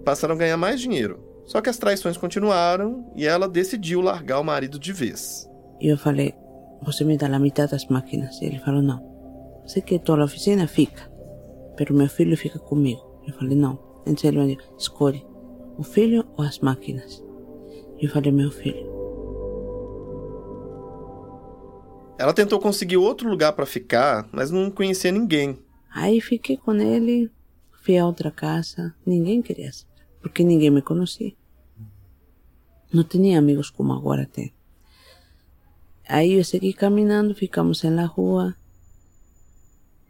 passaram 0.03 0.35
a 0.35 0.37
ganhar 0.37 0.57
mais 0.57 0.81
dinheiro. 0.81 1.23
Só 1.45 1.61
que 1.61 1.69
as 1.69 1.77
traições 1.77 2.17
continuaram 2.17 3.11
e 3.15 3.25
ela 3.25 3.47
decidiu 3.47 4.01
largar 4.01 4.39
o 4.39 4.43
marido 4.43 4.77
de 4.77 4.93
vez. 4.93 5.49
Eu 5.81 5.97
falei: 5.97 6.33
Você 6.83 7.03
me 7.03 7.17
dá 7.17 7.27
a 7.27 7.39
metade 7.39 7.71
das 7.71 7.87
máquinas? 7.87 8.39
E 8.41 8.45
ele 8.45 8.59
falou: 8.59 8.81
Não. 8.81 9.01
Você 9.65 9.81
quer 9.81 9.99
toda 9.99 10.21
a 10.21 10.25
oficina? 10.25 10.67
Fica. 10.67 11.09
Pero 11.75 11.95
meu 11.95 12.09
filho 12.09 12.37
fica 12.37 12.59
comigo. 12.59 13.01
Eu 13.25 13.33
falei: 13.33 13.57
Não. 13.57 13.79
Então 14.05 14.29
ele 14.29 14.55
disse: 14.55 14.69
Escolhe 14.77 15.25
o 15.77 15.83
filho 15.83 16.25
ou 16.37 16.43
as 16.43 16.59
máquinas? 16.59 17.23
Eu 17.99 18.09
falei: 18.09 18.31
Meu 18.31 18.51
filho. 18.51 18.87
Ela 22.19 22.33
tentou 22.33 22.59
conseguir 22.59 22.97
outro 22.97 23.29
lugar 23.29 23.53
para 23.53 23.65
ficar, 23.65 24.27
mas 24.31 24.51
não 24.51 24.69
conhecia 24.69 25.11
ninguém. 25.11 25.57
Aí 25.91 26.21
fiquei 26.21 26.57
com 26.57 26.73
ele, 26.75 27.31
fui 27.83 27.97
a 27.97 28.05
outra 28.05 28.31
casa, 28.31 28.93
ninguém 29.05 29.41
queria 29.41 29.71
saber, 29.71 30.05
porque 30.21 30.43
ninguém 30.43 30.69
me 30.69 30.81
conhecia. 30.81 31.33
Não 32.93 33.03
tinha 33.03 33.37
amigos 33.37 33.69
como 33.69 33.93
agora 33.93 34.25
tem. 34.25 34.53
Aí 36.07 36.33
eu 36.33 36.43
segui 36.43 36.73
caminhando, 36.73 37.35
ficamos 37.35 37.83
na 37.83 38.05
rua. 38.05 38.55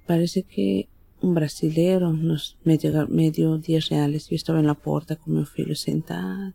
Parece 0.08 0.44
que 0.44 0.88
um 1.22 1.34
brasileiro 1.34 2.14
nos 2.14 2.58
me 2.66 2.78
deu, 2.78 3.08
me 3.10 3.30
deu 3.30 3.58
10 3.58 3.90
reais. 3.90 4.32
Eu 4.32 4.36
estava 4.36 4.62
na 4.62 4.76
porta 4.76 5.18
com 5.18 5.30
meu 5.30 5.46
filho 5.46 5.76
sentado. 5.76 6.54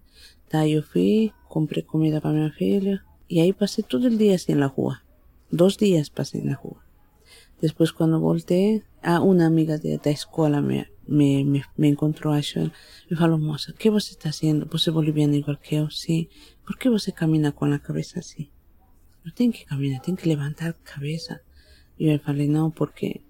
Daí 0.51 0.73
eu 0.73 0.83
fui, 0.83 1.31
comprei 1.47 1.83
comida 1.83 2.21
para 2.23 2.33
meu 2.33 2.51
filho. 2.51 2.99
E 3.29 3.41
aí 3.41 3.53
passei 3.53 3.85
todo 3.85 4.07
o 4.07 4.17
dia 4.17 4.35
assim 4.35 4.55
na 4.55 4.67
rua. 4.67 4.99
Dois 5.53 5.77
dias 5.77 6.09
passei 6.09 6.43
na 6.43 6.55
rua. 6.55 6.83
Depois, 7.61 7.91
quando 7.91 8.21
voltei, 8.21 8.83
a 9.05 9.21
uma 9.21 9.45
amiga 9.45 9.79
de, 9.79 9.99
da 9.99 10.11
escola 10.11 10.63
me, 10.63 10.87
me, 11.07 11.45
me, 11.45 11.65
me 11.77 11.89
encontrou, 11.89 12.33
achou, 12.33 12.71
me 13.11 13.17
falou, 13.17 13.39
moça, 13.39 13.71
o 13.71 13.75
que 13.75 13.91
você 13.91 14.13
está 14.13 14.33
fazendo? 14.33 14.67
Você 14.73 14.89
é 14.89 14.93
boliviana 14.93 15.37
igual 15.37 15.57
que 15.59 15.75
eu? 15.75 15.91
Sim. 15.91 16.27
Por 16.65 16.79
que 16.79 16.89
você 16.89 17.13
camina 17.13 17.53
com 17.53 17.67
a 17.67 17.79
cabeça 17.79 18.19
assim? 18.19 18.49
Não 19.25 19.33
tem 19.33 19.51
que 19.51 19.65
caminhar, 19.67 20.01
tem 20.01 20.17
que 20.17 20.27
levantar 20.27 20.71
a 20.71 20.73
cabeça. 20.73 21.41
E 21.99 22.09
eu 22.09 22.19
falei, 22.19 22.49
não, 22.49 22.71
porque 22.71 23.21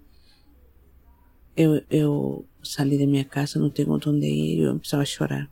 eu, 1.55 1.81
eu 1.89 2.47
saí 2.63 2.97
de 2.97 3.05
minha 3.05 3.25
casa, 3.25 3.59
não 3.59 3.69
tenho 3.69 3.91
onde 3.93 4.25
ir, 4.25 4.59
eu 4.61 4.79
precisava 4.79 5.05
chorar. 5.05 5.49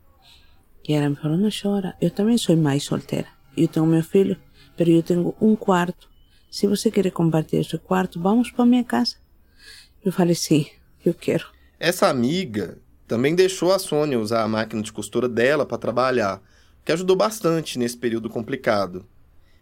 E 0.87 0.93
ela 0.93 1.09
me 1.09 1.15
falou, 1.15 1.37
não 1.37 1.49
chora, 1.49 1.95
eu 2.01 2.09
também 2.09 2.37
sou 2.37 2.55
mãe 2.57 2.79
solteira. 2.79 3.27
Eu 3.55 3.67
tenho 3.67 3.85
meu 3.85 4.03
filho, 4.03 4.37
mas 4.77 4.87
eu 4.87 5.03
tenho 5.03 5.35
um 5.39 5.55
quarto. 5.55 6.09
Se 6.49 6.67
você 6.67 6.89
quer 6.89 7.09
compartilhar 7.11 7.61
esse 7.61 7.77
quarto, 7.77 8.21
vamos 8.21 8.51
para 8.51 8.65
minha 8.65 8.83
casa. 8.83 9.22
Eu 10.03 10.11
falei, 10.11 10.35
sim, 10.35 10.67
eu 11.05 11.13
quero. 11.13 11.45
Essa 11.79 12.07
amiga 12.07 12.77
também 13.07 13.35
deixou 13.35 13.71
a 13.71 13.79
Sônia 13.79 14.19
usar 14.19 14.43
a 14.43 14.47
máquina 14.47 14.81
de 14.81 14.91
costura 14.91 15.29
dela 15.29 15.65
para 15.65 15.77
trabalhar, 15.77 16.41
que 16.83 16.91
ajudou 16.91 17.15
bastante 17.15 17.79
nesse 17.79 17.97
período 17.97 18.29
complicado. 18.29 19.05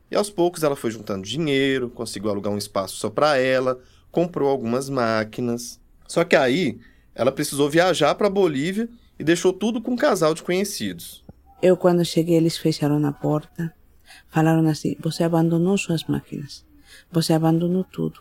E 0.09 0.15
aos 0.15 0.29
poucos 0.29 0.63
ela 0.63 0.75
foi 0.75 0.91
juntando 0.91 1.27
dinheiro, 1.27 1.89
conseguiu 1.89 2.29
alugar 2.29 2.51
um 2.51 2.57
espaço 2.57 2.97
só 2.97 3.09
para 3.09 3.37
ela, 3.37 3.79
comprou 4.11 4.49
algumas 4.49 4.89
máquinas. 4.89 5.79
Só 6.07 6.23
que 6.23 6.35
aí 6.35 6.79
ela 7.13 7.31
precisou 7.31 7.69
viajar 7.69 8.15
para 8.15 8.29
Bolívia 8.29 8.89
e 9.17 9.23
deixou 9.23 9.53
tudo 9.53 9.81
com 9.81 9.91
um 9.91 9.97
casal 9.97 10.33
de 10.33 10.43
conhecidos. 10.43 11.23
Eu, 11.61 11.77
quando 11.77 12.03
cheguei, 12.03 12.35
eles 12.35 12.57
fecharam 12.57 13.05
a 13.05 13.11
porta. 13.11 13.73
Falaram 14.29 14.67
assim: 14.67 14.95
Você 14.99 15.23
abandonou 15.23 15.77
suas 15.77 16.03
máquinas. 16.05 16.65
Você 17.11 17.33
abandonou 17.33 17.83
tudo. 17.83 18.19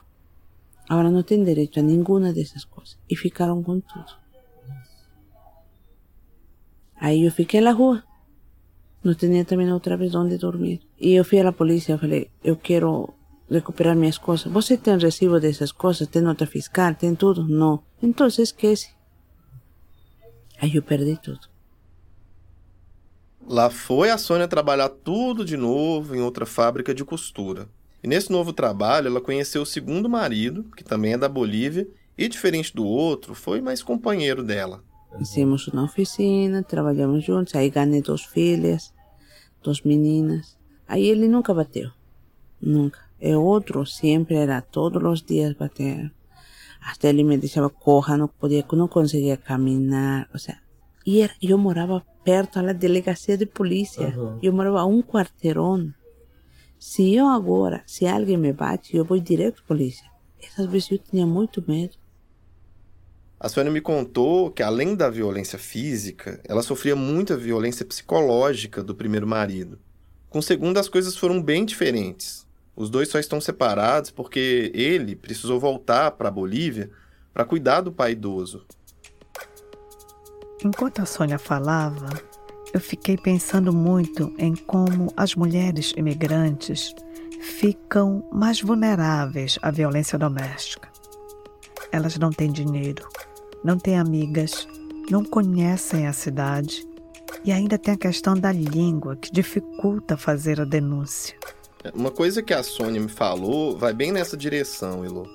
Agora 0.91 1.09
não 1.09 1.23
tem 1.23 1.45
direito 1.45 1.79
a 1.79 1.83
nenhuma 1.85 2.33
dessas 2.33 2.65
coisas. 2.65 2.99
E 3.09 3.15
ficaram 3.15 3.63
com 3.63 3.79
tudo. 3.79 4.13
Aí 6.97 7.25
eu 7.25 7.31
fiquei 7.31 7.61
na 7.61 7.71
rua. 7.71 8.03
Não 9.05 9.15
tinha 9.15 9.45
também 9.45 9.73
outra 9.73 9.97
vez 9.97 10.17
onde 10.17 10.37
dormir. 10.37 10.81
E 11.01 11.13
eu 11.13 11.25
fui 11.25 11.39
à 11.39 11.53
polícia 11.53 11.95
e 11.95 11.99
falei: 11.99 12.29
Eu 12.43 12.57
quero 12.57 13.15
recuperar 13.49 13.95
minhas 13.95 14.19
coisas. 14.19 14.51
Você 14.53 14.77
tem 14.77 14.99
recibo 14.99 15.39
dessas 15.39 15.71
coisas? 15.71 16.09
Tem 16.09 16.23
nota 16.23 16.45
fiscal? 16.45 16.93
Tem 16.97 17.15
tudo? 17.15 17.47
Não. 17.47 17.85
Então 18.03 18.27
esquece. 18.27 18.91
Aí 20.61 20.75
eu 20.75 20.83
perdi 20.83 21.17
tudo. 21.23 21.49
Lá 23.47 23.71
foi 23.71 24.11
a 24.11 24.19
Sônia 24.19 24.49
trabalhar 24.49 24.89
tudo 24.89 25.45
de 25.45 25.57
novo 25.57 26.17
em 26.17 26.21
outra 26.21 26.45
fábrica 26.45 26.93
de 26.93 27.05
costura. 27.05 27.69
E 28.03 28.09
nesse 28.09 28.31
novo 28.31 28.53
trabalho, 28.53 29.09
ela 29.09 29.21
conheceu 29.21 29.63
o 29.63 29.67
segundo 29.67 30.09
marido, 30.09 30.65
que 30.77 30.83
também 30.85 31.13
é 31.13 31.19
da 31.19 31.29
Bolívia, 31.29 31.87
e 32.17 32.29
diferente 32.29 32.75
do 32.75 32.87
outro, 32.87 33.35
foi 33.35 33.61
mais 33.61 33.83
companheiro 33.83 34.43
dela. 34.43 34.83
Fizemos 35.19 35.67
uma 35.69 35.85
oficina, 35.85 36.63
trabalhamos 36.63 37.25
juntos, 37.25 37.55
aí 37.55 37.69
ganhei 37.69 38.01
duas 38.01 38.23
filhas, 38.23 38.93
duas 39.63 39.83
meninas. 39.83 40.57
Aí 40.87 41.07
ele 41.07 41.29
nunca 41.29 41.53
bateu, 41.53 41.91
nunca. 42.61 43.01
E 43.21 43.35
outro 43.35 43.85
sempre 43.85 44.37
era 44.37 44.61
todos 44.63 45.03
os 45.03 45.23
dias 45.23 45.55
bater. 45.55 46.11
Até 46.81 47.09
ele 47.11 47.23
me 47.23 47.37
deixava 47.37 47.69
correr, 47.69 48.17
não 48.17 48.29
podia, 48.29 48.65
não 48.73 48.89
conseguia 48.89 49.37
caminhar, 49.37 50.29
ou 50.33 50.39
seja, 50.39 50.59
e 51.07 51.21
era, 51.23 51.35
eu 51.43 51.59
morava 51.59 52.05
perto 52.25 52.63
da 52.63 52.73
delegacia 52.73 53.37
de 53.37 53.47
polícia. 53.47 54.09
Uhum. 54.17 54.39
Eu 54.43 54.53
morava 54.53 54.81
a 54.81 54.87
um 54.87 55.03
quarteirão. 55.03 55.93
Se 56.81 57.15
eu 57.15 57.29
agora, 57.29 57.83
se 57.87 58.07
alguém 58.07 58.39
me 58.39 58.55
bate, 58.55 58.97
eu 58.97 59.05
vou 59.05 59.21
direto 59.21 59.61
à 59.63 59.69
polícia. 59.69 60.11
Essas 60.43 60.65
vezes 60.65 60.91
eu 60.91 60.99
tinha 60.99 61.27
muito 61.27 61.63
medo. 61.69 61.95
A 63.39 63.51
Sônia 63.51 63.71
me 63.71 63.83
contou 63.83 64.51
que, 64.51 64.63
além 64.63 64.97
da 64.97 65.11
violência 65.11 65.59
física, 65.59 66.41
ela 66.43 66.63
sofria 66.63 66.97
muita 66.97 67.37
violência 67.37 67.85
psicológica 67.85 68.83
do 68.83 68.95
primeiro 68.95 69.27
marido. 69.27 69.79
Com 70.31 70.39
o 70.39 70.43
segundo, 70.43 70.79
as 70.79 70.89
coisas 70.89 71.15
foram 71.19 71.43
bem 71.43 71.67
diferentes. 71.67 72.47
Os 72.75 72.89
dois 72.89 73.11
só 73.11 73.19
estão 73.19 73.43
separados 73.43 74.11
porque 74.11 74.73
ele 74.75 75.15
precisou 75.15 75.61
voltar 75.61 76.13
para 76.13 76.29
a 76.29 76.33
Bolívia 76.33 76.91
para 77.35 77.45
cuidar 77.45 77.83
do 77.83 77.93
pai 77.93 78.13
idoso. 78.13 78.65
Enquanto 80.65 81.03
a 81.03 81.07
Sônia 81.07 81.39
falava, 81.39 82.09
eu 82.73 82.81
fiquei 82.81 83.17
pensando 83.17 83.73
muito 83.73 84.33
em 84.39 84.55
como 84.55 85.13
as 85.17 85.35
mulheres 85.35 85.93
imigrantes 85.97 86.95
ficam 87.41 88.25
mais 88.33 88.61
vulneráveis 88.61 89.59
à 89.63 89.71
violência 89.71 90.19
doméstica. 90.19 90.89
Elas 91.91 92.17
não 92.19 92.31
têm 92.31 92.53
dinheiro, 92.53 93.09
não 93.65 93.79
têm 93.79 93.99
amigas, 93.99 94.69
não 95.11 95.25
conhecem 95.25 96.07
a 96.07 96.13
cidade 96.13 96.87
e 97.45 97.51
ainda 97.51 97.79
tem 97.79 97.95
a 97.95 97.99
questão 97.99 98.35
da 98.35 98.53
língua 98.53 99.17
que 99.17 99.33
dificulta 99.33 100.17
fazer 100.17 100.61
a 100.61 100.65
denúncia. 100.65 101.35
Uma 101.95 102.11
coisa 102.11 102.43
que 102.43 102.53
a 102.53 102.63
Sônia 102.63 103.01
me 103.01 103.09
falou 103.09 103.77
vai 103.77 103.95
bem 103.95 104.13
nessa 104.13 104.37
direção, 104.37 105.05
Elo. 105.05 105.27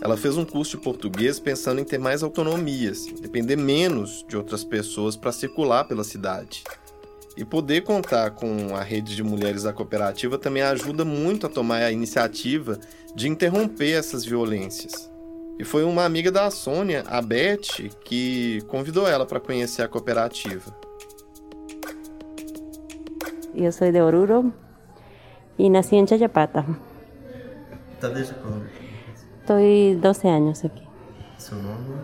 Ela 0.00 0.16
fez 0.16 0.36
um 0.38 0.46
curso 0.46 0.78
de 0.78 0.82
português 0.82 1.38
pensando 1.38 1.80
em 1.80 1.84
ter 1.84 1.98
mais 1.98 2.22
autonomia, 2.22 2.90
assim, 2.90 3.14
depender 3.14 3.56
menos 3.56 4.24
de 4.26 4.34
outras 4.34 4.64
pessoas 4.64 5.14
para 5.14 5.30
circular 5.30 5.84
pela 5.84 6.02
cidade. 6.02 6.64
E 7.40 7.44
poder 7.44 7.80
contar 7.80 8.32
com 8.32 8.76
a 8.76 8.82
rede 8.82 9.16
de 9.16 9.22
mulheres 9.22 9.62
da 9.62 9.72
cooperativa 9.72 10.36
também 10.36 10.62
ajuda 10.62 11.06
muito 11.06 11.46
a 11.46 11.48
tomar 11.48 11.78
a 11.78 11.90
iniciativa 11.90 12.78
de 13.14 13.30
interromper 13.30 13.92
essas 13.92 14.26
violências. 14.26 15.10
E 15.58 15.64
foi 15.64 15.82
uma 15.82 16.04
amiga 16.04 16.30
da 16.30 16.50
Sônia, 16.50 17.02
a 17.06 17.22
Beth, 17.22 17.88
que 18.04 18.60
convidou 18.68 19.08
ela 19.08 19.24
para 19.24 19.40
conhecer 19.40 19.80
a 19.80 19.88
cooperativa. 19.88 20.70
Eu 23.54 23.72
sou 23.72 23.90
de 23.90 24.02
Oruro 24.02 24.52
e 25.58 25.70
nasci 25.70 25.96
em 25.96 26.06
Chayapata. 26.06 26.62
Tá 27.98 28.08
desde 28.10 28.34
quando? 28.34 28.68
Estou 29.40 29.56
12 29.98 30.28
anos 30.28 30.62
aqui. 30.62 30.86
Seu 31.38 31.56
nome? 31.56 32.02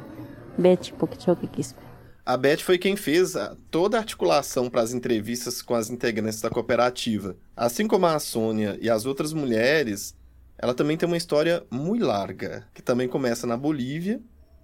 Beth 0.57 0.93
Pokchoki 0.99 1.47
Quispe. 1.47 1.86
A 2.27 2.37
Beth 2.37 2.57
foi 2.57 2.77
quem 2.77 2.97
fez 2.97 3.35
toda 3.70 3.97
a 3.97 4.01
articulação 4.01 4.68
para 4.68 4.83
as 4.83 4.93
entrevistas 4.93 5.62
com 5.62 5.77
as 5.77 5.91
integrantes 5.91 6.41
da 6.41 6.51
cooperativa. 6.51 7.37
Assim 7.57 7.87
como 7.87 8.05
a 8.05 8.18
Sônia 8.18 8.77
e 8.83 8.91
as 8.91 9.07
outras 9.07 9.33
mulheres, 9.33 10.12
ela 10.59 10.74
também 10.74 10.97
tem 10.97 11.07
uma 11.07 11.16
história 11.16 11.62
muito 11.70 12.05
larga, 12.05 12.66
que 12.74 12.83
também 12.83 13.07
começa 13.07 13.47
na 13.47 13.57
Bolívia, 13.57 14.20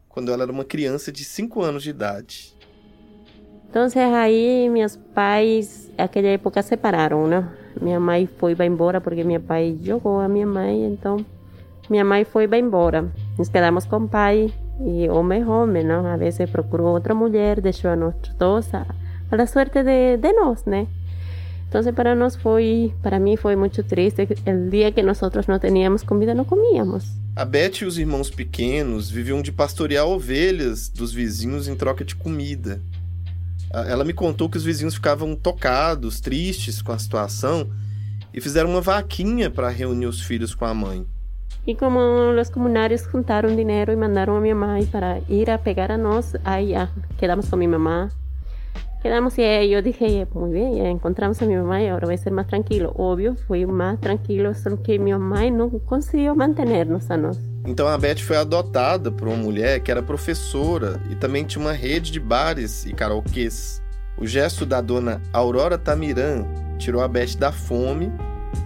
quando 0.09 0.33
ela 0.33 0.43
era 0.43 0.51
uma 0.51 0.65
criança 0.65 1.13
de 1.13 1.23
5 1.23 1.63
anos 1.63 1.85
de 1.85 1.91
idade. 1.91 2.53
Então, 3.71 3.87
aí 3.97 4.69
meus 4.69 4.97
pais, 4.97 5.89
naquela 5.97 6.27
época, 6.27 6.63
separaram, 6.63 7.29
né? 7.29 7.49
Minha 7.81 8.01
mãe 8.01 8.29
foi 8.39 8.57
vai 8.57 8.67
embora 8.67 9.01
porque 9.01 9.23
meu 9.23 9.41
pai 9.41 9.79
jogou 9.81 10.19
a 10.19 10.29
minha 10.29 10.49
mãe, 10.49 10.85
então 10.85 11.25
minha 11.89 12.05
mãe 12.05 12.25
foi 12.25 12.49
vai 12.49 12.59
embora. 12.59 13.09
Nos 13.39 13.49
quedamos 13.49 13.87
com 13.87 13.99
o 13.99 14.09
pai 14.09 14.53
e 14.81 15.09
homem 15.09 15.45
homem, 15.45 15.85
não? 15.85 16.07
A 16.07 16.17
vezes 16.17 16.51
procurou 16.51 16.95
outra 16.95 17.15
mulher, 17.15 17.61
deixou 17.61 17.91
a 17.91 17.97
nós 17.97 18.15
dois 18.39 18.73
a, 18.75 18.87
a 19.31 19.47
sorte 19.47 19.83
de, 19.83 20.17
de 20.17 20.33
nós, 20.33 20.65
né? 20.65 20.87
Então 21.69 21.81
para 21.95 22.15
nós 22.15 22.37
foi, 22.37 22.93
para 23.03 23.19
mim 23.19 23.37
foi 23.37 23.57
muito 23.57 23.83
triste. 23.83 24.23
O 24.23 24.71
dia 24.71 24.93
que 24.93 25.03
nós 25.03 25.21
não 25.21 25.59
tínhamos 25.59 26.03
comida, 26.03 26.35
não 26.35 26.45
comíamos. 26.45 27.05
A 27.35 27.47
Beth 27.47 27.81
e 27.81 27.85
os 27.87 27.97
irmãos 27.97 28.29
pequenos 28.29 29.11
viviam 29.11 29.41
de 29.41 29.51
pastorear 29.51 30.07
ovelhas 30.07 30.91
dos 30.91 31.15
vizinhos 31.15 31.67
em 31.69 31.75
troca 31.75 32.05
de 32.05 32.15
comida. 32.15 32.79
Ela 33.73 34.05
me 34.05 34.13
contou 34.13 34.51
que 34.51 34.59
os 34.59 34.65
vizinhos 34.65 34.97
ficavam 34.97 35.35
tocados, 35.35 36.21
tristes 36.21 36.83
com 36.83 36.93
a 36.93 36.99
situação 36.99 37.71
e 38.35 38.41
fizeram 38.41 38.69
uma 38.69 38.83
vaquinha 38.83 39.49
para 39.51 39.71
reunir 39.71 40.05
os 40.05 40.21
filhos 40.21 40.55
com 40.55 40.67
a 40.67 40.75
mãe. 40.75 41.07
E 41.65 41.77
como 41.77 42.01
os 42.41 42.51
comunários 42.51 43.03
juntaram 43.03 43.55
dinheiro 43.55 43.93
e 43.93 43.97
mandaram 43.97 44.37
a 44.37 44.41
minha 44.41 44.55
mãe 44.55 44.85
para 44.85 45.21
ir 45.29 45.49
a 45.49 45.57
pegar 45.57 45.93
a 45.93 45.97
nós, 45.97 46.35
aí 46.45 46.71
já 46.71 46.89
quedamos 47.17 47.49
com 47.49 47.57
minha 47.57 47.71
mamá. 47.71 48.09
Quedamos 49.01 49.37
e 49.37 49.73
eu 49.73 49.83
dije, 49.83 50.27
muito 50.33 50.53
bem, 50.53 50.79
já 50.79 50.89
encontramos 50.89 51.41
a 51.43 51.47
minha 51.47 51.63
mãe, 51.63 51.89
agora 51.89 52.07
vai 52.07 52.17
ser 52.17 52.31
mais 52.31 52.47
tranquilo. 52.47 52.93
Óbvio, 52.97 53.37
foi 53.47 53.67
mais 53.67 53.99
tranquilo, 53.99 54.55
só 54.55 54.77
que 54.77 54.99
minha 54.99 55.19
mãe 55.19 55.51
não 55.51 55.71
conseguiu 55.71 56.35
manter-nos 56.37 57.11
a 57.11 57.17
nós. 57.17 57.39
Então 57.65 57.87
a 57.87 57.97
Beth 57.97 58.19
foi 58.19 58.37
adotada 58.37 59.11
por 59.11 59.29
uma 59.29 59.37
mulher 59.37 59.81
que 59.81 59.91
era 59.91 60.03
professora 60.03 61.01
e 61.11 61.15
também 61.15 61.45
tinha 61.45 61.65
uma 61.65 61.73
rede 61.73 62.11
de 62.11 62.21
bares 62.21 62.87
e 62.87 62.93
karaokês. 62.93 63.83
O 64.19 64.27
gesto 64.27 64.67
da 64.67 64.81
dona 64.81 65.23
Aurora 65.33 65.79
Tamiran 65.79 66.45
tirou 66.79 67.03
a 67.03 67.09
Beth 67.09 67.37
da 67.37 67.51
fome, 67.51 68.13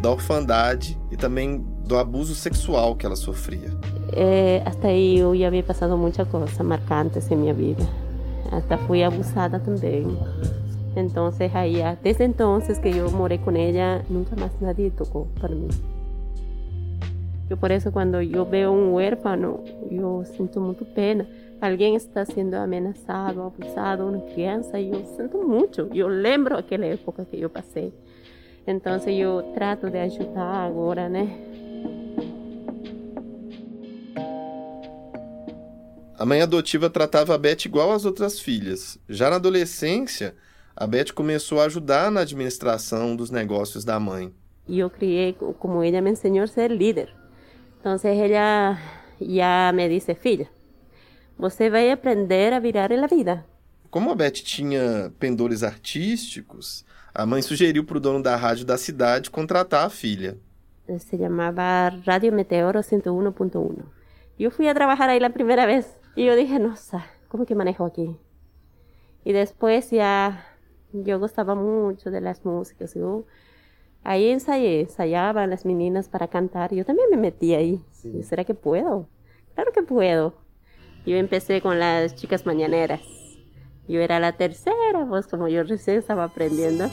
da 0.02 0.10
orfandade 0.10 0.98
e 1.10 1.16
também 1.16 1.64
do 1.86 1.96
abuso 1.96 2.34
sexual 2.34 2.96
que 2.96 3.06
ela 3.06 3.16
sofria. 3.16 3.70
É, 4.12 4.62
até 4.66 4.98
eu 4.98 5.36
já 5.36 5.46
havia 5.46 5.62
passado 5.62 5.96
muita 5.96 6.24
coisa 6.24 6.62
marcantes 6.64 7.30
em 7.30 7.36
minha 7.36 7.54
vida. 7.54 7.84
Até 8.50 8.76
fui 8.76 9.02
abusada 9.02 9.60
também. 9.60 10.06
Então, 10.96 11.30
aí, 11.54 11.76
desde 12.02 12.24
então 12.24 12.58
que 12.60 12.88
eu 12.88 13.10
morei 13.10 13.38
com 13.38 13.50
ela, 13.50 14.02
nunca 14.08 14.34
mais 14.34 14.52
nadie 14.60 14.90
tocou 14.90 15.28
para 15.38 15.54
mim. 15.54 15.68
Eu 17.48 17.56
por 17.56 17.70
isso 17.70 17.92
quando 17.92 18.20
eu 18.20 18.44
vejo 18.44 18.70
um 18.70 18.94
huérfano, 18.94 19.60
eu 19.90 20.24
sinto 20.24 20.60
muito 20.60 20.84
pena. 20.84 21.26
Alguém 21.60 21.94
está 21.94 22.24
sendo 22.24 22.54
ameaçado, 22.54 23.42
abusado, 23.42 24.04
uma 24.04 24.20
criança, 24.32 24.80
eu 24.80 25.04
sinto 25.16 25.38
muito. 25.38 25.88
Eu 25.94 26.08
lembro 26.08 26.56
aquela 26.56 26.86
época 26.86 27.24
que 27.24 27.40
eu 27.40 27.48
passei. 27.48 27.94
Então 28.66 28.98
eu 29.08 29.42
trato 29.54 29.88
de 29.88 29.98
ajudar 29.98 30.66
agora, 30.66 31.08
né? 31.08 31.55
A 36.18 36.24
mãe 36.24 36.40
adotiva 36.40 36.88
tratava 36.88 37.34
a 37.34 37.38
Beth 37.38 37.66
igual 37.66 37.92
às 37.92 38.06
outras 38.06 38.40
filhas. 38.40 38.98
Já 39.06 39.28
na 39.28 39.36
adolescência, 39.36 40.34
a 40.74 40.86
Beth 40.86 41.12
começou 41.14 41.60
a 41.60 41.64
ajudar 41.64 42.10
na 42.10 42.20
administração 42.20 43.14
dos 43.14 43.30
negócios 43.30 43.84
da 43.84 44.00
mãe. 44.00 44.32
E 44.66 44.78
eu 44.78 44.88
criei, 44.88 45.34
como 45.34 45.82
ela 45.82 46.00
me 46.00 46.12
ensinou 46.12 46.44
a 46.44 46.46
ser 46.46 46.70
líder. 46.70 47.14
Então 47.78 47.96
ela 48.02 48.78
já 49.20 49.72
me 49.74 49.88
disse, 49.90 50.14
filha, 50.14 50.48
você 51.38 51.68
vai 51.68 51.90
aprender 51.90 52.54
a 52.54 52.60
virar 52.60 52.90
a 52.90 53.06
vida. 53.06 53.44
Como 53.90 54.10
a 54.10 54.14
Beth 54.14 54.42
tinha 54.42 55.12
pendores 55.18 55.62
artísticos, 55.62 56.82
a 57.14 57.26
mãe 57.26 57.42
sugeriu 57.42 57.84
para 57.84 57.98
o 57.98 58.00
dono 58.00 58.22
da 58.22 58.36
rádio 58.36 58.64
da 58.64 58.78
cidade 58.78 59.30
contratar 59.30 59.84
a 59.84 59.90
filha. 59.90 60.38
Se 60.98 61.18
chamava 61.18 61.90
Rádio 62.06 62.32
Meteoro 62.32 62.78
101.1. 62.78 63.84
Eu 64.38 64.50
fui 64.50 64.66
a 64.66 64.74
trabalhar 64.74 65.10
aí 65.10 65.22
a 65.22 65.30
primeira 65.30 65.66
vez. 65.66 66.05
Y 66.16 66.24
yo 66.24 66.34
dije, 66.34 66.58
no 66.58 66.74
sé, 66.76 66.96
¿cómo 67.28 67.44
que 67.44 67.54
manejo 67.54 67.84
aquí? 67.84 68.16
Y 69.22 69.32
después 69.32 69.90
ya 69.90 70.46
yo 70.92 71.18
gustaba 71.18 71.54
mucho 71.54 72.10
de 72.10 72.22
las 72.22 72.42
músicas. 72.42 72.94
Yo, 72.94 73.24
ahí 74.02 74.28
ensayé, 74.28 74.80
ensayaban 74.80 75.50
las 75.50 75.66
meninas 75.66 76.08
para 76.08 76.28
cantar. 76.28 76.74
Yo 76.74 76.86
también 76.86 77.10
me 77.10 77.18
metí 77.18 77.54
ahí. 77.54 77.84
¿Será 78.22 78.44
que 78.44 78.54
puedo? 78.54 79.08
Claro 79.54 79.72
que 79.72 79.82
puedo. 79.82 80.34
Yo 81.04 81.16
empecé 81.16 81.60
con 81.60 81.78
las 81.78 82.14
chicas 82.14 82.46
mañaneras. 82.46 83.02
Yo 83.86 84.00
era 84.00 84.18
la 84.18 84.32
tercera, 84.32 85.06
pues 85.06 85.26
como 85.26 85.48
yo 85.48 85.64
recién 85.64 85.98
estaba 85.98 86.24
aprendiendo. 86.24 86.88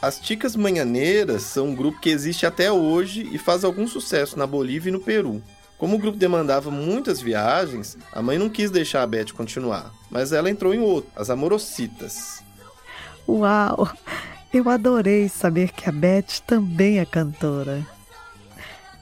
As 0.00 0.20
Ticas 0.20 0.54
Manhaneiras 0.54 1.42
são 1.42 1.68
um 1.68 1.74
grupo 1.74 1.98
que 1.98 2.08
existe 2.08 2.46
até 2.46 2.70
hoje 2.70 3.28
e 3.32 3.36
faz 3.36 3.64
algum 3.64 3.86
sucesso 3.88 4.38
na 4.38 4.46
Bolívia 4.46 4.90
e 4.90 4.92
no 4.92 5.00
Peru. 5.00 5.42
Como 5.76 5.96
o 5.96 5.98
grupo 5.98 6.16
demandava 6.16 6.70
muitas 6.70 7.20
viagens, 7.20 7.98
a 8.12 8.22
mãe 8.22 8.38
não 8.38 8.48
quis 8.48 8.70
deixar 8.70 9.02
a 9.02 9.06
Beth 9.06 9.32
continuar, 9.32 9.92
mas 10.08 10.32
ela 10.32 10.48
entrou 10.48 10.72
em 10.72 10.78
outro, 10.78 11.10
as 11.16 11.30
Amorocitas. 11.30 12.44
Uau! 13.28 13.90
Eu 14.52 14.68
adorei 14.70 15.28
saber 15.28 15.72
que 15.72 15.88
a 15.88 15.92
Beth 15.92 16.42
também 16.46 17.00
é 17.00 17.04
cantora. 17.04 17.84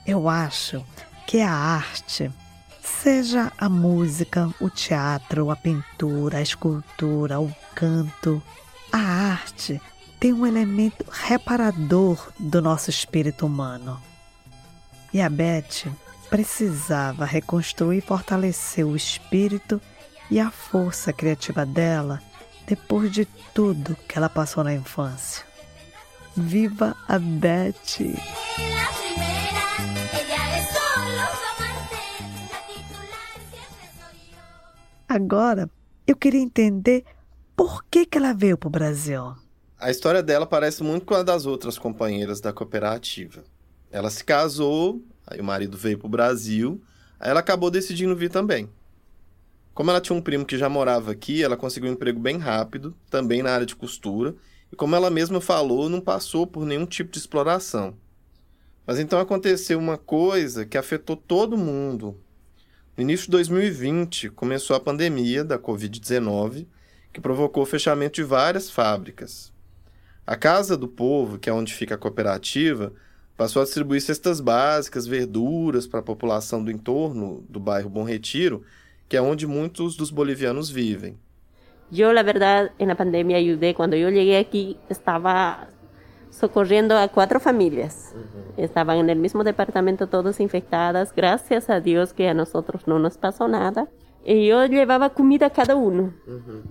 Eu 0.05 0.27
acho 0.27 0.83
que 1.27 1.41
a 1.41 1.51
arte, 1.51 2.31
seja 2.81 3.51
a 3.55 3.69
música, 3.69 4.49
o 4.59 4.69
teatro, 4.69 5.51
a 5.51 5.55
pintura, 5.55 6.39
a 6.39 6.41
escultura, 6.41 7.39
o 7.39 7.53
canto, 7.75 8.41
a 8.91 8.97
arte 8.97 9.79
tem 10.19 10.33
um 10.33 10.45
elemento 10.45 11.05
reparador 11.09 12.31
do 12.39 12.61
nosso 12.61 12.89
espírito 12.89 13.45
humano. 13.45 14.01
E 15.13 15.21
a 15.21 15.29
Beth 15.29 15.91
precisava 16.29 17.25
reconstruir 17.25 17.99
e 17.99 18.01
fortalecer 18.01 18.85
o 18.85 18.95
espírito 18.95 19.81
e 20.29 20.39
a 20.39 20.51
força 20.51 21.13
criativa 21.13 21.65
dela 21.65 22.21
depois 22.65 23.11
de 23.11 23.25
tudo 23.53 23.97
que 24.07 24.17
ela 24.17 24.27
passou 24.27 24.63
na 24.63 24.73
infância. 24.73 25.45
Viva 26.35 26.95
a 27.07 27.17
Beth! 27.17 27.97
Agora, 35.07 35.69
eu 36.05 36.15
queria 36.15 36.41
entender 36.41 37.05
por 37.55 37.83
que, 37.85 38.05
que 38.05 38.17
ela 38.17 38.33
veio 38.33 38.57
para 38.57 38.67
o 38.67 38.71
Brasil. 38.71 39.33
A 39.79 39.91
história 39.91 40.23
dela 40.23 40.47
parece 40.47 40.81
muito 40.81 41.05
com 41.05 41.13
a 41.13 41.21
das 41.21 41.45
outras 41.45 41.77
companheiras 41.77 42.41
da 42.41 42.51
cooperativa. 42.51 43.43
Ela 43.91 44.09
se 44.09 44.23
casou, 44.23 45.03
aí 45.25 45.39
o 45.39 45.43
marido 45.43 45.77
veio 45.77 45.99
para 45.99 46.07
o 46.07 46.09
Brasil, 46.09 46.81
aí 47.19 47.29
ela 47.29 47.41
acabou 47.41 47.69
decidindo 47.69 48.15
vir 48.15 48.31
também. 48.31 48.67
Como 49.75 49.91
ela 49.91 50.01
tinha 50.01 50.17
um 50.17 50.21
primo 50.21 50.47
que 50.47 50.57
já 50.57 50.67
morava 50.67 51.11
aqui, 51.11 51.43
ela 51.43 51.55
conseguiu 51.55 51.91
um 51.91 51.93
emprego 51.93 52.19
bem 52.19 52.39
rápido, 52.39 52.95
também 53.07 53.43
na 53.43 53.51
área 53.51 53.67
de 53.67 53.75
costura, 53.75 54.33
e 54.73 54.75
como 54.75 54.95
ela 54.95 55.11
mesma 55.11 55.39
falou, 55.39 55.87
não 55.87 56.01
passou 56.01 56.47
por 56.47 56.65
nenhum 56.65 56.87
tipo 56.87 57.11
de 57.11 57.19
exploração. 57.19 57.95
Mas 58.83 58.97
então 58.97 59.19
aconteceu 59.19 59.77
uma 59.77 59.95
coisa 59.95 60.65
que 60.65 60.79
afetou 60.79 61.15
todo 61.15 61.55
mundo. 61.55 62.19
No 62.97 63.03
início 63.03 63.25
de 63.25 63.31
2020, 63.33 64.31
começou 64.31 64.75
a 64.75 64.79
pandemia 64.79 65.43
da 65.43 65.59
Covid-19, 65.59 66.65
que 67.13 67.21
provocou 67.21 67.61
o 67.61 67.67
fechamento 67.67 68.15
de 68.15 68.23
várias 68.23 68.71
fábricas. 68.71 69.55
A 70.27 70.35
Casa 70.35 70.75
do 70.75 70.89
Povo, 70.89 71.39
que 71.39 71.49
é 71.49 71.53
onde 71.53 71.73
fica 71.73 71.95
a 71.95 71.97
cooperativa, 71.97 72.91
passou 73.37 73.61
a 73.61 73.65
distribuir 73.65 74.01
cestas 74.01 74.41
básicas, 74.41 75.07
verduras 75.07 75.87
para 75.87 76.01
a 76.01 76.03
população 76.03 76.61
do 76.61 76.69
entorno 76.69 77.45
do 77.47 77.61
bairro 77.61 77.89
Bom 77.89 78.03
Retiro, 78.03 78.61
que 79.07 79.15
é 79.15 79.21
onde 79.21 79.47
muitos 79.47 79.95
dos 79.95 80.11
bolivianos 80.11 80.69
vivem. 80.69 81.17
Eu, 81.89 82.13
na 82.13 82.23
verdade, 82.23 82.71
na 82.85 82.93
pandemia 82.93 83.37
ajudei. 83.37 83.73
Quando 83.73 83.93
eu 83.93 84.09
cheguei 84.09 84.37
aqui, 84.37 84.77
estava 84.89 85.69
socorrendo 86.29 86.93
a 86.93 87.07
quatro 87.07 87.39
famílias. 87.39 88.13
Uhum. 88.13 88.65
Estavam 88.65 89.01
no 89.01 89.15
mesmo 89.15 89.45
departamento, 89.45 90.05
todas 90.07 90.41
infectadas. 90.41 91.09
Graças 91.15 91.69
a 91.69 91.79
Deus 91.79 92.11
que 92.11 92.23
a 92.23 92.33
nós 92.33 92.51
não 92.85 92.99
nos 92.99 93.15
passou 93.15 93.47
nada. 93.47 93.87
E 94.25 94.47
eu 94.47 94.59
levava 94.67 95.09
comida 95.09 95.45
a 95.45 95.49
cada 95.49 95.77
um. 95.77 96.11
Uhum. 96.27 96.63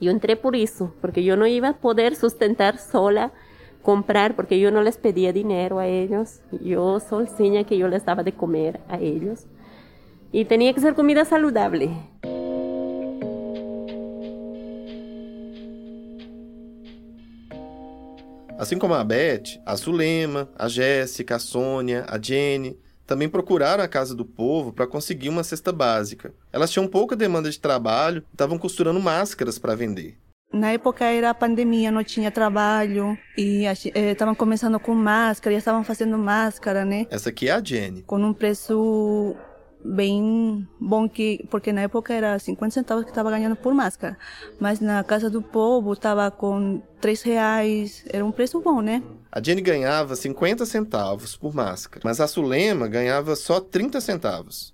Eu 0.00 0.12
entrei 0.12 0.36
por 0.36 0.54
isso, 0.54 0.92
porque 1.00 1.20
eu 1.20 1.36
não 1.36 1.46
ia 1.46 1.72
poder 1.72 2.14
sustentar 2.14 2.78
sola, 2.78 3.32
comprar, 3.82 4.34
porque 4.34 4.54
eu 4.54 4.70
não 4.70 4.82
les 4.82 4.96
pedia 4.96 5.32
dinheiro 5.32 5.78
a 5.78 5.86
eles. 5.86 6.42
Eu 6.62 7.00
sozinha 7.00 7.64
que 7.64 7.78
eu 7.78 7.88
les 7.88 8.02
dava 8.02 8.22
de 8.22 8.32
comer 8.32 8.80
a 8.88 9.00
eles. 9.00 9.46
E 10.32 10.44
tinha 10.44 10.74
que 10.74 10.80
ser 10.80 10.94
comida 10.94 11.24
saudável. 11.24 11.90
Assim 18.58 18.78
como 18.78 18.94
a 18.94 19.04
Beth, 19.04 19.60
a 19.64 19.76
Zulema, 19.76 20.48
a 20.58 20.66
Jéssica, 20.66 21.36
a 21.36 21.38
Sônia, 21.38 22.04
a 22.08 22.18
Jenny 22.20 22.78
também 23.06 23.28
procuraram 23.28 23.84
a 23.84 23.88
Casa 23.88 24.14
do 24.14 24.24
Povo 24.24 24.72
para 24.72 24.86
conseguir 24.86 25.28
uma 25.28 25.44
cesta 25.44 25.72
básica. 25.72 26.34
Elas 26.52 26.70
tinham 26.70 26.88
pouca 26.88 27.14
demanda 27.14 27.50
de 27.50 27.58
trabalho 27.58 28.22
e 28.30 28.34
estavam 28.34 28.58
costurando 28.58 29.00
máscaras 29.00 29.58
para 29.58 29.74
vender. 29.74 30.18
Na 30.52 30.72
época 30.72 31.04
era 31.04 31.30
a 31.30 31.34
pandemia, 31.34 31.90
não 31.90 32.04
tinha 32.04 32.30
trabalho 32.30 33.18
e 33.36 33.64
estavam 33.64 34.32
eh, 34.32 34.36
começando 34.36 34.78
com 34.78 34.94
máscara 34.94 35.54
e 35.54 35.58
estavam 35.58 35.82
fazendo 35.84 36.16
máscara, 36.16 36.84
né? 36.84 37.06
Essa 37.10 37.30
aqui 37.30 37.48
é 37.48 37.52
a 37.52 37.62
Jenny. 37.62 38.02
Com 38.02 38.18
um 38.18 38.32
preço 38.32 39.36
bem 39.84 40.66
bom 40.80 41.08
que 41.08 41.46
porque 41.50 41.72
na 41.72 41.82
época 41.82 42.12
era 42.12 42.38
50 42.38 42.72
centavos 42.72 43.04
que 43.04 43.10
estava 43.10 43.30
ganhando 43.30 43.56
por 43.56 43.74
máscara, 43.74 44.16
mas 44.58 44.80
na 44.80 45.02
casa 45.04 45.28
do 45.28 45.42
povo 45.42 45.92
estava 45.92 46.30
com 46.30 46.80
3 47.00 47.22
reais, 47.22 48.04
era 48.08 48.24
um 48.24 48.32
preço 48.32 48.60
bom, 48.60 48.80
né? 48.80 49.02
A 49.36 49.42
Jenny 49.42 49.60
ganhava 49.60 50.16
50 50.16 50.64
centavos 50.64 51.36
por 51.36 51.54
máscara, 51.54 52.00
mas 52.02 52.22
a 52.22 52.26
Sulema 52.26 52.88
ganhava 52.88 53.36
só 53.36 53.60
30 53.60 54.00
centavos. 54.00 54.72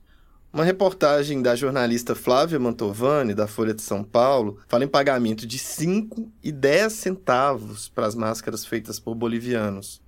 Uma 0.52 0.62
reportagem 0.62 1.42
da 1.42 1.56
jornalista 1.56 2.14
Flávia 2.14 2.60
Mantovani, 2.60 3.34
da 3.34 3.48
Folha 3.48 3.74
de 3.74 3.82
São 3.82 4.04
Paulo, 4.04 4.60
fala 4.68 4.84
em 4.84 4.88
pagamento 4.88 5.48
de 5.48 5.58
5 5.58 6.30
e 6.40 6.52
10 6.52 6.92
centavos 6.92 7.88
para 7.88 8.06
as 8.06 8.14
máscaras 8.14 8.64
feitas 8.64 9.00
por 9.00 9.16
bolivianos. 9.16 10.00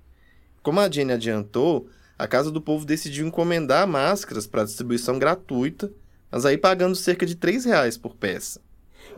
Como 0.63 0.79
a 0.79 0.89
Jenny 0.89 1.11
adiantou, 1.11 1.89
a 2.17 2.25
Casa 2.25 2.49
do 2.49 2.61
Povo 2.61 2.85
decidiu 2.85 3.27
encomendar 3.27 3.85
máscaras 3.85 4.47
para 4.47 4.63
distribuição 4.63 5.19
gratuita, 5.19 5.91
mas 6.31 6.45
aí 6.45 6.57
pagando 6.57 6.95
cerca 6.95 7.25
de 7.25 7.33
R$ 7.33 7.59
reais 7.65 7.97
por 7.97 8.15
peça. 8.15 8.61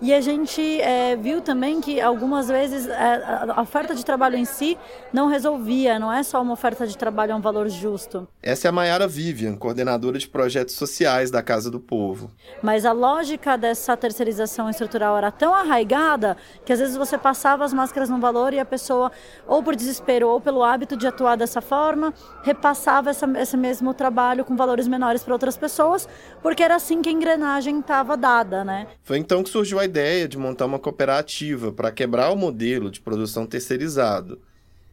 E 0.01 0.13
a 0.13 0.21
gente 0.21 0.81
é, 0.81 1.15
viu 1.15 1.41
também 1.41 1.81
que 1.81 1.99
algumas 1.99 2.47
vezes 2.47 2.87
é, 2.87 3.23
a 3.55 3.61
oferta 3.61 3.95
de 3.95 4.05
trabalho 4.05 4.37
em 4.37 4.45
si 4.45 4.77
não 5.11 5.27
resolvia, 5.27 5.97
não 5.97 6.13
é 6.13 6.21
só 6.21 6.41
uma 6.41 6.53
oferta 6.53 6.85
de 6.85 6.97
trabalho 6.97 7.33
a 7.33 7.35
um 7.35 7.41
valor 7.41 7.67
justo. 7.67 8.27
Essa 8.41 8.67
é 8.67 8.69
a 8.69 8.71
Mayara 8.71 9.07
Vivian, 9.07 9.55
coordenadora 9.55 10.19
de 10.19 10.27
projetos 10.27 10.75
sociais 10.75 11.31
da 11.31 11.41
Casa 11.41 11.71
do 11.71 11.79
Povo. 11.79 12.29
Mas 12.61 12.85
a 12.85 12.91
lógica 12.91 13.57
dessa 13.57 13.97
terceirização 13.97 14.69
estrutural 14.69 15.17
era 15.17 15.31
tão 15.31 15.53
arraigada 15.53 16.37
que 16.63 16.71
às 16.71 16.79
vezes 16.79 16.95
você 16.95 17.17
passava 17.17 17.65
as 17.65 17.73
máscaras 17.73 18.09
num 18.09 18.19
valor 18.19 18.53
e 18.53 18.59
a 18.59 18.65
pessoa, 18.65 19.11
ou 19.47 19.63
por 19.63 19.75
desespero 19.75 20.29
ou 20.29 20.39
pelo 20.39 20.63
hábito 20.63 20.95
de 20.95 21.07
atuar 21.07 21.35
dessa 21.35 21.61
forma, 21.61 22.13
repassava 22.43 23.09
essa, 23.09 23.25
esse 23.39 23.57
mesmo 23.57 23.93
trabalho 23.93 24.45
com 24.45 24.55
valores 24.55 24.87
menores 24.87 25.23
para 25.23 25.33
outras 25.33 25.57
pessoas, 25.57 26.07
porque 26.41 26.61
era 26.61 26.75
assim 26.75 27.01
que 27.01 27.09
a 27.09 27.11
engrenagem 27.11 27.79
estava 27.79 28.15
dada, 28.15 28.63
né? 28.63 28.87
Foi 29.03 29.17
então 29.17 29.43
que 29.43 29.49
surgiu 29.49 29.76
a 29.79 29.85
ideia 29.85 30.27
de 30.27 30.37
montar 30.37 30.65
uma 30.65 30.79
cooperativa 30.79 31.71
para 31.71 31.91
quebrar 31.91 32.31
o 32.31 32.35
modelo 32.35 32.89
de 32.89 33.01
produção 33.01 33.45
terceirizado. 33.45 34.39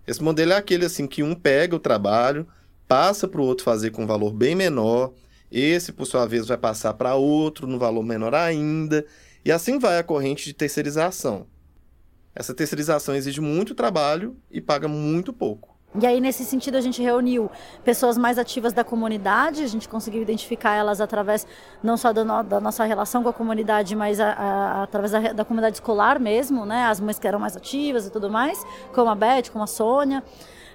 Esse 0.06 0.22
modelo 0.22 0.52
é 0.52 0.56
aquele 0.56 0.84
assim 0.84 1.06
que 1.06 1.22
um 1.22 1.34
pega 1.34 1.76
o 1.76 1.80
trabalho, 1.80 2.46
passa 2.86 3.26
para 3.26 3.40
o 3.40 3.44
outro 3.44 3.64
fazer 3.64 3.90
com 3.90 4.06
valor 4.06 4.32
bem 4.32 4.54
menor, 4.54 5.12
esse 5.50 5.92
por 5.92 6.06
sua 6.06 6.26
vez 6.26 6.46
vai 6.46 6.58
passar 6.58 6.94
para 6.94 7.14
outro 7.14 7.66
no 7.66 7.78
valor 7.78 8.02
menor 8.02 8.34
ainda, 8.34 9.04
e 9.44 9.52
assim 9.52 9.78
vai 9.78 9.98
a 9.98 10.04
corrente 10.04 10.44
de 10.44 10.52
terceirização. 10.52 11.46
Essa 12.34 12.52
terceirização 12.52 13.14
exige 13.14 13.40
muito 13.40 13.74
trabalho 13.74 14.36
e 14.50 14.60
paga 14.60 14.88
muito 14.88 15.32
pouco. 15.32 15.73
E 16.00 16.04
aí, 16.04 16.20
nesse 16.20 16.44
sentido, 16.44 16.76
a 16.76 16.80
gente 16.80 17.00
reuniu 17.00 17.48
pessoas 17.84 18.18
mais 18.18 18.36
ativas 18.36 18.72
da 18.72 18.82
comunidade, 18.82 19.62
a 19.62 19.66
gente 19.68 19.88
conseguiu 19.88 20.22
identificar 20.22 20.74
elas 20.74 21.00
através 21.00 21.46
não 21.80 21.96
só 21.96 22.12
no, 22.12 22.42
da 22.42 22.60
nossa 22.60 22.82
relação 22.84 23.22
com 23.22 23.28
a 23.28 23.32
comunidade, 23.32 23.94
mas 23.94 24.18
a, 24.18 24.32
a, 24.32 24.82
através 24.82 25.12
da, 25.12 25.32
da, 25.32 25.44
comunidade 25.44 25.76
escolar 25.76 26.18
mesmo, 26.18 26.66
né? 26.66 26.84
As 26.86 26.98
mães 26.98 27.16
que 27.16 27.28
eram 27.28 27.38
mais 27.38 27.56
ativas 27.56 28.08
e 28.08 28.10
tudo 28.10 28.28
mais, 28.28 28.60
como 28.92 29.08
a 29.08 29.14
Beth, 29.14 29.50
como 29.52 29.62
a 29.62 29.68
Sônia. 29.68 30.20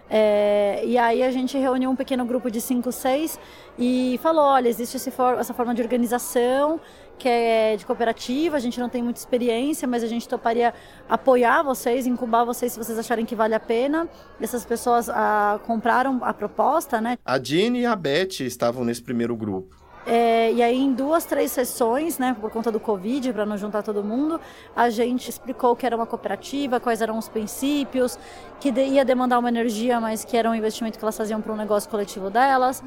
É, 0.09 0.81
e 0.85 0.97
aí 0.97 1.21
a 1.21 1.31
gente 1.31 1.57
reuniu 1.57 1.89
um 1.89 1.95
pequeno 1.95 2.25
grupo 2.25 2.49
de 2.49 2.59
cinco, 2.61 2.91
seis 2.91 3.37
e 3.77 4.19
falou, 4.23 4.43
olha, 4.43 4.67
existe 4.67 5.11
for, 5.11 5.37
essa 5.37 5.53
forma 5.53 5.75
de 5.75 5.81
organização 5.81 6.79
que 7.19 7.27
é 7.27 7.75
de 7.75 7.85
cooperativa, 7.85 8.55
a 8.55 8.59
gente 8.59 8.79
não 8.79 8.89
tem 8.89 9.03
muita 9.03 9.19
experiência, 9.19 9.87
mas 9.87 10.03
a 10.03 10.07
gente 10.07 10.27
toparia 10.27 10.73
apoiar 11.07 11.61
vocês, 11.61 12.07
incubar 12.07 12.45
vocês 12.45 12.71
se 12.71 12.77
vocês 12.79 12.97
acharem 12.97 13.25
que 13.25 13.35
vale 13.35 13.53
a 13.53 13.59
pena. 13.59 14.07
Essas 14.41 14.65
pessoas 14.65 15.09
ah, 15.09 15.59
compraram 15.67 16.19
a 16.23 16.33
proposta, 16.33 17.01
né? 17.01 17.17
A 17.25 17.37
Dini 17.37 17.81
e 17.81 17.85
a 17.85 17.95
Beth 17.95 18.39
estavam 18.39 18.85
nesse 18.85 19.03
primeiro 19.03 19.35
grupo. 19.35 19.75
É, 20.07 20.51
e 20.53 20.63
aí, 20.63 20.79
em 20.79 20.93
duas, 20.93 21.25
três 21.25 21.51
sessões, 21.51 22.17
né, 22.17 22.35
por 22.39 22.49
conta 22.49 22.71
do 22.71 22.79
Covid, 22.79 23.31
para 23.33 23.45
não 23.45 23.57
juntar 23.57 23.83
todo 23.83 24.03
mundo, 24.03 24.39
a 24.75 24.89
gente 24.89 25.29
explicou 25.29 25.75
que 25.75 25.85
era 25.85 25.95
uma 25.95 26.05
cooperativa, 26.05 26.79
quais 26.79 27.01
eram 27.01 27.17
os 27.17 27.27
princípios, 27.27 28.17
que 28.59 28.69
ia 28.69 29.05
demandar 29.05 29.37
uma 29.37 29.49
energia, 29.49 29.99
mas 29.99 30.25
que 30.25 30.35
era 30.35 30.49
um 30.49 30.55
investimento 30.55 30.97
que 30.97 31.03
elas 31.03 31.15
faziam 31.15 31.41
para 31.41 31.53
um 31.53 31.57
negócio 31.57 31.87
coletivo 31.89 32.29
delas. 32.29 32.81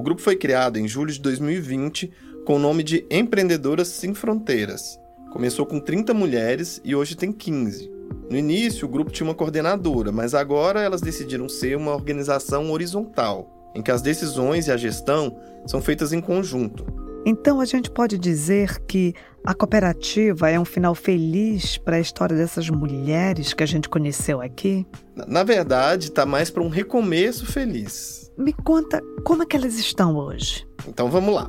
O 0.00 0.02
grupo 0.02 0.22
foi 0.22 0.34
criado 0.34 0.78
em 0.78 0.88
julho 0.88 1.12
de 1.12 1.20
2020 1.20 2.10
com 2.46 2.56
o 2.56 2.58
nome 2.58 2.82
de 2.82 3.06
Empreendedoras 3.10 3.88
Sem 3.88 4.14
Fronteiras. 4.14 4.98
Começou 5.30 5.66
com 5.66 5.78
30 5.78 6.14
mulheres 6.14 6.80
e 6.82 6.94
hoje 6.94 7.14
tem 7.14 7.30
15. 7.30 7.92
No 8.30 8.34
início, 8.34 8.88
o 8.88 8.90
grupo 8.90 9.10
tinha 9.10 9.28
uma 9.28 9.34
coordenadora, 9.34 10.10
mas 10.10 10.32
agora 10.32 10.80
elas 10.80 11.02
decidiram 11.02 11.50
ser 11.50 11.76
uma 11.76 11.92
organização 11.92 12.70
horizontal, 12.70 13.70
em 13.74 13.82
que 13.82 13.90
as 13.90 14.00
decisões 14.00 14.68
e 14.68 14.72
a 14.72 14.76
gestão 14.78 15.36
são 15.66 15.82
feitas 15.82 16.14
em 16.14 16.20
conjunto. 16.22 16.86
Então 17.24 17.60
a 17.60 17.64
gente 17.64 17.90
pode 17.90 18.18
dizer 18.18 18.80
que 18.86 19.14
a 19.44 19.54
cooperativa 19.54 20.50
é 20.50 20.58
um 20.58 20.64
final 20.64 20.94
feliz 20.94 21.76
para 21.76 21.96
a 21.96 22.00
história 22.00 22.36
dessas 22.36 22.68
mulheres 22.70 23.52
que 23.52 23.62
a 23.62 23.66
gente 23.66 23.88
conheceu 23.88 24.40
aqui? 24.40 24.86
Na 25.26 25.42
verdade, 25.42 26.06
está 26.06 26.24
mais 26.24 26.50
para 26.50 26.62
um 26.62 26.68
recomeço 26.68 27.46
feliz. 27.46 28.30
Me 28.38 28.52
conta 28.52 29.02
como 29.24 29.42
é 29.42 29.46
que 29.46 29.56
elas 29.56 29.78
estão 29.78 30.16
hoje. 30.16 30.66
Então 30.88 31.10
vamos 31.10 31.34
lá. 31.34 31.48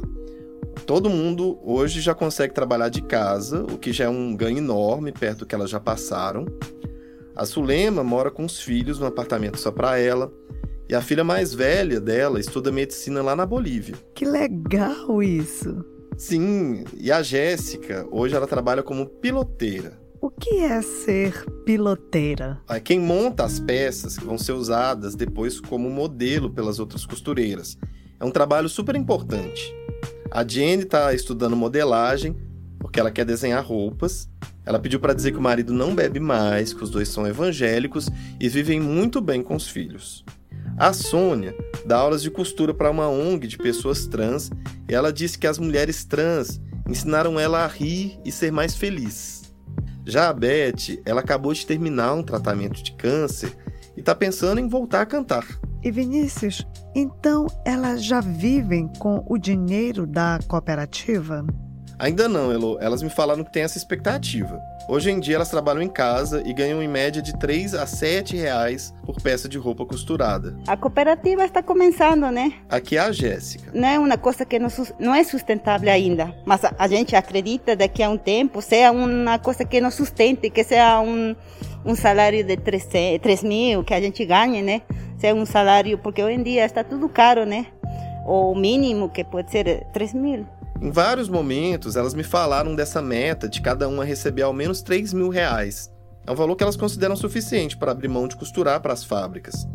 Todo 0.86 1.10
mundo 1.10 1.60
hoje 1.64 2.02
já 2.02 2.14
consegue 2.14 2.54
trabalhar 2.54 2.90
de 2.90 3.02
casa, 3.02 3.64
o 3.64 3.78
que 3.78 3.94
já 3.94 4.06
é 4.06 4.10
um 4.10 4.36
ganho 4.36 4.58
enorme 4.58 5.12
perto 5.12 5.40
do 5.40 5.46
que 5.46 5.56
elas 5.56 5.70
já 5.70 5.80
passaram. 5.80 6.46
A 7.36 7.46
Sulema 7.46 8.04
mora 8.04 8.30
com 8.30 8.44
os 8.44 8.60
filhos 8.60 9.00
num 9.00 9.06
apartamento 9.06 9.58
só 9.58 9.72
para 9.72 9.98
ela. 9.98 10.32
E 10.92 10.96
a 10.96 11.02
filha 11.02 11.24
mais 11.24 11.54
velha 11.54 12.02
dela 12.02 12.38
estuda 12.38 12.70
medicina 12.70 13.22
lá 13.22 13.34
na 13.34 13.46
Bolívia. 13.46 13.96
Que 14.14 14.26
legal 14.26 15.24
isso! 15.24 15.86
Sim, 16.18 16.84
e 17.00 17.10
a 17.10 17.24
Jéssica, 17.24 18.06
hoje 18.12 18.36
ela 18.36 18.46
trabalha 18.46 18.84
como 18.84 19.06
piloteira. 19.06 19.98
O 20.20 20.30
que 20.30 20.58
é 20.58 20.82
ser 20.82 21.46
piloteira? 21.64 22.60
É 22.68 22.78
quem 22.82 23.00
monta 23.00 23.46
as 23.46 23.58
peças 23.58 24.18
que 24.18 24.26
vão 24.26 24.38
ser 24.38 24.52
usadas 24.52 25.16
depois 25.16 25.62
como 25.62 25.90
modelo 25.90 26.50
pelas 26.50 26.78
outras 26.78 27.06
costureiras. 27.06 27.78
É 28.20 28.26
um 28.26 28.30
trabalho 28.30 28.68
super 28.68 28.98
importante. 28.98 29.74
A 30.30 30.46
Jenny 30.46 30.84
está 30.84 31.14
estudando 31.14 31.56
modelagem 31.56 32.36
porque 32.78 33.00
ela 33.00 33.12
quer 33.12 33.24
desenhar 33.24 33.66
roupas. 33.66 34.30
Ela 34.66 34.78
pediu 34.78 35.00
para 35.00 35.14
dizer 35.14 35.32
que 35.32 35.38
o 35.38 35.42
marido 35.42 35.72
não 35.72 35.96
bebe 35.96 36.20
mais, 36.20 36.74
que 36.74 36.84
os 36.84 36.90
dois 36.90 37.08
são 37.08 37.26
evangélicos 37.26 38.10
e 38.42 38.50
vivem 38.50 38.82
muito 38.82 39.22
bem 39.22 39.42
com 39.42 39.56
os 39.56 39.70
filhos. 39.70 40.26
A 40.78 40.94
Sônia 40.94 41.56
dá 41.86 41.98
aulas 41.98 42.22
de 42.22 42.32
costura 42.32 42.74
para 42.74 42.90
uma 42.90 43.08
ONG 43.08 43.48
de 43.48 43.58
pessoas 43.58 44.08
trans 44.08 44.50
e 44.90 44.94
ela 44.94 45.14
disse 45.14 45.38
que 45.38 45.48
as 45.48 45.60
mulheres 45.60 46.04
trans 46.06 46.60
ensinaram 46.88 47.40
ela 47.40 47.64
a 47.64 47.68
rir 47.68 48.20
e 48.26 48.32
ser 48.32 48.52
mais 48.52 48.76
feliz. 48.76 49.42
Já 50.06 50.30
a 50.30 50.34
Beth, 50.34 51.00
ela 51.06 51.22
acabou 51.22 51.54
de 51.54 51.66
terminar 51.66 52.14
um 52.14 52.24
tratamento 52.24 52.84
de 52.84 52.94
câncer 52.94 53.56
e 53.96 54.00
está 54.00 54.16
pensando 54.16 54.60
em 54.60 54.68
voltar 54.68 55.02
a 55.02 55.06
cantar. 55.06 55.46
E 55.84 55.92
Vinícius, 55.92 56.66
então 56.96 57.48
elas 57.66 58.04
já 58.04 58.20
vivem 58.20 58.88
com 59.00 59.24
o 59.28 59.38
dinheiro 59.38 60.06
da 60.06 60.40
cooperativa? 60.48 61.46
Ainda 62.02 62.28
não, 62.28 62.52
Elo. 62.52 62.80
Elas 62.82 63.04
me 63.04 63.12
falaram 63.12 63.44
que 63.44 63.52
tem 63.52 63.62
essa 63.62 63.78
expectativa. 63.78 64.60
Hoje 64.90 65.12
em 65.12 65.20
dia 65.20 65.36
elas 65.36 65.52
trabalham 65.52 65.84
em 65.84 65.88
casa 65.88 66.42
e 66.44 66.52
ganham 66.52 66.82
em 66.82 66.88
média 66.88 67.22
de 67.22 67.32
3 67.38 67.76
a 67.76 67.86
7 67.86 68.36
reais 68.36 68.92
por 69.06 69.22
peça 69.22 69.48
de 69.48 69.60
roupa 69.60 69.86
costurada. 69.86 70.58
A 70.66 70.76
cooperativa 70.76 71.46
está 71.46 71.62
começando, 71.62 72.32
né? 72.32 72.54
Aqui 72.68 72.98
é 72.98 73.02
a 73.02 73.12
Jéssica. 73.12 73.70
Não 73.72 73.88
é 73.88 74.00
uma 74.00 74.18
coisa 74.18 74.44
que 74.44 74.58
não, 74.58 75.14
é 75.14 75.24
sustentável 75.24 75.92
ainda, 75.92 76.34
mas 76.44 76.66
a, 76.66 76.74
a 76.76 76.88
gente 76.88 77.16
acredita 77.16 77.76
daqui 77.76 78.02
a 78.02 78.10
um 78.10 78.18
tempo 78.18 78.64
seja 78.64 78.92
uma 78.92 79.38
coisa 79.38 79.64
que 79.64 79.80
nos 79.80 79.94
sustente, 79.94 80.50
que 80.50 80.64
seja 80.64 81.00
um, 81.02 81.36
um 81.86 81.94
salário 81.94 82.44
de 82.44 82.58
3, 82.58 82.88
3 83.22 83.44
mil 83.44 83.84
que 83.84 83.94
a 83.94 84.02
gente 84.02 84.26
ganhe, 84.26 84.64
né? 84.64 84.82
Seja 85.20 85.36
um 85.36 85.46
salário, 85.46 86.00
porque 86.00 86.24
hoje 86.24 86.34
em 86.34 86.42
dia 86.42 86.66
está 86.66 86.84
tudo 86.84 87.08
caro, 87.08 87.46
né? 87.46 87.68
O 88.26 88.56
mínimo 88.56 89.08
que 89.08 89.24
pode 89.24 89.52
ser 89.52 89.86
3 89.94 90.16
mil. 90.16 90.48
Em 90.82 90.90
vários 90.90 91.30
momentos, 91.30 91.96
elas 91.96 92.16
me 92.16 92.24
falaram 92.24 92.74
dessa 92.74 93.04
meta 93.04 93.48
de 93.48 93.62
cada 93.62 93.88
uma 93.88 94.04
receber 94.04 94.42
ao 94.42 94.52
menos 94.52 94.82
3 94.82 95.14
mil 95.14 95.30
reais. 95.30 95.94
É 96.26 96.32
um 96.32 96.36
valor 96.36 96.56
que 96.56 96.64
elas 96.64 96.76
consideram 96.76 97.16
suficiente 97.16 97.78
para 97.78 97.92
abrir 97.92 98.08
mão 98.08 98.28
de 98.28 98.36
costurar 98.36 98.82
para 98.82 98.92
as 98.92 99.04
fábricas. 99.04 99.68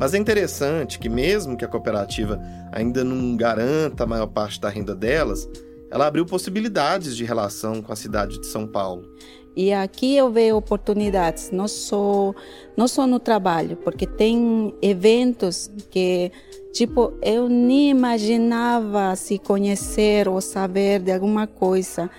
Mas 0.00 0.14
é 0.14 0.18
interessante 0.18 0.98
que, 0.98 1.08
mesmo 1.08 1.56
que 1.56 1.64
a 1.64 1.68
cooperativa 1.68 2.40
ainda 2.72 3.04
não 3.04 3.36
garanta 3.36 4.02
a 4.02 4.06
maior 4.06 4.26
parte 4.26 4.60
da 4.60 4.68
renda 4.68 4.96
delas, 4.96 5.48
ela 5.92 6.08
abriu 6.08 6.26
possibilidades 6.26 7.16
de 7.16 7.24
relação 7.24 7.80
com 7.80 7.92
a 7.92 7.96
cidade 7.96 8.40
de 8.40 8.46
São 8.46 8.66
Paulo. 8.66 9.08
E 9.56 9.72
aqui 9.72 10.16
eu 10.16 10.30
vejo 10.30 10.56
oportunidades, 10.56 11.52
não 11.52 11.68
só, 11.68 12.34
não 12.76 12.88
só 12.88 13.06
no 13.06 13.20
trabalho, 13.20 13.76
porque 13.76 14.06
tem 14.06 14.74
eventos 14.82 15.70
que 15.90 16.32
Tipo, 16.72 17.12
eu 17.22 17.48
nem 17.48 17.90
imaginava 17.90 19.16
se 19.16 19.38
conhecer 19.38 20.28
ou 20.28 20.40
saber 20.40 21.00
de 21.00 21.12
alguma 21.12 21.46
coisa. 21.46 22.10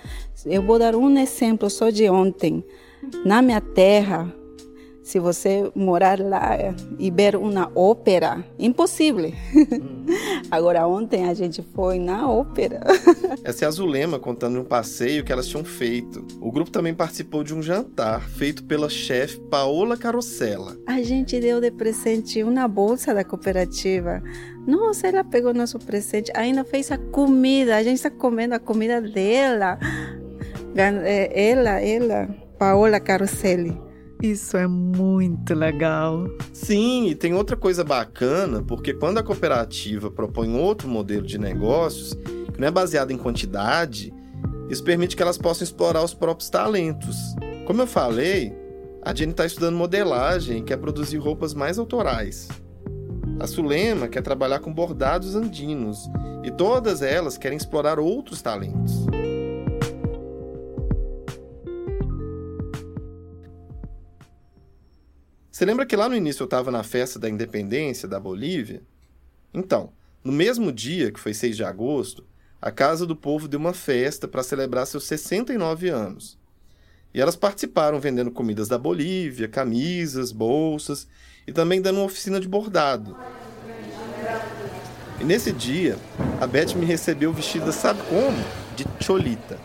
Eu 0.44 0.62
vou 0.62 0.78
dar 0.78 0.94
um 0.94 1.16
exemplo 1.18 1.70
só 1.70 1.90
de 1.90 2.08
ontem. 2.10 2.64
Na 3.24 3.40
minha 3.40 3.60
terra, 3.60 4.32
se 5.10 5.18
você 5.18 5.70
morar 5.74 6.20
lá 6.20 6.56
e 6.96 7.10
ver 7.10 7.34
uma 7.34 7.70
ópera, 7.74 8.44
impossível. 8.56 9.32
Hum. 9.54 10.06
Agora, 10.48 10.86
ontem 10.86 11.28
a 11.28 11.34
gente 11.34 11.62
foi 11.74 11.98
na 11.98 12.30
ópera. 12.30 12.80
Essa 13.42 13.64
é 13.64 13.68
a 13.68 13.70
Zulema 13.72 14.20
contando 14.20 14.60
um 14.60 14.64
passeio 14.64 15.24
que 15.24 15.32
elas 15.32 15.48
tinham 15.48 15.64
feito. 15.64 16.24
O 16.40 16.52
grupo 16.52 16.70
também 16.70 16.94
participou 16.94 17.42
de 17.42 17.52
um 17.52 17.60
jantar 17.60 18.20
feito 18.28 18.62
pela 18.64 18.88
chefe 18.88 19.40
Paola 19.50 19.96
Carosella. 19.96 20.76
A 20.86 21.02
gente 21.02 21.40
deu 21.40 21.60
de 21.60 21.72
presente 21.72 22.44
uma 22.44 22.68
bolsa 22.68 23.12
da 23.12 23.24
cooperativa. 23.24 24.22
Nossa, 24.64 25.08
ela 25.08 25.24
pegou 25.24 25.52
nosso 25.52 25.78
presente, 25.80 26.30
ainda 26.36 26.62
fez 26.62 26.92
a 26.92 26.98
comida. 26.98 27.76
A 27.76 27.82
gente 27.82 27.96
está 27.96 28.10
comendo 28.10 28.54
a 28.54 28.60
comida 28.60 29.00
dela. 29.00 29.76
É, 30.76 31.50
ela, 31.50 31.80
ela, 31.80 32.28
Paola 32.56 33.00
Caroselli. 33.00 33.89
Isso 34.22 34.56
é 34.56 34.66
muito 34.66 35.54
legal. 35.54 36.26
Sim, 36.52 37.08
e 37.08 37.14
tem 37.14 37.34
outra 37.34 37.56
coisa 37.56 37.82
bacana, 37.82 38.62
porque 38.62 38.92
quando 38.92 39.18
a 39.18 39.22
cooperativa 39.22 40.10
propõe 40.10 40.54
outro 40.54 40.88
modelo 40.88 41.26
de 41.26 41.38
negócios, 41.38 42.14
que 42.52 42.60
não 42.60 42.68
é 42.68 42.70
baseado 42.70 43.12
em 43.12 43.16
quantidade, 43.16 44.12
isso 44.68 44.84
permite 44.84 45.16
que 45.16 45.22
elas 45.22 45.38
possam 45.38 45.64
explorar 45.64 46.04
os 46.04 46.12
próprios 46.12 46.50
talentos. 46.50 47.16
Como 47.66 47.80
eu 47.80 47.86
falei, 47.86 48.52
a 49.02 49.14
Jenny 49.14 49.32
está 49.32 49.46
estudando 49.46 49.76
modelagem 49.76 50.58
e 50.58 50.62
quer 50.62 50.76
produzir 50.76 51.16
roupas 51.16 51.54
mais 51.54 51.78
autorais. 51.78 52.48
A 53.38 53.46
Sulema 53.46 54.06
quer 54.06 54.22
trabalhar 54.22 54.58
com 54.58 54.72
bordados 54.72 55.34
andinos 55.34 56.10
e 56.44 56.50
todas 56.50 57.00
elas 57.00 57.38
querem 57.38 57.56
explorar 57.56 57.98
outros 57.98 58.42
talentos. 58.42 59.06
Você 65.50 65.64
lembra 65.64 65.84
que 65.84 65.96
lá 65.96 66.08
no 66.08 66.14
início 66.14 66.42
eu 66.42 66.46
estava 66.46 66.70
na 66.70 66.84
festa 66.84 67.18
da 67.18 67.28
independência 67.28 68.06
da 68.06 68.20
Bolívia? 68.20 68.82
Então, 69.52 69.92
no 70.22 70.30
mesmo 70.32 70.70
dia, 70.70 71.10
que 71.10 71.18
foi 71.18 71.34
6 71.34 71.56
de 71.56 71.64
agosto, 71.64 72.24
a 72.62 72.70
Casa 72.70 73.04
do 73.04 73.16
Povo 73.16 73.48
deu 73.48 73.58
uma 73.58 73.72
festa 73.72 74.28
para 74.28 74.44
celebrar 74.44 74.86
seus 74.86 75.04
69 75.04 75.88
anos. 75.88 76.38
E 77.12 77.20
elas 77.20 77.34
participaram 77.34 77.98
vendendo 77.98 78.30
comidas 78.30 78.68
da 78.68 78.78
Bolívia, 78.78 79.48
camisas, 79.48 80.30
bolsas 80.30 81.08
e 81.48 81.52
também 81.52 81.82
dando 81.82 81.96
uma 81.96 82.06
oficina 82.06 82.38
de 82.38 82.46
bordado. 82.46 83.16
E 85.20 85.24
nesse 85.24 85.50
dia, 85.52 85.98
a 86.40 86.46
Beth 86.46 86.76
me 86.76 86.86
recebeu 86.86 87.32
vestida, 87.32 87.72
sabe 87.72 88.00
como? 88.08 88.38
De 88.76 88.86
cholita. 89.04 89.58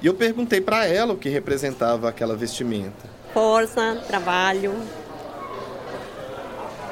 E 0.00 0.06
eu 0.06 0.14
perguntei 0.14 0.60
para 0.60 0.86
ela 0.86 1.14
o 1.14 1.18
que 1.18 1.28
representava 1.28 2.08
aquela 2.08 2.36
vestimenta 2.36 3.13
força, 3.34 4.00
trabalho. 4.06 4.72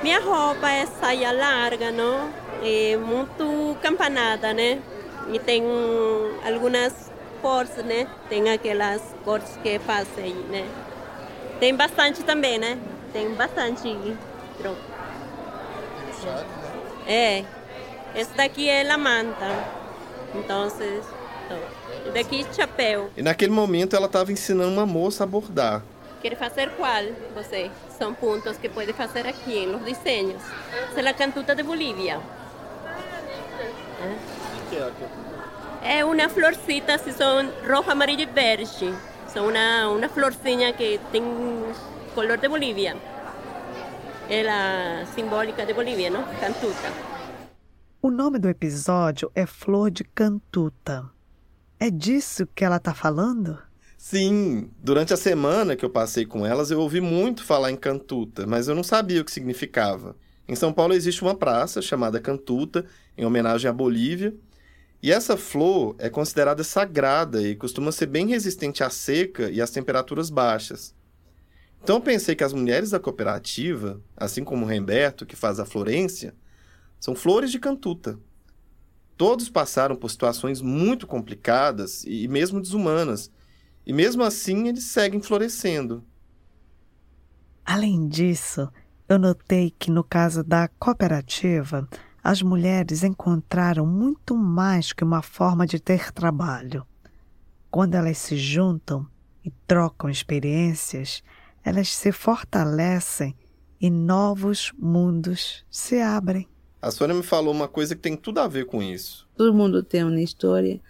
Minha 0.02 0.20
roupa 0.20 0.68
é 0.68 0.84
saia 0.84 1.30
larga, 1.30 1.92
não? 1.92 2.28
É 2.60 2.96
muito 2.96 3.76
campanada, 3.80 4.52
né? 4.52 4.82
E 5.32 5.38
tem 5.38 5.62
algumas 6.44 6.92
cores, 7.40 7.76
né? 7.76 8.08
Tem 8.28 8.50
aquelas 8.50 9.00
cores 9.24 9.56
que 9.62 9.78
fazem, 9.78 10.34
né? 10.50 10.68
Tem 11.60 11.74
bastante 11.76 12.24
também, 12.24 12.58
né? 12.58 12.76
Tem 13.12 13.32
bastante. 13.34 13.96
É. 17.06 17.44
Esse 18.16 18.34
daqui 18.36 18.68
é 18.68 18.90
a 18.90 18.98
manta. 18.98 19.46
Então, 20.34 20.68
daqui 22.12 22.44
chapéu. 22.52 23.10
E 23.16 23.22
naquele 23.22 23.52
momento 23.52 23.94
ela 23.94 24.06
estava 24.06 24.32
ensinando 24.32 24.72
uma 24.72 24.86
moça 24.86 25.22
a 25.22 25.26
bordar. 25.26 25.82
Quer 26.22 26.36
fazer 26.36 26.70
qual 26.76 27.02
você? 27.34 27.68
São 27.98 28.14
pontos 28.14 28.56
que 28.56 28.68
pode 28.68 28.92
fazer 28.92 29.26
aqui 29.26 29.66
nos 29.66 29.82
desenhos. 29.82 30.40
Essa 30.90 31.00
é 31.00 31.08
a 31.08 31.12
cantuta 31.12 31.52
de 31.52 31.64
Bolívia. 31.64 32.20
É 35.82 36.04
uma 36.04 36.28
florcita, 36.28 36.96
se 36.98 37.12
são 37.12 37.50
roja, 37.66 37.90
amarilla 37.90 38.22
e 38.22 38.26
verde. 38.26 38.94
São 39.26 39.48
uma, 39.48 39.88
uma 39.88 40.08
florzinha 40.08 40.72
que 40.72 41.00
tem 41.10 41.24
color 42.14 42.38
de 42.38 42.48
Bolívia. 42.48 42.96
É 44.30 44.48
a 44.48 45.04
simbólica 45.06 45.66
de 45.66 45.74
Bolívia, 45.74 46.08
não? 46.08 46.22
Cantuta. 46.38 46.88
O 48.00 48.12
nome 48.12 48.38
do 48.38 48.48
episódio 48.48 49.28
é 49.34 49.44
Flor 49.44 49.90
de 49.90 50.04
Cantuta. 50.04 51.10
É 51.80 51.90
disso 51.90 52.46
que 52.54 52.64
ela 52.64 52.76
está 52.76 52.94
falando? 52.94 53.58
Sim, 54.04 54.68
durante 54.82 55.14
a 55.14 55.16
semana 55.16 55.76
que 55.76 55.84
eu 55.84 55.88
passei 55.88 56.26
com 56.26 56.44
elas, 56.44 56.72
eu 56.72 56.80
ouvi 56.80 57.00
muito 57.00 57.44
falar 57.44 57.70
em 57.70 57.76
Cantuta, 57.76 58.44
mas 58.48 58.66
eu 58.66 58.74
não 58.74 58.82
sabia 58.82 59.20
o 59.20 59.24
que 59.24 59.30
significava. 59.30 60.16
Em 60.48 60.56
São 60.56 60.72
Paulo 60.72 60.92
existe 60.92 61.22
uma 61.22 61.36
praça 61.36 61.80
chamada 61.80 62.18
Cantuta, 62.18 62.84
em 63.16 63.24
homenagem 63.24 63.70
à 63.70 63.72
Bolívia, 63.72 64.34
e 65.00 65.12
essa 65.12 65.36
flor 65.36 65.94
é 66.00 66.10
considerada 66.10 66.64
sagrada 66.64 67.40
e 67.40 67.54
costuma 67.54 67.92
ser 67.92 68.06
bem 68.06 68.26
resistente 68.26 68.82
à 68.82 68.90
seca 68.90 69.48
e 69.48 69.60
às 69.60 69.70
temperaturas 69.70 70.30
baixas. 70.30 70.92
Então 71.80 71.98
eu 71.98 72.02
pensei 72.02 72.34
que 72.34 72.42
as 72.42 72.52
mulheres 72.52 72.90
da 72.90 72.98
cooperativa, 72.98 74.00
assim 74.16 74.42
como 74.42 74.64
o 74.64 74.68
Remberto, 74.68 75.24
que 75.24 75.36
faz 75.36 75.60
a 75.60 75.64
Florência, 75.64 76.34
são 76.98 77.14
flores 77.14 77.52
de 77.52 77.60
Cantuta. 77.60 78.18
Todos 79.16 79.48
passaram 79.48 79.94
por 79.94 80.10
situações 80.10 80.60
muito 80.60 81.06
complicadas 81.06 82.02
e 82.04 82.26
mesmo 82.26 82.60
desumanas 82.60 83.30
e 83.86 83.92
mesmo 83.92 84.22
assim 84.22 84.68
eles 84.68 84.84
seguem 84.84 85.20
florescendo. 85.20 86.04
Além 87.64 88.08
disso, 88.08 88.68
eu 89.08 89.18
notei 89.18 89.74
que 89.78 89.90
no 89.90 90.02
caso 90.02 90.42
da 90.42 90.68
cooperativa, 90.68 91.88
as 92.22 92.42
mulheres 92.42 93.02
encontraram 93.02 93.86
muito 93.86 94.36
mais 94.36 94.92
que 94.92 95.04
uma 95.04 95.22
forma 95.22 95.66
de 95.66 95.80
ter 95.80 96.12
trabalho. 96.12 96.86
Quando 97.70 97.94
elas 97.94 98.18
se 98.18 98.36
juntam 98.36 99.06
e 99.44 99.50
trocam 99.66 100.08
experiências, 100.08 101.22
elas 101.64 101.88
se 101.88 102.12
fortalecem 102.12 103.36
e 103.80 103.90
novos 103.90 104.72
mundos 104.78 105.64
se 105.70 106.00
abrem. 106.00 106.48
A 106.80 106.90
Sônia 106.90 107.14
me 107.14 107.22
falou 107.22 107.52
uma 107.54 107.68
coisa 107.68 107.94
que 107.94 108.02
tem 108.02 108.16
tudo 108.16 108.40
a 108.40 108.48
ver 108.48 108.66
com 108.66 108.82
isso. 108.82 109.28
Todo 109.36 109.54
mundo 109.54 109.82
tem 109.82 110.04
uma 110.04 110.20
história 110.20 110.80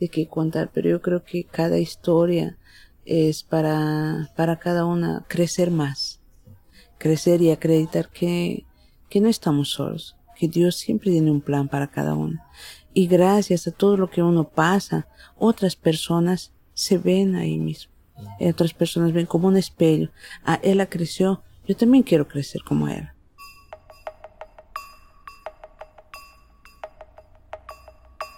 de 0.00 0.08
qué 0.08 0.28
contar, 0.28 0.70
pero 0.72 0.88
yo 0.88 1.00
creo 1.00 1.24
que 1.24 1.44
cada 1.44 1.78
historia 1.78 2.58
es 3.04 3.42
para, 3.42 4.30
para 4.36 4.58
cada 4.58 4.84
una 4.84 5.24
crecer 5.28 5.70
más, 5.70 6.20
crecer 6.98 7.40
y 7.42 7.50
acreditar 7.50 8.10
que, 8.10 8.64
que 9.08 9.20
no 9.20 9.28
estamos 9.28 9.70
solos, 9.70 10.16
que 10.36 10.48
Dios 10.48 10.76
siempre 10.76 11.10
tiene 11.10 11.30
un 11.30 11.40
plan 11.40 11.68
para 11.68 11.86
cada 11.86 12.14
uno. 12.14 12.40
Y 12.92 13.06
gracias 13.06 13.66
a 13.66 13.72
todo 13.72 13.96
lo 13.96 14.10
que 14.10 14.22
uno 14.22 14.48
pasa, 14.48 15.08
otras 15.36 15.76
personas 15.76 16.52
se 16.74 16.98
ven 16.98 17.34
ahí 17.34 17.58
mismo. 17.58 17.92
Otras 18.40 18.72
personas 18.72 19.12
ven 19.12 19.26
como 19.26 19.48
un 19.48 19.56
espejo. 19.56 20.10
Ah, 20.44 20.58
ella 20.62 20.88
creció, 20.88 21.42
yo 21.66 21.76
también 21.76 22.02
quiero 22.02 22.26
crecer 22.28 22.62
como 22.62 22.88
ella. 22.88 23.15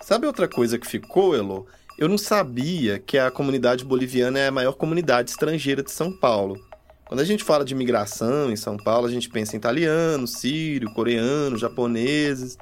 Sabe 0.09 0.27
outra 0.27 0.49
coisa 0.49 0.79
que 0.79 0.87
ficou, 0.87 1.37
Elo? 1.37 1.67
Eu 1.99 2.09
não 2.09 2.17
sabia 2.17 2.99
que 2.99 3.19
a 3.19 3.31
comunidade 3.31 3.85
boliviana 3.85 4.39
é 4.39 4.49
a 4.49 4.51
maior 4.51 4.73
comunidade 4.73 5.29
estrangeira 5.29 5.83
de 5.83 5.91
São 5.91 6.11
Paulo. 6.11 6.59
Quando 7.05 7.21
a 7.21 7.25
gente 7.27 7.45
fala 7.45 7.63
de 7.63 7.75
imigração 7.75 8.51
em 8.51 8.57
São 8.57 8.79
Paulo, 8.79 9.07
a 9.07 9.11
gente 9.11 9.29
pensa 9.29 9.55
em 9.55 9.59
italiano, 9.59 10.27
sírio, 10.27 10.91
coreano, 10.95 11.59
japoneses. 11.59 12.57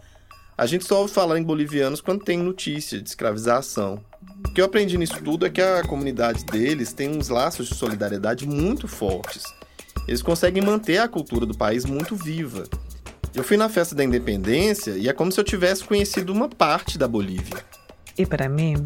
A 0.59 0.67
gente 0.67 0.85
só 0.85 1.03
ouve 1.03 1.15
falar 1.15 1.39
em 1.39 1.45
bolivianos 1.45 2.01
quando 2.01 2.25
tem 2.25 2.37
notícia 2.37 3.01
de 3.01 3.09
escravização. 3.09 4.05
O 4.45 4.53
que 4.53 4.61
eu 4.61 4.65
aprendi 4.65 4.99
nisso 4.99 5.23
tudo 5.23 5.47
é 5.47 5.49
que 5.49 5.63
a 5.63 5.85
comunidade 5.85 6.45
deles 6.47 6.93
tem 6.93 7.17
uns 7.17 7.29
laços 7.29 7.69
de 7.69 7.77
solidariedade 7.77 8.45
muito 8.45 8.89
fortes. 8.89 9.45
Eles 10.09 10.21
conseguem 10.21 10.65
manter 10.65 10.99
a 10.99 11.07
cultura 11.07 11.47
do 11.47 11.57
país 11.57 11.85
muito 11.85 12.17
viva. 12.17 12.65
Eu 13.37 13.45
fui 13.45 13.59
na 13.59 13.69
festa 13.69 13.95
da 13.95 14.03
independência 14.03 14.93
e 14.93 15.11
é 15.11 15.13
como 15.13 15.31
se 15.31 15.39
eu 15.39 15.45
tivesse 15.45 15.85
conhecido 15.85 16.33
uma 16.33 16.49
parte 16.49 16.97
da 16.97 17.07
Bolívia. 17.07 17.63
E 18.17 18.25
para 18.25 18.49
mim, 18.49 18.83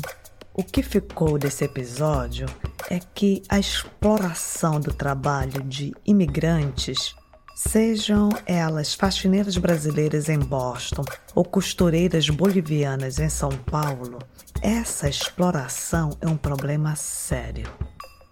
o 0.52 0.64
que 0.64 0.82
ficou 0.82 1.38
desse 1.38 1.64
episódio 1.64 2.46
é 2.90 2.98
que 3.14 3.42
a 3.48 3.60
exploração 3.60 4.80
do 4.80 4.92
trabalho 4.92 5.62
de 5.62 5.94
imigrantes, 6.04 7.14
sejam 7.54 8.28
elas 8.44 8.92
faxineiras 8.92 9.56
brasileiras 9.56 10.28
em 10.28 10.40
Boston 10.40 11.04
ou 11.32 11.44
costureiras 11.44 12.28
bolivianas 12.28 13.20
em 13.20 13.28
São 13.28 13.50
Paulo, 13.50 14.18
essa 14.60 15.08
exploração 15.08 16.10
é 16.20 16.26
um 16.26 16.36
problema 16.36 16.96
sério. 16.96 17.70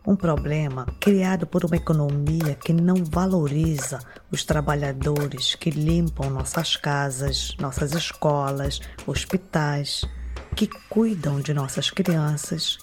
Um 0.08 0.16
problema 0.16 0.86
criado 0.98 1.46
por 1.46 1.66
uma 1.66 1.76
economia 1.76 2.54
que 2.54 2.72
não 2.72 3.04
valoriza 3.04 3.98
os 4.32 4.42
trabalhadores 4.42 5.54
que 5.54 5.68
limpam 5.68 6.30
nossas 6.30 6.76
casas, 6.76 7.54
nossas 7.60 7.92
escolas, 7.92 8.80
hospitais, 9.06 10.06
que 10.56 10.66
cuidam 10.88 11.42
de 11.42 11.52
nossas 11.52 11.90
crianças, 11.90 12.78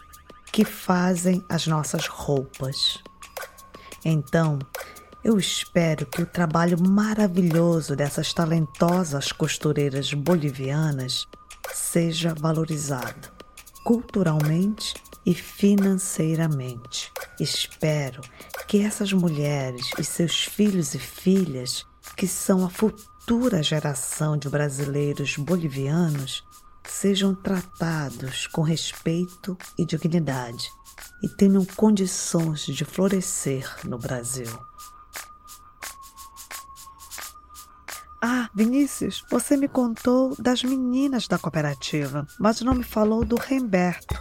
que 0.52 0.64
fazem 0.64 1.44
as 1.50 1.66
nossas 1.66 2.06
roupas. 2.06 3.04
Então, 4.06 4.60
eu 5.24 5.40
espero 5.40 6.06
que 6.06 6.22
o 6.22 6.28
trabalho 6.28 6.78
maravilhoso 6.80 7.96
dessas 7.96 8.36
talentosas 8.36 9.32
costureiras 9.32 10.14
bolivianas 10.14 11.26
seja 11.74 12.36
valorizado 12.36 13.34
culturalmente 13.86 14.96
e 15.26 15.34
financeiramente. 15.34 17.12
Espero 17.40 18.22
que 18.68 18.82
essas 18.82 19.12
mulheres 19.12 19.90
e 19.98 20.04
seus 20.04 20.44
filhos 20.46 20.94
e 20.94 21.00
filhas, 21.00 21.86
que 22.16 22.28
são 22.28 22.66
a 22.66 22.70
futura 22.70 23.64
geração 23.64 24.38
de 24.38 24.48
brasileiros 24.50 25.36
bolivianos, 25.38 26.44
sejam 26.84 27.34
tratados 27.34 28.48
com 28.48 28.62
respeito 28.62 29.58
e 29.78 29.86
dignidade 29.86 30.70
e 31.24 31.30
tenham 31.30 31.66
condições 31.66 32.66
de 32.66 32.86
florescer 32.86 33.68
no 33.84 33.98
Brasil. 33.98 34.48
Ah, 38.22 38.50
Vinícius, 38.56 39.24
você 39.30 39.56
me 39.56 39.68
contou 39.68 40.36
das 40.40 40.64
meninas 40.64 41.28
da 41.28 41.38
cooperativa, 41.38 42.26
mas 42.40 42.62
não 42.62 42.74
me 42.74 42.84
falou 42.84 43.24
do 43.24 43.36
Remberto. 43.36 44.16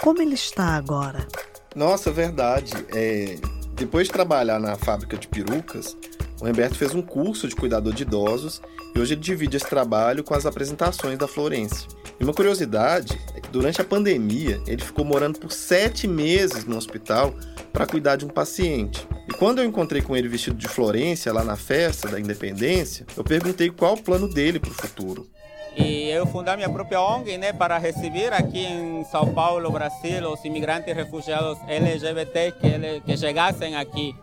Como 0.00 0.22
ele 0.22 0.34
está 0.34 0.76
agora? 0.76 1.26
Nossa, 1.74 2.10
verdade. 2.10 2.72
É... 2.94 3.38
Depois 3.74 4.06
de 4.06 4.12
trabalhar 4.12 4.58
na 4.58 4.76
fábrica 4.76 5.16
de 5.18 5.28
perucas, 5.28 5.96
o 6.40 6.44
Remberto 6.44 6.76
fez 6.76 6.94
um 6.94 7.02
curso 7.02 7.46
de 7.46 7.54
cuidador 7.54 7.92
de 7.92 8.02
idosos 8.02 8.62
e 8.94 8.98
hoje 8.98 9.14
ele 9.14 9.20
divide 9.20 9.56
esse 9.56 9.68
trabalho 9.68 10.24
com 10.24 10.34
as 10.34 10.46
apresentações 10.46 11.18
da 11.18 11.28
Florência. 11.28 11.86
E 12.18 12.24
uma 12.24 12.32
curiosidade 12.32 13.20
é 13.34 13.40
que 13.40 13.50
durante 13.50 13.80
a 13.80 13.84
pandemia 13.84 14.60
ele 14.66 14.82
ficou 14.82 15.04
morando 15.04 15.38
por 15.38 15.52
sete 15.52 16.08
meses 16.08 16.64
no 16.64 16.76
hospital 16.76 17.34
para 17.72 17.86
cuidar 17.86 18.16
de 18.16 18.24
um 18.24 18.28
paciente. 18.28 19.06
E 19.28 19.32
quando 19.34 19.58
eu 19.58 19.66
encontrei 19.66 20.00
com 20.00 20.16
ele 20.16 20.28
vestido 20.28 20.56
de 20.56 20.68
Florência 20.68 21.32
lá 21.32 21.44
na 21.44 21.56
festa 21.56 22.08
da 22.08 22.18
Independência, 22.18 23.06
eu 23.14 23.22
perguntei 23.22 23.68
qual 23.70 23.94
o 23.94 24.02
plano 24.02 24.28
dele 24.32 24.58
para 24.58 24.70
o 24.70 24.74
futuro. 24.74 25.28
E 25.76 26.08
eu 26.08 26.26
fundei 26.26 26.56
minha 26.56 26.70
própria 26.70 27.00
ONG 27.00 27.36
né, 27.36 27.52
para 27.52 27.76
receber 27.76 28.32
aqui 28.32 28.64
em 28.64 29.04
São 29.04 29.34
Paulo, 29.34 29.70
Brasil, 29.70 30.32
os 30.32 30.42
imigrantes 30.44 30.94
refugiados 30.96 31.58
LGBT 31.68 32.52
que, 32.52 33.00
que 33.04 33.16
chegassem 33.16 33.76
aqui 33.76 34.14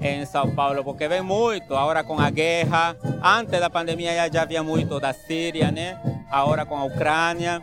em 0.00 0.24
São 0.26 0.54
Paulo, 0.54 0.82
porque 0.82 1.06
vem 1.08 1.22
muito, 1.22 1.74
agora 1.74 2.02
com 2.02 2.18
a 2.18 2.30
guerra, 2.30 2.96
antes 3.22 3.58
da 3.58 3.70
pandemia 3.70 4.14
já, 4.14 4.28
já 4.28 4.42
havia 4.42 4.62
muito 4.62 4.98
da 5.00 5.12
Síria, 5.12 5.70
né? 5.70 6.00
agora 6.30 6.66
com 6.66 6.76
a 6.76 6.84
Ucrânia, 6.84 7.62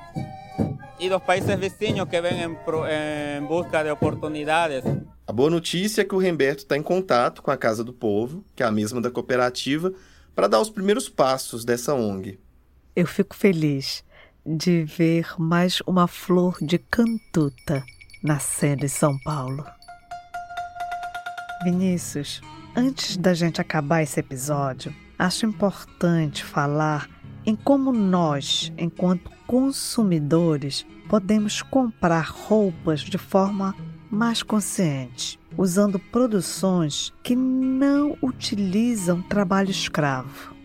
e 0.99 1.09
dos 1.09 1.21
países 1.23 1.55
vizinhos 1.57 2.07
que 2.09 2.21
vêm 2.21 2.43
em, 2.43 2.57
em 3.37 3.45
busca 3.45 3.83
de 3.83 3.91
oportunidades. 3.91 4.83
A 5.27 5.33
boa 5.33 5.49
notícia 5.49 6.01
é 6.01 6.05
que 6.05 6.15
o 6.15 6.19
Remberto 6.19 6.63
está 6.63 6.77
em 6.77 6.83
contato 6.83 7.41
com 7.41 7.51
a 7.51 7.57
Casa 7.57 7.83
do 7.83 7.93
Povo, 7.93 8.43
que 8.55 8.63
é 8.63 8.65
a 8.65 8.71
mesma 8.71 9.01
da 9.01 9.11
cooperativa, 9.11 9.93
para 10.33 10.47
dar 10.47 10.59
os 10.59 10.69
primeiros 10.69 11.09
passos 11.09 11.65
dessa 11.65 11.93
ONG. 11.93 12.39
Eu 12.95 13.05
fico 13.05 13.35
feliz 13.35 14.05
de 14.45 14.85
ver 14.85 15.27
mais 15.37 15.81
uma 15.85 16.07
flor 16.07 16.57
de 16.61 16.77
cantuta 16.77 17.83
nascendo 18.23 18.85
em 18.85 18.87
São 18.87 19.19
Paulo. 19.19 19.65
Vinícius, 21.65 22.39
antes 22.73 23.17
da 23.17 23.33
gente 23.33 23.59
acabar 23.59 24.01
esse 24.01 24.17
episódio, 24.21 24.95
acho 25.19 25.45
importante 25.45 26.41
falar 26.41 27.09
em 27.45 27.53
como 27.53 27.91
nós, 27.91 28.71
enquanto 28.77 29.29
consumidores, 29.45 30.85
podemos 31.09 31.61
comprar 31.61 32.29
roupas 32.29 33.01
de 33.01 33.17
forma 33.17 33.75
mais 34.09 34.41
consciente, 34.41 35.37
usando 35.57 35.99
produções 35.99 37.13
que 37.21 37.35
não 37.35 38.17
utilizam 38.21 39.21
trabalho 39.21 39.69
escravo. 39.69 40.55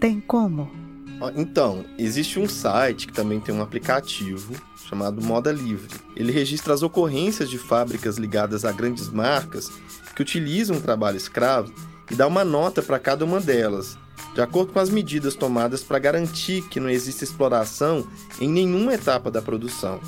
Tem 0.00 0.22
como? 0.22 0.89
Então, 1.36 1.84
existe 1.98 2.38
um 2.38 2.48
site 2.48 3.06
que 3.06 3.12
também 3.12 3.40
tem 3.40 3.54
um 3.54 3.62
aplicativo 3.62 4.54
chamado 4.88 5.22
Moda 5.22 5.52
Livre. 5.52 5.94
Ele 6.16 6.32
registra 6.32 6.72
as 6.72 6.82
ocorrências 6.82 7.50
de 7.50 7.58
fábricas 7.58 8.16
ligadas 8.16 8.64
a 8.64 8.72
grandes 8.72 9.08
marcas 9.08 9.70
que 10.14 10.22
utilizam 10.22 10.76
o 10.76 10.80
trabalho 10.80 11.16
escravo 11.16 11.72
e 12.10 12.14
dá 12.14 12.26
uma 12.26 12.44
nota 12.44 12.82
para 12.82 12.98
cada 12.98 13.24
uma 13.24 13.38
delas, 13.38 13.96
de 14.34 14.40
acordo 14.40 14.72
com 14.72 14.80
as 14.80 14.90
medidas 14.90 15.34
tomadas 15.34 15.82
para 15.82 15.98
garantir 15.98 16.62
que 16.68 16.80
não 16.80 16.88
exista 16.88 17.22
exploração 17.22 18.06
em 18.40 18.48
nenhuma 18.48 18.94
etapa 18.94 19.30
da 19.30 19.42
produção. 19.42 20.00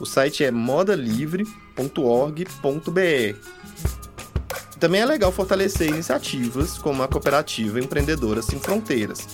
O 0.00 0.06
site 0.06 0.44
é 0.44 0.50
modalivre.org.br. 0.50 3.38
Também 4.80 5.00
é 5.00 5.06
legal 5.06 5.32
fortalecer 5.32 5.88
iniciativas 5.88 6.78
como 6.78 7.02
a 7.02 7.08
cooperativa 7.08 7.78
Empreendedoras 7.78 8.46
Sem 8.46 8.58
Fronteiras. 8.58 9.26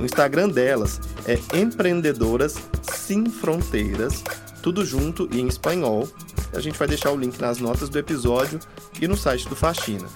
O 0.00 0.04
Instagram 0.04 0.48
delas 0.48 1.00
é 1.26 1.38
Empreendedoras 1.56 2.56
Sem 2.82 3.26
Fronteiras, 3.26 4.22
tudo 4.62 4.84
junto 4.84 5.28
e 5.32 5.40
em 5.40 5.46
espanhol. 5.46 6.08
A 6.52 6.60
gente 6.60 6.78
vai 6.78 6.88
deixar 6.88 7.10
o 7.10 7.16
link 7.16 7.38
nas 7.40 7.58
notas 7.58 7.88
do 7.88 7.98
episódio 7.98 8.60
e 9.00 9.08
no 9.08 9.16
site 9.16 9.48
do 9.48 9.56
Faxina. 9.56 10.06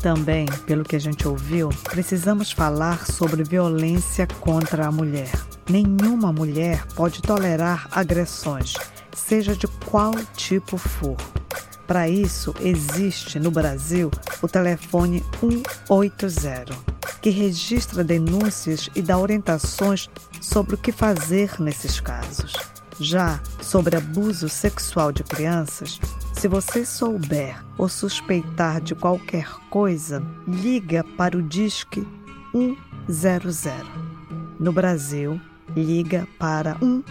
Também, 0.00 0.46
pelo 0.66 0.84
que 0.84 0.94
a 0.94 1.00
gente 1.00 1.26
ouviu, 1.26 1.68
precisamos 1.84 2.52
falar 2.52 3.06
sobre 3.06 3.42
violência 3.42 4.26
contra 4.40 4.86
a 4.86 4.92
mulher. 4.92 5.32
Nenhuma 5.68 6.32
mulher 6.32 6.86
pode 6.94 7.20
tolerar 7.20 7.88
agressões, 7.90 8.74
seja 9.14 9.56
de 9.56 9.66
qual 9.66 10.12
tipo 10.36 10.76
for. 10.76 11.16
Para 11.86 12.08
isso, 12.08 12.54
existe 12.60 13.38
no 13.38 13.50
Brasil 13.50 14.10
o 14.42 14.48
telefone 14.48 15.24
180, 15.88 16.74
que 17.22 17.30
registra 17.30 18.02
denúncias 18.02 18.90
e 18.94 19.00
dá 19.00 19.16
orientações 19.16 20.08
sobre 20.40 20.74
o 20.74 20.78
que 20.78 20.90
fazer 20.90 21.60
nesses 21.60 22.00
casos. 22.00 22.52
Já 22.98 23.40
sobre 23.60 23.96
abuso 23.96 24.48
sexual 24.48 25.12
de 25.12 25.22
crianças, 25.22 26.00
se 26.32 26.48
você 26.48 26.84
souber 26.84 27.62
ou 27.78 27.88
suspeitar 27.88 28.80
de 28.80 28.94
qualquer 28.94 29.48
coisa, 29.70 30.22
liga 30.48 31.04
para 31.16 31.36
o 31.36 31.42
Disque 31.42 32.06
100. 32.52 32.76
No 34.58 34.72
Brasil, 34.72 35.40
liga 35.76 36.26
para 36.38 36.76
100, 36.78 37.04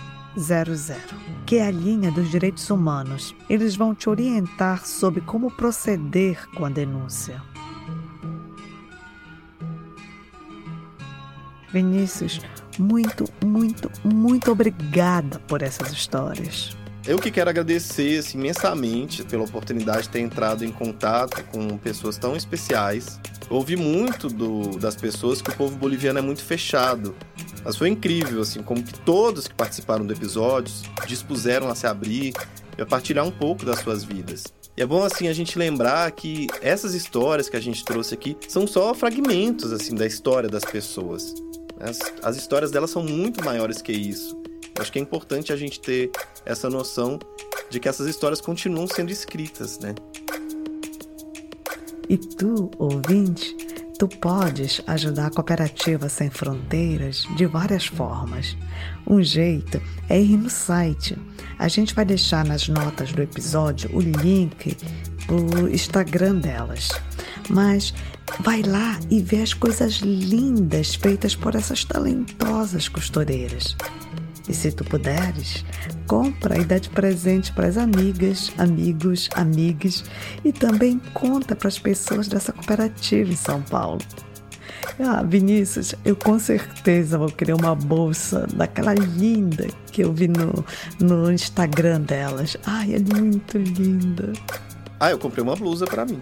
que 1.46 1.58
é 1.58 1.68
a 1.68 1.72
linha 1.72 2.12
dos 2.12 2.30
direitos 2.30 2.70
humanos. 2.70 3.36
Eles 3.50 3.76
vão 3.76 3.96
te 3.96 4.10
orientar 4.10 4.86
sobre 4.86 5.22
como 5.22 5.52
proceder 5.52 6.48
com 6.50 6.66
a 6.66 6.70
denúncia. 6.70 7.42
Vinícius, 11.72 12.40
muito, 12.80 13.26
muito, 13.44 13.92
muito 14.04 14.52
obrigada 14.52 15.40
por 15.40 15.62
essas 15.62 15.92
histórias. 15.92 16.76
Eu 17.08 17.20
que 17.20 17.30
quero 17.30 17.50
agradecer 17.50 18.18
assim, 18.18 18.40
imensamente 18.40 19.24
pela 19.24 19.44
oportunidade 19.44 20.04
de 20.04 20.10
ter 20.10 20.22
entrado 20.22 20.66
em 20.66 20.72
contato 20.72 21.44
com 21.52 21.78
pessoas 21.78 22.18
tão 22.18 22.36
especiais. 22.36 23.20
ouvi 23.48 23.76
muito 23.76 24.28
do, 24.28 24.78
das 24.80 24.96
pessoas 24.96 25.40
que 25.40 25.52
o 25.52 25.56
povo 25.56 25.76
boliviano 25.76 26.18
é 26.18 26.22
muito 26.22 26.44
fechado. 26.44 27.16
Mas 27.66 27.76
foi 27.76 27.90
incrível, 27.90 28.42
assim, 28.42 28.62
como 28.62 28.84
que 28.84 28.94
todos 29.00 29.48
que 29.48 29.56
participaram 29.56 30.06
do 30.06 30.14
episódio 30.14 30.72
dispuseram 31.08 31.68
a 31.68 31.74
se 31.74 31.88
abrir 31.88 32.32
e 32.78 32.82
a 32.82 32.86
partilhar 32.86 33.26
um 33.26 33.32
pouco 33.32 33.66
das 33.66 33.80
suas 33.80 34.04
vidas. 34.04 34.44
E 34.78 34.84
é 34.84 34.86
bom 34.86 35.04
assim 35.04 35.28
a 35.28 35.34
gente 35.34 35.58
lembrar 35.58 36.12
que 36.12 36.48
essas 36.62 36.94
histórias 36.94 37.50
que 37.50 37.58
a 37.58 37.60
gente 37.60 37.84
trouxe 37.84 38.14
aqui 38.14 38.38
são 38.48 38.68
só 38.68 38.94
fragmentos 38.94 39.72
assim 39.74 39.96
da 39.96 40.06
história 40.06 40.48
das 40.48 40.64
pessoas. 40.64 41.34
As, 41.80 41.98
as 42.22 42.38
histórias 42.38 42.72
delas 42.72 42.92
são 42.92 43.02
muito 43.02 43.44
maiores 43.44 43.82
que 43.82 43.92
isso. 43.92 44.40
Acho 44.78 44.92
que 44.92 45.00
é 45.00 45.02
importante 45.02 45.52
a 45.52 45.56
gente 45.56 45.80
ter 45.80 46.12
essa 46.46 46.70
noção 46.70 47.18
de 47.70 47.80
que 47.80 47.90
essas 47.90 48.08
histórias 48.08 48.42
continuam 48.42 48.86
sendo 48.86 49.12
escritas, 49.12 49.80
né? 49.80 49.96
E 52.08 52.18
tu, 52.18 52.70
ouvinte, 52.78 53.56
tu 53.98 54.08
podes 54.08 54.82
ajudar 54.88 55.28
a 55.28 55.32
Cooperativa 55.32 56.10
Sem 56.10 56.30
Fronteiras 56.30 57.26
de 57.36 57.46
várias 57.46 57.86
formas. 57.86 58.58
Um 59.08 59.22
jeito 59.24 59.82
é 60.10 60.22
ir 60.22 60.38
no 60.38 60.50
site. 60.50 61.18
A 61.58 61.68
gente 61.68 61.96
vai 61.96 62.04
deixar 62.04 62.46
nas 62.46 62.68
notas 62.68 63.14
do 63.14 63.22
episódio 63.22 63.90
o 63.96 64.02
link 64.02 64.76
pro 65.26 65.70
Instagram 65.70 66.36
delas. 66.36 66.90
Mas 67.50 67.94
vai 68.42 68.62
lá 68.64 69.00
e 69.10 69.22
vê 69.22 69.42
as 69.42 69.54
coisas 69.54 69.96
lindas 69.96 70.96
feitas 70.96 71.36
por 71.36 71.56
essas 71.56 71.86
talentosas 71.86 72.90
costureiras. 72.90 73.76
E 74.48 74.54
se 74.54 74.72
tu 74.72 74.84
puderes, 74.84 75.66
compra 76.08 76.58
e 76.58 76.64
dá 76.64 76.78
de 76.78 76.90
presente 76.90 77.52
para 77.52 77.68
as 77.68 77.78
amigas, 77.78 78.52
amigos, 78.58 79.30
amigas 79.34 80.04
e 80.44 80.52
também 80.52 81.00
conta 81.14 81.56
para 81.56 81.68
as 81.68 81.80
pessoas 81.80 82.28
dessa 82.28 82.52
cooperativa 82.52 83.32
em 83.32 83.36
São 83.36 83.62
Paulo. 83.62 84.02
Ah, 85.00 85.24
Vinícius, 85.24 85.94
eu 86.06 86.16
com 86.16 86.40
certeza 86.40 87.18
vou 87.18 87.30
querer 87.30 87.54
uma 87.54 87.76
bolsa 87.76 88.48
daquela 88.54 88.94
linda 88.94 89.68
que 89.92 90.04
eu 90.04 90.14
vi 90.14 90.28
no, 90.28 90.64
no 91.00 91.32
Instagram 91.32 92.02
delas. 92.02 92.56
Ai, 92.66 92.96
é 92.96 93.00
muito 93.00 93.58
linda. 93.58 94.32
Ah, 95.00 95.12
eu 95.12 95.20
comprei 95.20 95.44
uma 95.44 95.56
blusa 95.56 95.86
para 95.86 96.06
mim. 96.06 96.22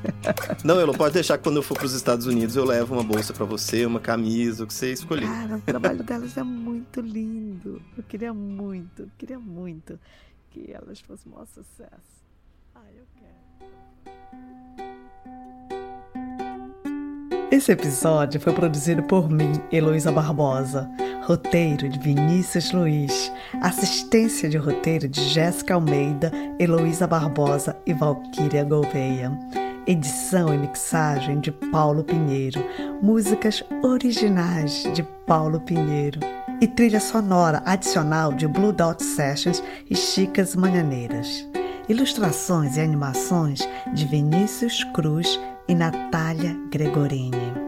não, 0.64 0.80
eu 0.80 0.86
não 0.86 0.94
pode 0.94 1.14
deixar 1.14 1.36
que 1.36 1.44
quando 1.44 1.56
eu 1.56 1.62
for 1.62 1.76
para 1.76 1.86
os 1.86 1.92
Estados 1.92 2.26
Unidos 2.26 2.56
eu 2.56 2.64
levo 2.64 2.94
uma 2.94 3.02
bolsa 3.04 3.34
para 3.34 3.44
você, 3.44 3.84
uma 3.84 4.00
camisa, 4.00 4.64
o 4.64 4.66
que 4.66 4.72
você 4.72 4.92
escolher. 4.92 5.26
Cara, 5.26 5.56
o 5.56 5.60
trabalho 5.60 6.02
delas 6.04 6.36
é 6.36 6.42
muito 6.42 7.00
lindo. 7.00 7.82
Eu 7.96 8.02
queria 8.02 8.32
muito, 8.32 9.02
eu 9.02 9.10
queria 9.18 9.38
muito 9.38 9.98
que 10.50 10.72
elas 10.72 11.00
fossem 11.00 11.30
um 11.30 11.46
sucesso. 11.46 12.18
Ai, 12.74 12.92
eu 12.96 13.04
quero. 13.18 13.28
Esse 17.50 17.72
episódio 17.72 18.40
foi 18.40 18.52
produzido 18.54 19.02
por 19.02 19.28
mim, 19.30 19.52
Heloísa 19.70 20.12
Barbosa. 20.12 20.88
Roteiro 21.28 21.90
de 21.90 21.98
Vinícius 21.98 22.72
Luiz. 22.72 23.30
Assistência 23.60 24.48
de 24.48 24.56
roteiro 24.56 25.06
de 25.06 25.20
Jéssica 25.28 25.74
Almeida, 25.74 26.32
Heloísa 26.58 27.06
Barbosa 27.06 27.76
e 27.84 27.92
Valquíria 27.92 28.64
Gouveia. 28.64 29.30
Edição 29.86 30.54
e 30.54 30.56
mixagem 30.56 31.38
de 31.38 31.52
Paulo 31.52 32.02
Pinheiro. 32.02 32.64
Músicas 33.02 33.62
originais 33.82 34.84
de 34.94 35.02
Paulo 35.26 35.60
Pinheiro. 35.60 36.18
E 36.62 36.66
trilha 36.66 36.98
sonora 36.98 37.62
adicional 37.66 38.32
de 38.32 38.48
Blue 38.48 38.72
Dot 38.72 39.04
Sessions 39.04 39.62
e 39.90 39.94
Chicas 39.94 40.56
Manhaneiras. 40.56 41.46
Ilustrações 41.90 42.78
e 42.78 42.80
animações 42.80 43.68
de 43.92 44.06
Vinícius 44.06 44.82
Cruz 44.94 45.38
e 45.68 45.74
Natália 45.74 46.56
Gregorini. 46.70 47.67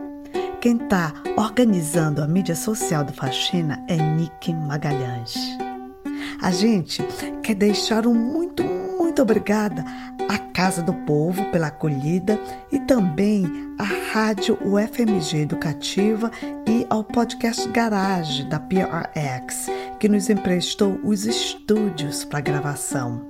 Quem 0.61 0.77
está 0.77 1.15
organizando 1.39 2.23
a 2.23 2.29
mídia 2.29 2.55
social 2.55 3.03
do 3.03 3.15
Faxina 3.15 3.83
é 3.89 3.97
Nick 3.97 4.53
Magalhães. 4.53 5.35
A 6.43 6.51
gente 6.51 7.03
quer 7.43 7.55
deixar 7.55 8.07
um 8.07 8.13
muito, 8.13 8.63
muito 8.63 9.23
obrigada 9.23 9.83
à 10.29 10.39
Casa 10.39 10.83
do 10.83 10.93
Povo 10.93 11.51
pela 11.51 11.69
acolhida 11.69 12.39
e 12.71 12.79
também 12.81 13.47
à 13.79 14.13
Rádio 14.13 14.59
UFMG 14.63 15.39
Educativa 15.39 16.31
e 16.69 16.87
ao 16.91 17.03
podcast 17.05 17.67
Garage 17.71 18.45
da 18.45 18.61
PRX, 18.61 19.67
que 19.99 20.11
nos 20.11 20.29
emprestou 20.29 21.01
os 21.03 21.25
estúdios 21.25 22.23
para 22.23 22.41
gravação. 22.41 23.25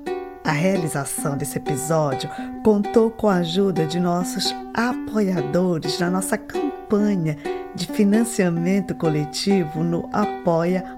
A 0.44 0.52
realização 0.52 1.36
desse 1.36 1.58
episódio 1.58 2.30
contou 2.64 3.10
com 3.10 3.28
a 3.28 3.36
ajuda 3.36 3.86
de 3.86 4.00
nossos 4.00 4.54
apoiadores 4.74 5.98
na 5.98 6.10
nossa 6.10 6.38
campanha 6.38 7.36
de 7.74 7.86
financiamento 7.86 8.94
coletivo 8.94 9.84
no 9.84 10.08
apoia.se. 10.12 10.90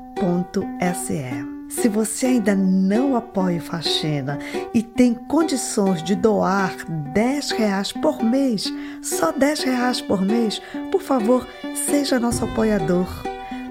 Se 1.68 1.88
você 1.88 2.26
ainda 2.26 2.54
não 2.54 3.16
apoia 3.16 3.58
o 3.58 3.62
Faxina 3.62 4.38
e 4.72 4.82
tem 4.82 5.14
condições 5.14 6.02
de 6.02 6.14
doar 6.14 6.76
10 6.86 7.50
reais 7.52 7.92
por 7.92 8.22
mês, 8.22 8.72
só 9.02 9.32
10 9.32 9.62
reais 9.64 10.00
por 10.00 10.22
mês, 10.22 10.60
por 10.90 11.00
favor, 11.00 11.48
seja 11.86 12.20
nosso 12.20 12.44
apoiador. 12.44 13.08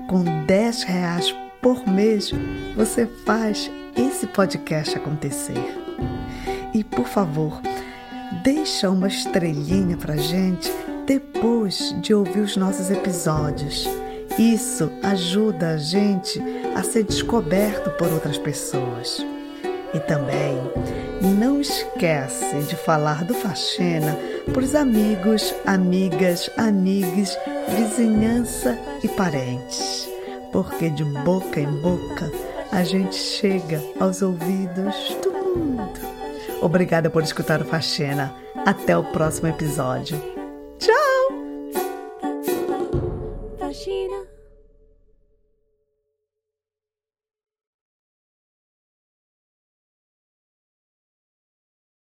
Com 0.08 0.24
10 0.46 0.84
reais 0.84 1.34
por 1.62 1.88
mês, 1.88 2.32
você 2.76 3.06
faz 3.06 3.72
esse 3.96 4.28
podcast 4.28 4.96
acontecer. 4.96 5.78
E 6.74 6.84
por 6.84 7.06
favor, 7.06 7.62
deixa 8.44 8.90
uma 8.90 9.08
estrelinha 9.08 9.98
pra 9.98 10.16
gente 10.16 10.72
depois 11.06 11.96
de 12.02 12.14
ouvir 12.14 12.40
os 12.40 12.56
nossos 12.56 12.90
episódios. 12.90 13.88
Isso 14.40 14.90
ajuda 15.04 15.72
a 15.72 15.78
gente 15.78 16.42
a 16.76 16.84
ser 16.84 17.04
descoberto 17.04 17.90
por 17.98 18.12
outras 18.12 18.38
pessoas. 18.38 19.26
E 19.94 20.00
também 20.00 20.58
não 21.38 21.60
esquece 21.60 22.60
de 22.62 22.76
falar 22.78 23.26
do 23.26 23.34
Faxina 23.34 24.18
para 24.54 24.64
os 24.64 24.74
amigos, 24.74 25.54
amigas, 25.66 26.50
amigues, 26.56 27.38
vizinhança 27.76 28.78
e 29.04 29.08
parentes. 29.10 30.10
Porque 30.54 30.90
de 30.90 31.04
boca 31.04 31.60
em 31.60 31.72
boca 31.82 32.32
a 32.72 32.84
gente 32.84 33.16
chega 33.16 33.82
aos 34.00 34.22
ouvidos 34.22 35.18
do 35.22 35.32
mundo. 35.32 36.00
Obrigada 36.62 37.10
por 37.10 37.24
escutar 37.24 37.62
o 37.62 37.66
Faxina. 37.66 38.34
Até 38.66 38.98
o 38.98 39.04
próximo 39.04 39.48
episódio. 39.48 40.22
Tchau! 40.78 41.41